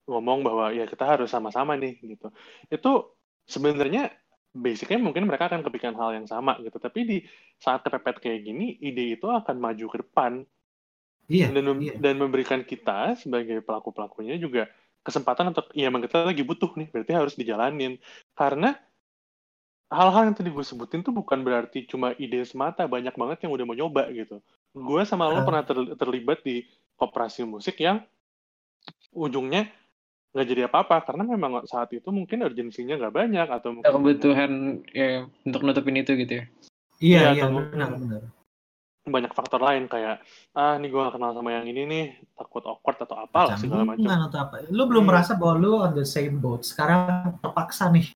ngomong 0.05 0.45
bahwa 0.45 0.69
ya 0.73 0.85
kita 0.85 1.05
harus 1.05 1.29
sama-sama 1.33 1.73
nih 1.77 1.97
gitu. 2.03 2.29
Itu 2.69 3.15
sebenarnya 3.49 4.13
basicnya 4.55 5.01
mungkin 5.01 5.25
mereka 5.27 5.49
akan 5.51 5.65
kepikiran 5.65 5.97
hal 5.97 6.11
yang 6.21 6.27
sama 6.29 6.57
gitu. 6.61 6.77
Tapi 6.77 6.99
di 7.05 7.17
saat 7.57 7.81
kepepet 7.83 8.21
kayak 8.21 8.39
gini, 8.45 8.77
ide 8.79 9.17
itu 9.17 9.27
akan 9.27 9.57
maju 9.57 9.85
ke 9.89 9.97
depan 10.05 10.31
iya, 11.29 11.49
dan 11.49 11.63
mem- 11.65 11.81
iya. 11.81 11.93
dan 11.97 12.15
memberikan 12.21 12.61
kita 12.61 13.17
sebagai 13.17 13.61
pelaku 13.65 13.89
pelakunya 13.89 14.37
juga 14.37 14.69
kesempatan 15.05 15.53
untuk 15.53 15.69
ya 15.77 15.89
emang 15.89 16.01
kita 16.05 16.25
lagi 16.25 16.41
butuh 16.41 16.69
nih 16.77 16.89
berarti 16.89 17.11
harus 17.13 17.33
dijalanin 17.37 17.97
karena 18.33 18.73
hal-hal 19.93 20.29
yang 20.29 20.35
tadi 20.37 20.49
gue 20.49 20.65
sebutin 20.65 21.05
tuh 21.05 21.13
bukan 21.13 21.45
berarti 21.45 21.85
cuma 21.85 22.17
ide 22.17 22.41
semata 22.45 22.89
banyak 22.89 23.13
banget 23.13 23.37
yang 23.45 23.51
udah 23.53 23.65
mau 23.69 23.77
nyoba 23.77 24.09
gitu 24.11 24.41
gue 24.75 25.01
sama 25.05 25.29
lo 25.29 25.39
Ah. 25.39 25.45
pernah 25.45 25.63
ter- 25.63 25.93
terlibat 25.95 26.41
di 26.41 26.65
koperasi 26.95 27.43
musik 27.43 27.79
yang 27.79 28.03
ujungnya 29.11 29.71
nggak 30.35 30.47
jadi 30.51 30.61
apa-apa 30.67 31.07
karena 31.07 31.23
memang 31.23 31.63
saat 31.63 31.95
itu 31.95 32.11
mungkin 32.11 32.43
urgensinya 32.43 32.99
nggak 32.99 33.15
banyak 33.15 33.47
atau 33.47 33.69
mungkin 33.71 33.87
kebutuhan 33.87 34.51
ya 34.91 35.23
untuk 35.47 35.63
nutupin 35.63 35.95
itu 35.95 36.11
gitu 36.19 36.43
ya. 36.43 36.45
Iya, 36.99 37.19
Iya, 37.19 37.27
iya, 37.31 37.43
atau 37.43 37.49
benar, 37.71 37.89
benar. 37.95 38.21
banyak 39.05 39.31
faktor 39.37 39.61
lain 39.61 39.85
kayak 39.85 40.17
ah 40.57 40.75
nih 40.81 40.89
gue 40.89 40.97
gak 40.97 41.13
kenal 41.15 41.31
sama 41.31 41.53
yang 41.53 41.69
ini 41.69 41.85
nih 41.85 42.05
takut 42.33 42.65
awkward 42.65 42.97
atau 42.97 43.15
apalah 43.21 43.53
segala 43.53 43.85
macam 43.85 44.01
atau 44.27 44.39
apa. 44.41 44.65
Lu 44.73 44.89
belum 44.89 45.05
Hmm. 45.05 45.11
merasa 45.13 45.37
bahwa 45.37 45.55
lu 45.61 45.71
on 45.77 45.93
the 45.93 46.01
same 46.03 46.41
boat. 46.41 46.65
Sekarang 46.65 47.37
terpaksa 47.37 47.93
nih. 47.93 48.09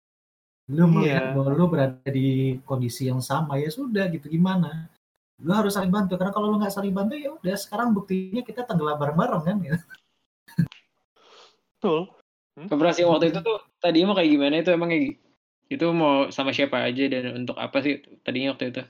Lu 0.73 0.89
melihat 0.89 1.30
Iya. 1.30 1.34
bahwa 1.38 1.49
lu 1.53 1.65
berada 1.69 2.09
di 2.09 2.57
kondisi 2.65 3.05
yang 3.05 3.21
sama. 3.21 3.61
Ya 3.61 3.69
sudah 3.69 4.09
gitu 4.09 4.27
gimana. 4.27 4.89
Lu 5.39 5.51
harus 5.55 5.71
saling 5.71 5.91
bantu. 5.91 6.19
Karena 6.19 6.35
kalau 6.35 6.51
lu 6.51 6.59
nggak 6.59 6.73
saling 6.73 6.91
bantu 6.91 7.15
ya 7.15 7.31
udah 7.31 7.55
sekarang 7.55 7.95
buktinya 7.95 8.43
kita 8.43 8.67
tenggelam 8.67 8.99
bareng-bareng 8.99 9.43
kan. 9.43 9.57
Ya. 9.63 9.75
betul 11.79 12.11
Koperasi 12.67 13.07
yang 13.07 13.15
waktu 13.15 13.31
itu 13.31 13.39
tuh 13.39 13.63
tadinya 13.79 14.11
mau 14.11 14.17
kayak 14.19 14.31
gimana 14.35 14.59
itu 14.59 14.69
emang 14.75 14.91
kayak 14.91 15.15
itu 15.71 15.85
mau 15.95 16.27
sama 16.27 16.51
siapa 16.51 16.83
aja 16.83 17.07
dan 17.07 17.45
untuk 17.45 17.55
apa 17.55 17.79
sih 17.79 18.03
tadinya 18.19 18.51
waktu 18.51 18.75
itu? 18.75 18.83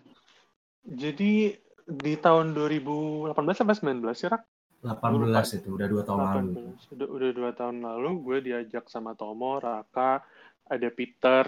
jadi 0.90 1.54
di 1.86 2.14
tahun 2.18 2.58
2018 2.58 3.36
sampai 3.54 3.76
19 3.78 4.10
sih 4.18 4.26
Rak 4.26 4.42
18 4.82 5.60
itu 5.60 5.76
udah 5.76 5.88
dua 5.92 6.02
tahun 6.08 6.20
lalu. 6.24 6.52
18. 6.88 6.94
Udah, 6.96 7.08
udah 7.14 7.30
dua 7.36 7.52
tahun 7.52 7.78
lalu 7.84 8.10
gue 8.24 8.38
diajak 8.48 8.88
sama 8.88 9.12
Tomo, 9.14 9.60
Raka, 9.60 10.24
ada 10.66 10.90
Peter 10.90 11.46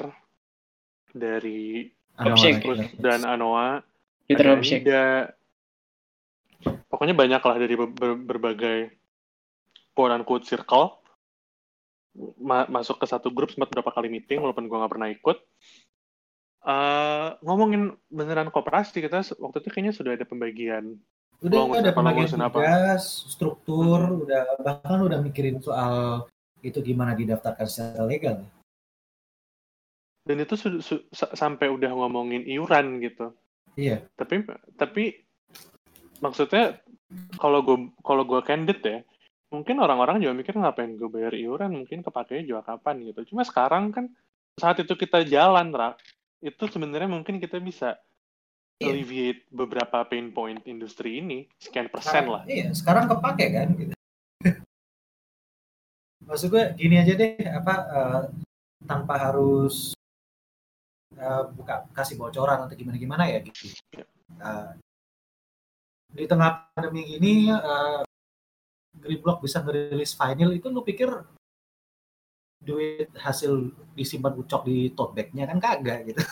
dari 1.16 1.88
terus 2.20 2.44
yang- 2.44 2.62
dan 3.00 3.24
Anoa, 3.24 3.80
Peter 4.28 4.46
ada. 4.46 5.34
Pokoknya 6.92 7.16
banyak 7.18 7.42
lah 7.42 7.58
dari 7.58 7.74
ber- 7.74 7.94
ber- 7.94 8.22
berbagai 8.22 8.78
quote 9.98 10.14
unquote 10.14 10.46
circle. 10.46 11.00
Ma- 12.44 12.68
masuk 12.68 13.00
ke 13.00 13.08
satu 13.08 13.32
grup 13.32 13.56
sempat 13.56 13.72
berapa 13.72 13.88
kali 13.88 14.12
meeting 14.12 14.44
walaupun 14.44 14.68
gue 14.68 14.78
nggak 14.78 14.92
pernah 14.92 15.10
ikut. 15.10 15.38
Eh, 16.62 17.28
ngomongin 17.42 17.98
beneran 18.06 18.54
kooperasi 18.54 19.02
kita 19.02 19.26
waktu 19.42 19.58
itu 19.66 19.70
kayaknya 19.74 19.94
sudah 19.98 20.14
ada 20.14 20.30
pembagian 20.30 20.94
Udah 21.42 21.58
Lo 21.58 21.74
ada 21.74 21.90
apa, 21.90 21.98
pembagian 21.98 22.30
ngurusin 22.30 22.44
apa? 22.46 22.58
tugas, 22.62 23.04
struktur, 23.34 23.98
Hmm. 23.98 24.22
udah 24.30 24.42
bahkan 24.62 25.02
udah 25.02 25.18
mikirin 25.26 25.58
soal 25.58 26.30
itu 26.62 26.78
gimana 26.86 27.18
didaftarkan 27.18 27.66
secara 27.66 28.06
legal. 28.06 28.46
dan 30.22 30.38
itu 30.38 30.54
su- 30.54 30.86
su- 30.86 31.06
sa- 31.10 31.34
sampai 31.34 31.66
udah 31.74 31.90
ngomongin 31.98 32.46
iuran 32.46 33.02
gitu. 33.02 33.34
Iya. 33.76 34.04
tapi 34.20 34.44
tapi 34.76 35.04
maksudnya 36.20 36.80
kalau 37.40 37.64
gue 37.64 37.78
kalau 38.04 38.24
gue 38.28 38.42
candid 38.44 38.80
ya 38.84 39.00
mungkin 39.52 39.80
orang-orang 39.84 40.24
juga 40.24 40.34
mikir 40.36 40.56
ngapain 40.56 40.96
gue 40.96 41.10
bayar 41.12 41.36
iuran 41.36 41.76
mungkin 41.76 42.04
kepakainya 42.04 42.48
juga 42.48 42.62
kapan 42.76 43.04
gitu 43.04 43.36
cuma 43.36 43.44
sekarang 43.44 43.92
kan 43.92 44.08
saat 44.56 44.80
itu 44.80 44.96
kita 44.96 45.24
jalan 45.28 45.72
rak 45.76 46.00
itu 46.40 46.64
sebenarnya 46.68 47.08
mungkin 47.12 47.40
kita 47.40 47.60
bisa 47.60 48.00
Iya. 48.82 48.98
alleviate 48.98 49.46
beberapa 49.54 50.02
pain 50.10 50.34
point 50.34 50.58
industri 50.66 51.22
ini 51.22 51.46
sekian 51.62 51.86
persen 51.94 52.26
lah 52.26 52.42
Iya, 52.50 52.74
sekarang 52.74 53.06
kepake 53.14 53.46
kan 53.54 53.68
gitu. 53.78 53.94
Maksud 56.26 56.50
gue 56.50 56.64
gini 56.82 56.98
aja 56.98 57.14
deh, 57.14 57.38
apa 57.46 57.74
eh, 57.94 58.22
tanpa 58.90 59.22
harus 59.22 59.94
eh, 61.16 61.44
buka 61.52 61.88
kasih 61.92 62.16
bocoran 62.20 62.68
atau 62.68 62.76
gimana 62.76 62.98
gimana 63.00 63.24
ya 63.28 63.40
gitu. 63.44 63.72
Eh, 64.40 64.72
di 66.12 66.28
tengah 66.28 66.72
pandemi 66.76 67.16
ini 67.16 67.52
eh, 67.52 68.02
Greenblock 68.92 69.44
bisa 69.44 69.64
ngerilis 69.64 70.16
vinyl 70.20 70.52
itu 70.56 70.68
lu 70.68 70.84
pikir 70.84 71.10
duit 72.62 73.10
hasil 73.18 73.74
disimpan 73.98 74.38
ucok 74.38 74.70
di 74.70 74.94
tote 74.94 75.18
bag-nya 75.18 75.50
kan 75.50 75.58
kagak 75.58 76.14
gitu. 76.14 76.22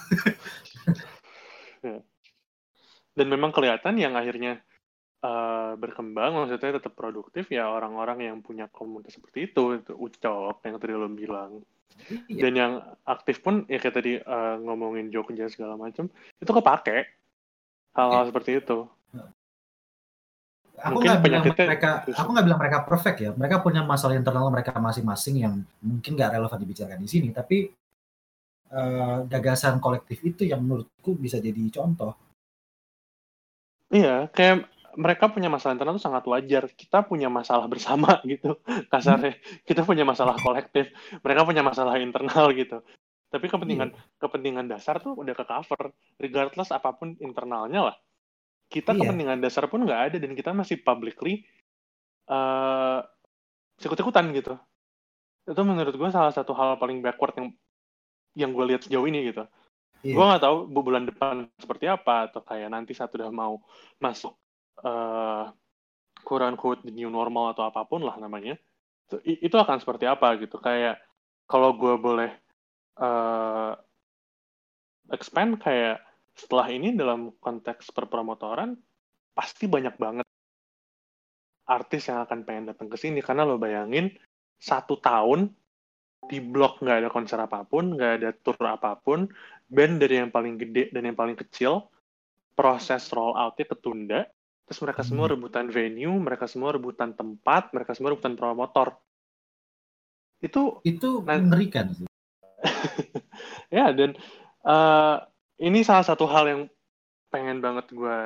dan 3.18 3.28
memang 3.28 3.52
kelihatan 3.52 4.00
yang 4.00 4.14
akhirnya 4.14 4.62
eh, 5.26 5.72
berkembang 5.76 6.38
maksudnya 6.38 6.80
tetap 6.80 6.96
produktif 6.96 7.52
ya 7.52 7.68
orang-orang 7.68 8.32
yang 8.32 8.40
punya 8.40 8.72
komunitas 8.72 9.20
seperti 9.20 9.52
itu 9.52 9.82
itu 9.82 9.92
ucok 9.92 10.64
yang 10.64 10.80
tadi 10.80 10.94
lo 10.94 11.10
bilang 11.12 11.60
Iya. 12.10 12.42
dan 12.42 12.54
yang 12.58 12.74
aktif 13.06 13.46
pun 13.46 13.70
ya 13.70 13.78
kayak 13.78 13.96
tadi 14.02 14.18
eh, 14.18 14.56
ngomongin 14.66 15.14
Jogja 15.14 15.46
segala 15.46 15.78
macam 15.78 16.10
itu 16.42 16.52
kepake. 16.52 17.06
Hal-hal 17.94 18.24
Iya. 18.26 18.30
seperti 18.34 18.52
itu. 18.58 18.78
Aku 20.80 21.04
nggak 21.04 21.20
bilang 21.20 21.44
mereka 21.44 22.08
itu 22.08 22.16
aku 22.16 22.30
nggak 22.32 22.46
bilang 22.48 22.60
mereka 22.62 22.80
perfect 22.88 23.18
ya. 23.20 23.32
Mereka 23.36 23.60
punya 23.60 23.84
masalah 23.84 24.16
internal 24.16 24.48
mereka 24.48 24.72
masing-masing 24.80 25.44
yang 25.44 25.54
mungkin 25.84 26.16
nggak 26.16 26.40
relevan 26.40 26.60
dibicarakan 26.64 27.04
di 27.04 27.10
sini. 27.12 27.30
Tapi 27.36 27.68
eh, 28.70 29.18
gagasan 29.28 29.78
kolektif 29.84 30.24
itu 30.24 30.48
yang 30.48 30.64
menurutku 30.64 31.14
bisa 31.20 31.38
jadi 31.38 31.60
contoh. 31.74 32.16
Iya 33.90 34.30
kayak 34.32 34.70
mereka 35.00 35.32
punya 35.32 35.48
masalah 35.48 35.80
internal 35.80 35.96
itu 35.96 36.04
sangat 36.04 36.24
wajar. 36.28 36.64
Kita 36.76 37.08
punya 37.08 37.32
masalah 37.32 37.66
bersama 37.72 38.20
gitu 38.32 38.60
kasarnya. 38.92 39.40
Kita 39.64 39.88
punya 39.88 40.04
masalah 40.04 40.36
kolektif. 40.36 40.92
Mereka 41.24 41.48
punya 41.48 41.64
masalah 41.64 41.96
internal 42.04 42.52
gitu. 42.52 42.84
Tapi 43.32 43.46
kepentingan 43.48 43.96
kepentingan 44.20 44.66
dasar 44.68 45.00
tuh 45.00 45.16
udah 45.16 45.32
ke 45.38 45.46
cover 45.48 45.96
regardless 46.20 46.76
apa 46.76 46.92
pun 46.92 47.16
internalnya 47.24 47.94
lah. 47.94 47.96
Kita 48.68 48.92
Iya. 48.92 49.08
kepentingan 49.08 49.40
dasar 49.40 49.66
pun 49.72 49.88
nggak 49.88 50.02
ada 50.12 50.18
dan 50.20 50.36
kita 50.36 50.52
masih 50.52 50.84
publicly 50.84 51.48
uh, 52.28 53.00
ikut-ikutan 53.80 54.30
gitu. 54.36 54.54
Itu 55.48 55.62
menurut 55.66 55.96
gue 55.96 56.10
salah 56.12 56.34
satu 56.36 56.52
hal 56.54 56.76
paling 56.78 57.00
backward 57.00 57.34
yang 57.40 57.48
yang 58.38 58.52
gue 58.54 58.66
lihat 58.76 58.86
sejauh 58.86 59.08
ini 59.08 59.32
gitu. 59.32 59.48
Iya. 60.00 60.16
gue 60.16 60.26
nggak 60.32 60.44
tahu 60.48 60.58
bu- 60.72 60.86
bulan 60.88 61.04
depan 61.12 61.44
seperti 61.60 61.84
apa 61.92 62.32
atau 62.32 62.40
kayak 62.40 62.72
nanti 62.72 62.96
saat 62.96 63.12
udah 63.12 63.28
mau 63.36 63.60
masuk 64.00 64.32
uh, 64.84 65.52
quote 66.24 66.46
unquote 66.46 66.82
the 66.86 66.94
new 66.94 67.10
normal 67.10 67.52
atau 67.56 67.68
apa 67.68 67.88
pun 67.88 68.04
lah 68.04 68.16
namanya 68.20 68.60
itu 69.26 69.56
akan 69.58 69.82
seperti 69.82 70.06
apa 70.06 70.38
gitu. 70.38 70.62
Kayak 70.62 71.02
kalau 71.50 71.74
gue 71.74 71.98
boleh 71.98 72.30
uh, 73.02 73.74
expand 75.10 75.58
kayak 75.58 75.98
setelah 76.38 76.70
ini 76.70 76.94
dalam 76.94 77.34
konteks 77.42 77.90
perpromotoran 77.90 78.78
pasti 79.34 79.66
banyak 79.66 79.98
banget 79.98 80.28
artis 81.66 82.10
yang 82.10 82.22
akan 82.22 82.46
pengen 82.46 82.70
datang 82.70 82.86
ke 82.86 82.98
sini. 83.02 83.26
Karena 83.26 83.50
lo 83.50 83.58
bayangin 83.58 84.14
satu 84.62 85.02
tahun 85.02 85.50
di 86.30 86.38
blok 86.44 86.84
nggak 86.86 86.98
ada 87.02 87.10
konser 87.10 87.40
apa 87.42 87.66
pun 87.66 87.98
nggak 87.98 88.14
ada 88.22 88.30
tour 88.36 88.60
apa 88.68 89.00
pun 89.02 89.26
band 89.66 90.04
dari 90.04 90.22
yang 90.22 90.30
paling 90.30 90.60
gede 90.60 90.92
dan 90.94 91.10
yang 91.10 91.18
paling 91.18 91.34
kecil 91.34 91.90
proses 92.54 93.08
roll 93.16 93.34
outnya 93.34 93.66
ketunda 93.66 94.20
terus 94.70 94.86
mereka 94.86 95.02
semua 95.02 95.26
Hmm. 95.26 95.34
rebutan 95.34 95.66
venue 95.66 96.14
mereka 96.14 96.46
semua 96.46 96.70
rebutan 96.70 97.10
tempat 97.12 97.74
mereka 97.74 97.98
semua 97.98 98.14
rebutan 98.14 98.38
promotor 98.38 98.94
itu 100.40 100.78
Itu 100.86 101.26
Nah- 101.26 101.42
mengerikan 101.42 101.90
sih. 101.92 102.06
ya 103.74 103.90
dan 103.90 104.14
eh, 104.62 105.16
ini 105.60 105.82
salah 105.82 106.06
satu 106.06 106.30
hal 106.30 106.46
yang 106.46 106.62
pengen 107.28 107.60
banget 107.60 107.90
gue 107.90 108.18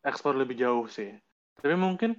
eksplor 0.00 0.40
lebih 0.40 0.56
jauh 0.56 0.88
sih 0.88 1.12
tapi 1.60 1.76
mungkin 1.76 2.16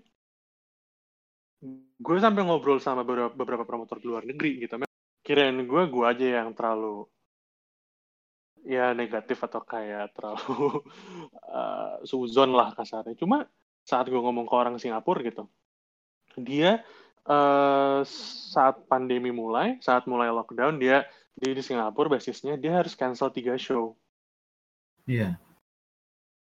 gue 1.97 2.17
sampai 2.17 2.41
ngobrol 2.41 2.77
sama 2.77 3.01
beberapa, 3.01 3.33
beberapa 3.33 3.65
promotor 3.65 3.97
di 3.97 4.05
luar 4.09 4.25
negeri 4.25 4.61
gitu 4.61 4.77
kirain 5.21 5.57
gue 5.57 5.81
gue 5.89 6.05
aja 6.05 6.41
yang 6.41 6.53
terlalu 6.53 7.05
ya 8.65 8.93
negatif 8.93 9.41
atau 9.41 9.61
kayak 9.65 10.13
terlalu 10.13 10.81
uh, 11.49 11.97
suzon 12.09 12.53
lah 12.53 12.73
kasarnya. 12.77 13.17
Cuma 13.17 13.45
saat 13.81 14.07
gue 14.07 14.21
ngomong 14.21 14.45
ke 14.45 14.55
orang 14.55 14.77
Singapura 14.77 15.25
gitu 15.25 15.49
dia 16.39 16.79
eh, 17.27 17.99
saat 18.51 18.75
pandemi 18.87 19.33
mulai 19.33 19.81
saat 19.83 20.07
mulai 20.07 20.31
lockdown 20.31 20.79
dia 20.79 21.03
dia 21.35 21.51
di 21.51 21.63
Singapura 21.63 22.11
basisnya 22.11 22.55
dia 22.55 22.83
harus 22.83 22.93
cancel 22.93 23.31
tiga 23.33 23.55
show. 23.57 23.97
Iya. 25.09 25.39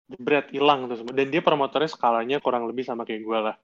jebret 0.08 0.48
hilang 0.56 0.88
tuh 0.88 1.04
semua. 1.04 1.14
Dan 1.14 1.28
dia 1.30 1.44
promotornya 1.44 1.92
skalanya 1.92 2.40
kurang 2.40 2.64
lebih 2.64 2.88
sama 2.88 3.04
kayak 3.04 3.22
gue 3.28 3.40
lah. 3.52 3.56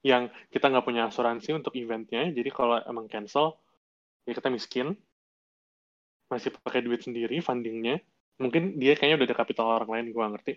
Yang 0.00 0.32
kita 0.48 0.72
nggak 0.72 0.86
punya 0.88 1.06
asuransi 1.12 1.52
untuk 1.52 1.76
eventnya 1.76 2.32
jadi 2.32 2.48
kalau 2.48 2.80
emang 2.88 3.06
cancel 3.06 3.60
ya 4.24 4.32
kita 4.32 4.48
miskin 4.48 4.96
masih 6.26 6.50
pakai 6.58 6.82
duit 6.82 7.02
sendiri 7.02 7.38
fundingnya 7.38 8.02
mungkin 8.36 8.76
dia 8.76 8.92
kayaknya 8.98 9.22
udah 9.22 9.28
ada 9.32 9.36
kapital 9.38 9.66
orang 9.80 9.90
lain 9.90 10.06
gue 10.12 10.24
ngerti. 10.36 10.52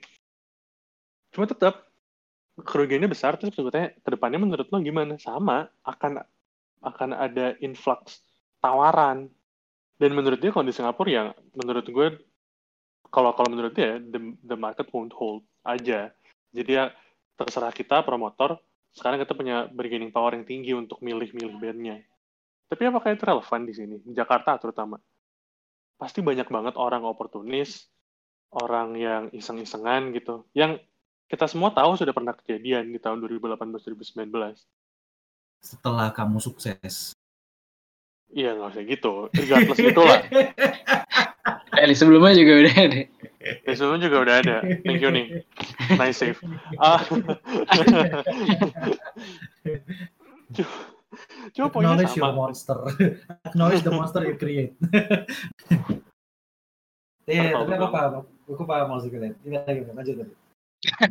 Cuma 1.31 1.45
tetap 1.47 1.87
kerugiannya 2.59 3.07
besar 3.07 3.39
terus 3.39 3.55
sebetulnya 3.55 3.95
ke 3.95 4.09
depannya 4.11 4.39
menurut 4.41 4.67
lo 4.67 4.77
gimana? 4.83 5.15
Sama 5.15 5.69
akan 5.87 6.19
akan 6.83 7.09
ada 7.15 7.55
influx 7.63 8.19
tawaran. 8.59 9.31
Dan 9.99 10.15
menurut 10.15 10.39
dia 10.39 10.51
kalau 10.51 10.67
di 10.67 10.75
Singapura 10.75 11.11
ya 11.11 11.23
menurut 11.55 11.85
gue 11.87 12.07
kalau 13.11 13.35
kalau 13.35 13.49
menurut 13.51 13.75
dia 13.75 13.99
the, 13.99 14.35
the 14.43 14.57
market 14.59 14.87
won't 14.91 15.15
hold 15.15 15.43
aja. 15.63 16.11
Jadi 16.51 16.71
ya 16.71 16.91
terserah 17.39 17.71
kita 17.71 18.03
promotor 18.03 18.59
sekarang 18.91 19.21
kita 19.21 19.37
punya 19.37 19.69
bargaining 19.71 20.11
power 20.11 20.35
yang 20.35 20.43
tinggi 20.43 20.75
untuk 20.75 20.99
milih-milih 20.99 21.55
bandnya 21.61 22.03
tapi 22.69 22.85
apakah 22.85 23.17
itu 23.17 23.25
relevan 23.25 23.61
di 23.65 23.73
sini? 23.73 23.97
Jakarta 24.13 24.61
terutama 24.61 25.01
pasti 25.99 26.23
banyak 26.23 26.47
banget 26.47 26.79
orang 26.79 27.03
oportunis 27.03 27.91
orang 28.55 28.95
yang 28.95 29.23
iseng-isengan 29.35 30.15
gitu 30.15 30.47
yang 30.55 30.79
kita 31.29 31.45
semua 31.45 31.69
tahu 31.75 31.93
sudah 31.99 32.15
pernah 32.15 32.33
kejadian 32.33 32.89
di 32.89 32.97
tahun 32.97 33.21
2018-2019 33.21 34.33
Setelah 35.59 36.15
kamu 36.15 36.39
sukses. 36.39 37.11
iya 38.31 38.55
nggak 38.55 38.71
usah 38.73 38.83
gitu 38.87 39.13
regardless 39.35 39.79
gitu 39.91 40.01
lah 40.01 40.23
Eh, 41.79 41.95
sebelumnya 41.95 42.35
juga 42.35 42.53
udah 42.59 42.75
ada. 42.75 42.99
Ya, 43.39 43.71
sebelumnya 43.71 44.03
juga 44.11 44.17
udah 44.19 44.35
ada. 44.43 44.55
Thank 44.83 44.99
you 44.99 45.11
nih. 45.15 45.47
Nice 45.95 46.19
save. 46.19 46.35
Ah. 46.75 46.99
Cuma- 51.59 51.73
poinnya 51.73 51.91
Acknowledge 51.91 52.15
your 52.15 52.27
sama. 52.31 52.39
monster. 52.39 52.77
Acknowledge 53.49 53.83
the 53.83 53.91
monster 53.91 54.21
you 54.23 54.35
create. 54.35 54.73
Iya, 57.29 57.53
Betul, 57.53 57.61
tapi 57.61 57.73
aku 57.77 57.87
paham. 57.93 58.11
Aku 58.49 58.63
paham 58.65 58.87
maksud 58.89 59.09
kalian. 59.13 59.37
Gimana, 59.45 59.69
gimana? 59.69 59.97
Lanjut 60.01 60.15
tadi. 60.17 60.33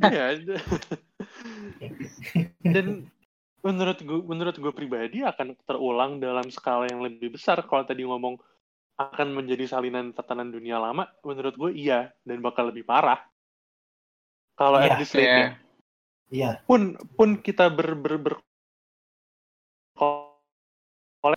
Iya. 0.02 0.26
Dan 2.74 2.86
menurut 3.62 3.98
gue, 4.02 4.20
menurut 4.26 4.56
gue 4.58 4.72
pribadi 4.74 5.22
akan 5.22 5.54
terulang 5.62 6.18
dalam 6.18 6.50
skala 6.50 6.90
yang 6.90 7.06
lebih 7.06 7.38
besar. 7.38 7.62
Kalau 7.62 7.86
tadi 7.86 8.02
ngomong 8.02 8.34
akan 8.98 9.30
menjadi 9.30 9.70
salinan 9.70 10.10
tatanan 10.10 10.50
dunia 10.50 10.82
lama, 10.82 11.06
menurut 11.22 11.54
gue 11.54 11.70
iya 11.70 12.10
dan 12.26 12.42
bakal 12.42 12.74
lebih 12.74 12.82
parah. 12.82 13.22
Kalau 14.58 14.82
Iya, 14.82 14.90
at 14.90 14.98
this 14.98 15.14
rate 15.14 15.22
iya. 15.22 15.38
ya. 15.38 15.50
Iya. 16.28 16.50
pun 16.66 16.92
pun 17.14 17.38
kita 17.38 17.70
ber 17.70 17.94
ber, 17.94 18.18
ber 18.18 18.34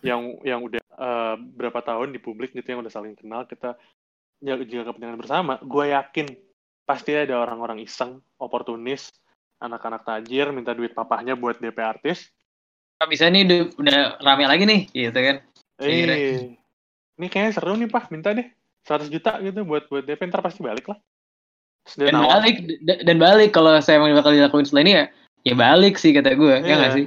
yang 0.06 0.38
yang 0.46 0.62
udah 0.62 0.82
eh, 0.82 1.36
berapa 1.58 1.82
tahun 1.82 2.14
di 2.14 2.20
publik 2.22 2.54
gitu 2.54 2.66
yang 2.70 2.82
udah 2.86 2.94
saling 2.94 3.18
kenal 3.18 3.44
kita 3.50 3.74
jaga, 4.42 4.64
jaga 4.66 4.84
kepentingan 4.94 5.18
bersama. 5.18 5.58
Gue 5.62 5.90
yakin 5.94 6.30
pasti 6.86 7.14
ada 7.18 7.42
orang-orang 7.42 7.82
iseng 7.82 8.22
oportunis 8.38 9.10
anak-anak 9.62 10.02
tajir 10.06 10.50
minta 10.50 10.74
duit 10.74 10.94
papahnya 10.94 11.38
buat 11.38 11.62
DP 11.62 11.78
artis. 11.82 12.30
Bisa 13.02 13.30
nih 13.30 13.46
udah, 13.46 13.60
udah 13.82 13.98
rame 14.22 14.46
lagi 14.46 14.64
nih, 14.66 14.82
gitu 14.94 15.18
kan? 15.18 15.36
Eh 15.82 16.50
ini 17.18 17.28
kayaknya 17.30 17.54
seru 17.58 17.74
nih 17.78 17.90
pak. 17.90 18.10
Minta 18.14 18.34
deh 18.34 18.46
100 18.86 19.10
juta 19.10 19.38
gitu 19.42 19.62
buat 19.66 19.90
buat 19.90 20.06
DP 20.06 20.30
ntar 20.30 20.42
pasti 20.46 20.62
balik 20.66 20.90
lah. 20.90 20.98
Dan 21.98 22.14
nawar- 22.14 22.46
balik, 22.46 22.62
dan 22.86 23.18
balik. 23.18 23.50
Kalau 23.54 23.74
saya 23.82 23.98
emang 23.98 24.14
bakal 24.14 24.34
dilakuin 24.38 24.66
setelah 24.70 24.86
ini 24.86 24.94
ya, 24.94 25.06
ya 25.42 25.54
balik 25.58 25.98
sih 25.98 26.14
kata 26.14 26.38
gue, 26.38 26.62
ya 26.62 26.66
Iya. 26.66 26.76
nggak 26.78 26.94
sih? 26.94 27.06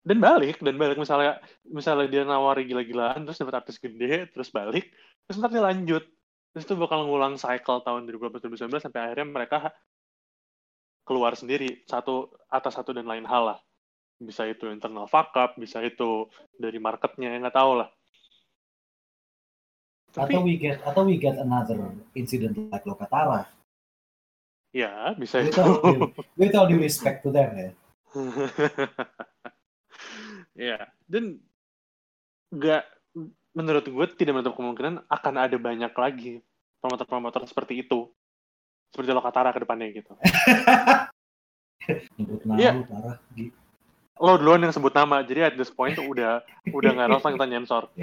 Dan 0.00 0.18
balik 0.18 0.56
dan 0.64 0.76
balik. 0.80 0.96
Misalnya 0.96 1.38
misalnya 1.68 2.06
dia 2.08 2.22
nawari 2.24 2.64
gila-gilaan 2.64 3.24
terus 3.28 3.38
dapat 3.40 3.64
artis 3.64 3.76
gede 3.76 4.28
terus 4.32 4.48
balik 4.50 4.88
terus 5.26 5.36
ntar 5.40 5.50
dia 5.52 5.62
lanjut. 5.64 6.04
Terus 6.50 6.64
itu 6.66 6.74
bakal 6.74 7.06
ngulang 7.06 7.38
cycle 7.38 7.78
tahun 7.86 8.10
2018-2019 8.10 8.82
sampai 8.82 9.00
akhirnya 9.06 9.28
mereka 9.28 9.58
keluar 11.06 11.38
sendiri. 11.38 11.84
Satu 11.86 12.30
atas 12.50 12.74
satu 12.74 12.90
dan 12.90 13.06
lain 13.06 13.22
hal 13.24 13.54
lah. 13.54 13.58
Bisa 14.20 14.44
itu 14.44 14.68
internal 14.68 15.08
fuck 15.08 15.32
up 15.38 15.56
bisa 15.56 15.80
itu 15.80 16.28
dari 16.58 16.76
marketnya 16.76 17.38
nggak 17.40 17.56
tahu 17.56 17.72
lah. 17.80 17.88
Tapi 20.10 20.34
Atau 20.34 20.42
we 20.42 20.58
get 20.58 20.82
atau 20.82 21.02
we 21.06 21.16
get 21.16 21.38
another 21.38 21.78
incident 22.18 22.58
like 22.68 22.82
Lokatara. 22.82 23.46
ya 24.70 25.14
bisa 25.18 25.42
With 25.42 25.54
itu. 25.54 25.62
all 25.62 25.78
due, 25.82 26.02
with 26.38 26.54
all 26.54 26.66
due 26.66 26.78
respect 26.78 27.22
to 27.22 27.30
them 27.30 27.50
ya. 27.54 27.70
ya 30.54 30.78
dan 31.06 31.38
nggak 32.50 32.82
menurut 33.54 33.84
gue 33.86 34.06
tidak 34.14 34.34
menutup 34.38 34.54
kemungkinan 34.58 35.06
akan 35.06 35.34
ada 35.38 35.56
banyak 35.58 35.92
lagi 35.94 36.42
promotor-promotor 36.82 37.46
seperti 37.46 37.82
itu 37.86 38.10
seperti 38.90 39.10
Lokatara 39.14 39.54
ke 39.54 39.62
depannya 39.62 39.88
gitu 39.94 40.12
nama 42.46 42.58
Iya. 42.58 42.70
parah. 42.86 43.16
Gi. 43.34 43.50
lo 44.20 44.36
duluan 44.36 44.60
yang 44.60 44.74
sebut 44.74 44.92
nama 44.92 45.24
jadi 45.24 45.48
at 45.48 45.56
this 45.56 45.72
point 45.72 45.96
udah 45.96 46.44
udah 46.76 46.90
nggak 46.92 47.08
relevan 47.08 47.34
kita 47.40 47.46
nyensor 47.48 47.84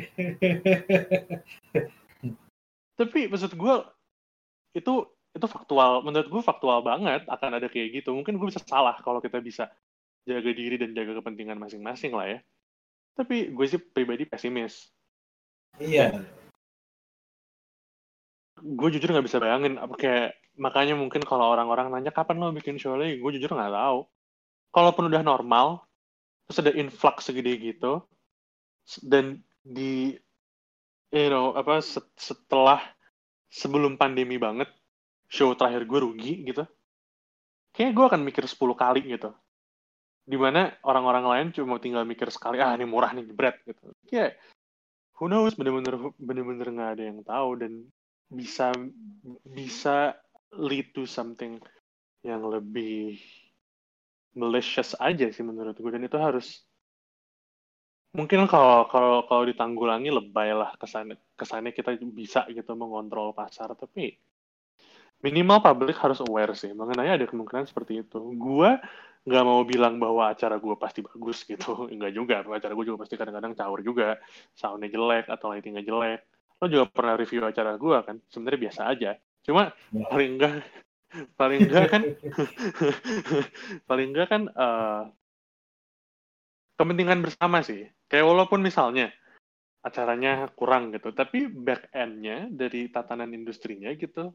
tapi 3.00 3.30
maksud 3.30 3.54
gue 3.54 3.76
itu 4.74 4.94
itu 5.38 5.46
faktual 5.46 6.02
menurut 6.02 6.26
gue 6.26 6.42
faktual 6.42 6.82
banget 6.82 7.22
akan 7.30 7.62
ada 7.62 7.70
kayak 7.70 8.02
gitu 8.02 8.18
mungkin 8.18 8.42
gue 8.42 8.50
bisa 8.50 8.66
salah 8.66 8.98
kalau 9.06 9.22
kita 9.22 9.38
bisa 9.38 9.70
jaga 10.28 10.52
diri 10.52 10.76
dan 10.76 10.92
jaga 10.92 11.24
kepentingan 11.24 11.56
masing-masing 11.56 12.12
lah 12.12 12.28
ya 12.28 12.40
tapi 13.16 13.50
gue 13.56 13.66
sih 13.66 13.80
pribadi 13.80 14.28
pesimis 14.28 14.92
Iya. 15.78 16.26
gue 18.58 18.90
jujur 18.98 19.14
nggak 19.14 19.28
bisa 19.30 19.38
bayangin 19.38 19.78
apa 19.78 19.94
kayak 19.94 20.30
makanya 20.58 20.98
mungkin 20.98 21.22
kalau 21.22 21.54
orang-orang 21.54 21.94
nanya 21.94 22.10
kapan 22.10 22.42
lo 22.42 22.50
bikin 22.50 22.82
show 22.82 22.98
lagi 22.98 23.22
gue 23.22 23.32
jujur 23.38 23.54
nggak 23.54 23.74
tahu 23.74 24.10
kalaupun 24.74 25.06
udah 25.06 25.22
normal 25.22 25.86
terus 26.50 26.66
ada 26.66 26.74
influx 26.74 27.30
segede 27.30 27.54
gitu 27.62 28.02
dan 29.06 29.46
di 29.62 30.18
you 31.14 31.30
know 31.30 31.54
apa 31.54 31.78
set- 31.86 32.10
setelah 32.18 32.82
sebelum 33.54 33.96
pandemi 34.02 34.42
banget 34.42 34.68
show 35.30 35.54
terakhir 35.54 35.86
gue 35.86 36.00
rugi 36.02 36.34
gitu 36.42 36.66
kayak 37.78 37.94
gue 37.94 38.06
akan 38.10 38.22
mikir 38.26 38.42
10 38.42 38.58
kali 38.74 39.06
gitu. 39.06 39.30
Di 40.28 40.36
mana 40.36 40.68
orang-orang 40.84 41.26
lain 41.26 41.48
cuma 41.56 41.80
tinggal 41.80 42.04
mikir 42.04 42.28
sekali, 42.28 42.60
ah 42.60 42.76
ini 42.76 42.84
murah 42.84 43.16
nih, 43.16 43.24
bread 43.32 43.64
gitu. 43.64 43.96
Kayak, 44.12 44.36
who 45.16 45.32
knows, 45.32 45.56
bener-bener 45.56 46.12
bener-bener 46.20 46.68
nggak 46.68 46.92
ada 47.00 47.04
yang 47.08 47.20
tahu 47.24 47.50
dan 47.64 47.74
bisa 48.28 48.76
bisa 49.48 50.20
lead 50.52 50.92
to 50.92 51.08
something 51.08 51.64
yang 52.28 52.44
lebih 52.44 53.16
malicious 54.36 54.94
aja 55.00 55.32
sih 55.32 55.48
menurut 55.48 55.80
gue 55.80 55.92
dan 55.96 56.04
itu 56.04 56.20
harus 56.20 56.68
mungkin 58.12 58.46
kalau 58.52 58.86
kalau 58.92 59.24
kalau 59.32 59.44
ditanggulangi 59.48 60.12
lebay 60.12 60.52
lah 60.52 60.76
kesannya 60.76 61.16
kesannya 61.40 61.72
kita 61.72 61.96
bisa 62.12 62.44
gitu 62.52 62.76
mengontrol 62.76 63.32
pasar 63.32 63.72
tapi 63.80 64.20
minimal 65.22 65.64
publik 65.64 65.98
harus 65.98 66.22
aware 66.22 66.54
sih 66.54 66.70
mengenai 66.74 67.18
ada 67.18 67.26
kemungkinan 67.26 67.66
seperti 67.66 68.06
itu. 68.06 68.22
Gua 68.38 68.78
nggak 69.28 69.44
mau 69.44 69.62
bilang 69.68 70.00
bahwa 70.00 70.32
acara 70.32 70.56
gue 70.56 70.76
pasti 70.80 71.04
bagus 71.04 71.44
gitu, 71.44 71.84
enggak 71.94 72.16
juga. 72.16 72.36
Acara 72.48 72.72
gue 72.72 72.86
juga 72.88 73.04
pasti 73.04 73.20
kadang-kadang 73.20 73.54
caur 73.60 73.80
juga, 73.84 74.16
soundnya 74.56 74.88
jelek 74.88 75.28
atau 75.28 75.52
lightingnya 75.52 75.84
jelek. 75.84 76.24
Lo 76.58 76.66
juga 76.72 76.88
pernah 76.88 77.20
review 77.20 77.44
acara 77.44 77.76
gue 77.76 77.98
kan, 78.08 78.16
sebenarnya 78.32 78.60
biasa 78.72 78.82
aja. 78.88 79.12
Cuma 79.44 79.76
ya. 79.92 80.08
paling 80.08 80.30
enggak, 80.40 80.54
paling 81.40 81.60
enggak 81.68 81.86
kan, 81.92 82.04
paling 83.92 84.08
enggak 84.16 84.28
kan 84.32 84.42
uh, 84.56 85.04
kepentingan 86.80 87.20
bersama 87.20 87.60
sih. 87.68 87.84
Kayak 88.08 88.32
walaupun 88.32 88.64
misalnya 88.64 89.12
acaranya 89.84 90.48
kurang 90.56 90.96
gitu, 90.96 91.12
tapi 91.12 91.52
back 91.52 91.92
end-nya 91.92 92.48
dari 92.48 92.88
tatanan 92.88 93.36
industrinya 93.36 93.92
gitu 93.92 94.32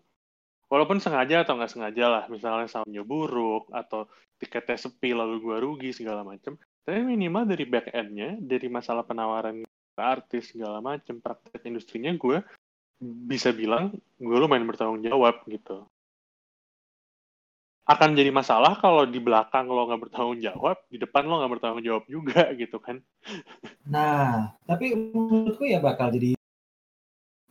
walaupun 0.73 0.97
sengaja 1.05 1.45
atau 1.45 1.61
nggak 1.61 1.68
sengaja 1.68 2.05
lah 2.09 2.25
misalnya 2.33 2.64
soundnya 2.64 3.05
buruk 3.05 3.68
atau 3.68 4.09
tiketnya 4.41 4.81
sepi 4.81 5.12
lalu 5.12 5.45
gua 5.45 5.61
rugi 5.61 5.93
segala 5.93 6.25
macam 6.25 6.57
tapi 6.81 7.05
minimal 7.05 7.45
dari 7.45 7.68
back 7.68 7.93
end-nya 7.93 8.41
dari 8.41 8.73
masalah 8.73 9.05
penawaran 9.05 9.61
artis 9.93 10.57
segala 10.57 10.81
macam 10.81 11.20
praktek 11.20 11.68
industrinya 11.68 12.16
gue 12.16 12.41
bisa 13.29 13.53
bilang 13.53 13.93
gue 14.16 14.37
lumayan 14.41 14.64
bertanggung 14.64 15.05
jawab 15.05 15.45
gitu 15.45 15.85
akan 17.83 18.14
jadi 18.14 18.31
masalah 18.31 18.79
kalau 18.79 19.03
di 19.05 19.18
belakang 19.18 19.66
lo 19.66 19.91
nggak 19.91 20.07
bertanggung 20.07 20.39
jawab, 20.39 20.79
di 20.87 21.03
depan 21.03 21.27
lo 21.27 21.43
nggak 21.43 21.53
bertanggung 21.59 21.83
jawab 21.83 22.05
juga 22.07 22.47
gitu 22.62 22.79
kan. 22.79 23.03
Nah, 23.91 24.55
tapi 24.70 24.95
menurutku 24.95 25.66
ya 25.66 25.83
bakal 25.83 26.14
jadi 26.14 26.39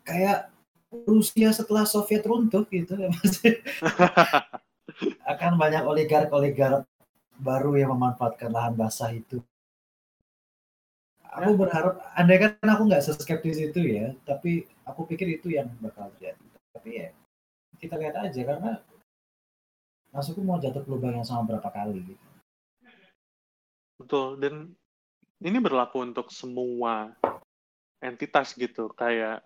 kayak 0.08 0.48
Rusia 0.92 1.56
setelah 1.56 1.88
Soviet 1.88 2.28
runtuh 2.28 2.68
gitu 2.68 3.00
akan 5.32 5.52
banyak 5.56 5.88
oligark-oligark 5.88 6.84
baru 7.40 7.80
yang 7.80 7.96
memanfaatkan 7.96 8.52
lahan 8.52 8.76
basah 8.76 9.16
itu. 9.16 9.40
Aku 11.32 11.56
berharap, 11.56 11.96
andai 12.12 12.44
kan 12.44 12.60
aku 12.60 12.92
nggak 12.92 13.08
seskeptis 13.08 13.72
itu 13.72 13.80
ya, 13.88 14.12
tapi 14.28 14.68
aku 14.84 15.08
pikir 15.08 15.40
itu 15.40 15.56
yang 15.56 15.72
bakal 15.80 16.12
jadi. 16.20 16.44
Tapi 16.76 16.90
ya 16.92 17.08
kita 17.80 17.96
lihat 17.96 18.20
aja 18.20 18.42
karena 18.44 18.84
masukku 20.12 20.44
mau 20.44 20.60
jatuh 20.60 20.84
ke 20.84 20.92
lubang 20.92 21.16
yang 21.16 21.24
sama 21.24 21.48
berapa 21.48 21.72
kali 21.72 22.04
gitu. 22.04 22.28
Betul, 23.96 24.44
dan 24.44 24.76
ini 25.40 25.58
berlaku 25.64 26.04
untuk 26.04 26.28
semua 26.36 27.16
entitas 28.04 28.52
gitu, 28.60 28.92
kayak 28.92 29.40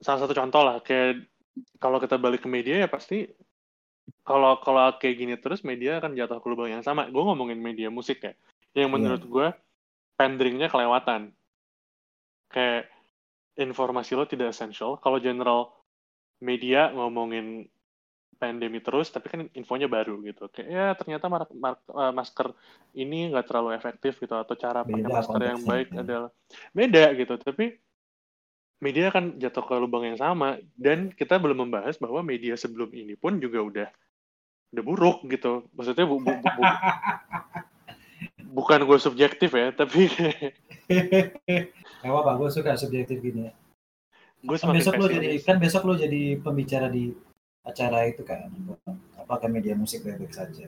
salah 0.00 0.20
satu 0.24 0.32
contoh 0.32 0.62
lah 0.64 0.76
kayak 0.80 1.28
kalau 1.76 2.00
kita 2.00 2.16
balik 2.16 2.44
ke 2.44 2.48
media 2.48 2.80
ya 2.80 2.88
pasti 2.88 3.28
kalau 4.24 4.58
kalau 4.62 4.94
kayak 4.98 5.16
gini 5.16 5.34
terus 5.38 5.62
media 5.62 5.98
akan 5.98 6.14
jatuh 6.18 6.42
ke 6.42 6.46
lubang 6.50 6.70
yang 6.70 6.84
sama. 6.84 7.06
Gue 7.08 7.22
ngomongin 7.22 7.58
media 7.58 7.88
musik 7.88 8.22
ya, 8.22 8.32
yang 8.74 8.90
iya. 8.90 8.94
menurut 8.94 9.22
gue 9.22 9.46
penderingnya 10.18 10.68
kelewatan. 10.70 11.30
Kayak 12.50 12.90
informasi 13.58 14.18
lo 14.18 14.26
tidak 14.26 14.50
essential. 14.50 14.98
Kalau 14.98 15.22
general 15.22 15.70
media 16.42 16.90
ngomongin 16.90 17.68
pandemi 18.40 18.80
terus, 18.80 19.12
tapi 19.12 19.28
kan 19.28 19.40
infonya 19.52 19.86
baru 19.86 20.18
gitu. 20.24 20.48
Kayak 20.50 20.68
ya 20.68 20.86
ternyata 20.96 21.26
mar 21.30 21.44
mar 21.54 21.74
eh, 21.78 22.12
masker 22.14 22.50
ini 22.96 23.30
nggak 23.30 23.46
terlalu 23.46 23.76
efektif 23.76 24.18
gitu 24.18 24.34
atau 24.34 24.56
cara 24.58 24.82
pakai 24.82 25.06
masker 25.06 25.40
yang 25.42 25.62
baik 25.62 25.88
ya. 25.94 26.00
adalah 26.02 26.30
beda 26.74 27.04
gitu. 27.14 27.34
Tapi 27.38 27.89
media 28.80 29.12
akan 29.12 29.36
jatuh 29.36 29.64
ke 29.64 29.74
lubang 29.76 30.08
yang 30.08 30.18
sama. 30.18 30.58
Dan 30.74 31.12
kita 31.12 31.36
belum 31.36 31.68
membahas 31.68 32.00
bahwa 32.00 32.24
media 32.24 32.56
sebelum 32.56 32.90
ini 32.96 33.14
pun 33.14 33.36
juga 33.38 33.60
udah 33.60 33.88
udah 34.74 34.84
buruk 34.84 35.28
gitu. 35.28 35.68
Maksudnya 35.76 36.04
bu, 36.08 36.16
bu, 36.18 36.32
bu, 36.32 36.48
bu, 36.48 36.62
bukan 38.60 38.82
gue 38.82 38.98
subjektif 38.98 39.54
ya 39.54 39.70
tapi 39.70 40.10
Gak 42.02 42.10
apa 42.10 42.32
gue 42.34 42.48
suka 42.50 42.74
subjektif 42.74 43.22
gini. 43.22 43.48
Ya. 43.48 43.52
Gue 44.40 44.56
kan 44.56 44.72
besok 44.72 44.96
lo 44.98 45.06
jadi 45.06 45.36
kan 45.44 45.56
besok 45.60 45.82
lo 45.86 45.94
jadi 45.94 46.40
pembicara 46.40 46.88
di 46.88 47.12
acara 47.60 48.08
itu 48.08 48.24
kan 48.24 48.48
apakah 49.20 49.52
media 49.52 49.76
musik 49.76 50.00
baik-baik 50.00 50.32
saja 50.32 50.64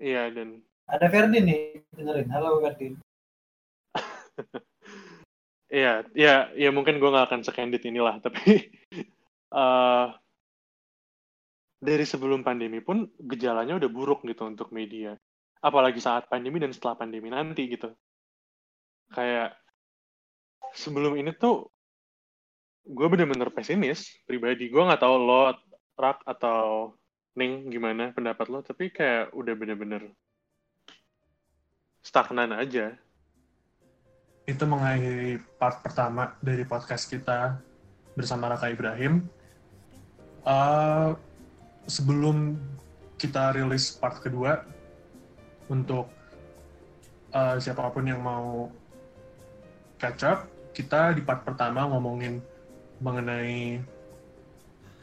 iya 0.00 0.32
dan 0.32 0.64
ada 0.88 1.12
Ferdin 1.12 1.44
nih 1.44 1.84
dengerin. 1.92 2.28
Halo 2.32 2.64
Ferdin 2.64 2.96
Iya, 5.66 6.06
ya, 6.14 6.54
ya 6.54 6.70
mungkin 6.70 7.02
gue 7.02 7.10
gak 7.10 7.26
akan 7.26 7.42
sekendit 7.42 7.82
inilah, 7.82 8.20
tapi 8.24 8.70
uh, 9.50 10.14
dari 11.82 12.04
sebelum 12.06 12.46
pandemi 12.46 12.78
pun 12.78 13.10
gejalanya 13.18 13.74
udah 13.76 13.90
buruk 13.90 14.22
gitu 14.22 14.46
untuk 14.46 14.70
media. 14.70 15.18
Apalagi 15.58 15.98
saat 15.98 16.30
pandemi 16.30 16.62
dan 16.62 16.70
setelah 16.70 16.94
pandemi 16.94 17.34
nanti 17.34 17.66
gitu. 17.66 17.90
Kayak 19.10 19.58
sebelum 20.74 21.18
ini 21.18 21.34
tuh 21.34 21.66
gue 22.86 23.06
bener-bener 23.10 23.50
pesimis 23.50 24.06
pribadi. 24.22 24.70
Gue 24.70 24.86
nggak 24.86 25.02
tahu 25.02 25.16
lo, 25.18 25.50
Rak 25.98 26.22
atau 26.28 26.92
Ning 27.36 27.68
gimana 27.68 28.14
pendapat 28.14 28.46
lo, 28.48 28.62
tapi 28.62 28.88
kayak 28.88 29.34
udah 29.36 29.54
bener-bener 29.58 30.08
stagnan 32.06 32.54
aja 32.54 32.94
itu 34.46 34.62
mengakhiri 34.62 35.42
part 35.58 35.82
pertama 35.82 36.38
dari 36.38 36.62
podcast 36.62 37.10
kita 37.10 37.58
bersama 38.14 38.46
Raka 38.54 38.70
Ibrahim. 38.70 39.26
Uh, 40.46 41.18
sebelum 41.90 42.54
kita 43.18 43.58
rilis 43.58 43.90
part 43.98 44.22
kedua, 44.22 44.62
untuk 45.66 46.06
uh, 47.34 47.58
siapa 47.58 47.90
pun 47.90 48.06
yang 48.06 48.22
mau 48.22 48.70
catch 49.98 50.22
up, 50.22 50.46
kita 50.70 51.18
di 51.18 51.26
part 51.26 51.42
pertama 51.42 51.82
ngomongin 51.90 52.38
mengenai 53.02 53.82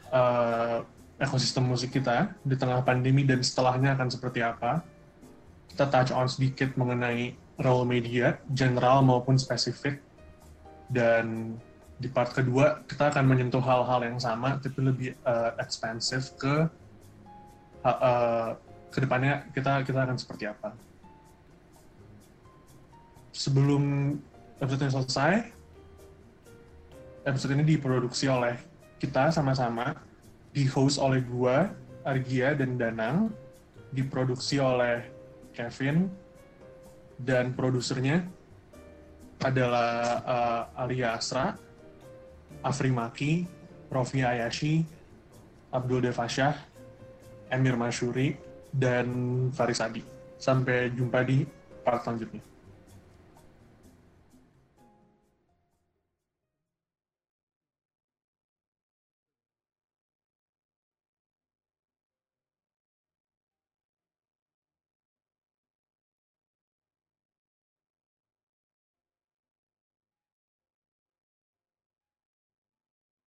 uh, 0.08 0.80
ekosistem 1.20 1.68
musik 1.68 1.92
kita 1.92 2.32
di 2.40 2.56
tengah 2.56 2.80
pandemi 2.80 3.28
dan 3.28 3.44
setelahnya 3.44 3.92
akan 3.92 4.08
seperti 4.08 4.40
apa. 4.40 4.80
Kita 5.68 5.84
touch 5.92 6.16
on 6.16 6.32
sedikit 6.32 6.72
mengenai 6.80 7.43
role 7.60 7.86
media, 7.86 8.38
general 8.50 9.02
maupun 9.04 9.38
spesifik. 9.38 10.02
Dan 10.90 11.56
di 11.98 12.10
part 12.10 12.34
kedua 12.34 12.82
kita 12.90 13.14
akan 13.14 13.24
menyentuh 13.24 13.62
hal-hal 13.62 14.02
yang 14.02 14.18
sama 14.18 14.58
tapi 14.58 14.78
lebih 14.82 15.10
uh, 15.22 15.54
expensive 15.62 16.26
ke 16.34 16.66
uh, 17.86 17.88
uh, 17.88 18.48
ke 18.90 18.98
depannya 18.98 19.46
kita 19.54 19.82
kita 19.86 20.02
akan 20.02 20.18
seperti 20.18 20.50
apa. 20.50 20.74
Sebelum 23.34 24.14
episode 24.62 24.86
ini 24.86 24.92
selesai, 24.94 25.34
episode 27.26 27.52
ini 27.58 27.64
diproduksi 27.66 28.30
oleh 28.30 28.54
kita 29.02 29.34
sama-sama, 29.34 29.98
di 30.54 30.70
host 30.70 31.02
oleh 31.02 31.18
gua, 31.26 31.74
Argia 32.06 32.54
dan 32.54 32.78
Danang, 32.78 33.34
diproduksi 33.90 34.62
oleh 34.62 35.02
Kevin, 35.50 36.06
dan 37.18 37.54
produsernya 37.54 38.24
adalah 39.42 39.90
uh, 40.24 40.82
Alia 40.84 41.18
Asra, 41.18 41.52
Afri 42.64 42.88
Maki, 42.88 43.44
Rofi 43.92 44.24
Ayashi, 44.24 44.80
Abdul 45.74 46.08
Devasyah, 46.08 46.54
Emir 47.50 47.76
Masyuri, 47.76 48.34
dan 48.72 49.06
Faris 49.52 49.82
Adi. 49.82 50.02
Sampai 50.38 50.90
jumpa 50.94 51.22
di 51.22 51.44
part 51.84 52.02
selanjutnya. 52.02 52.53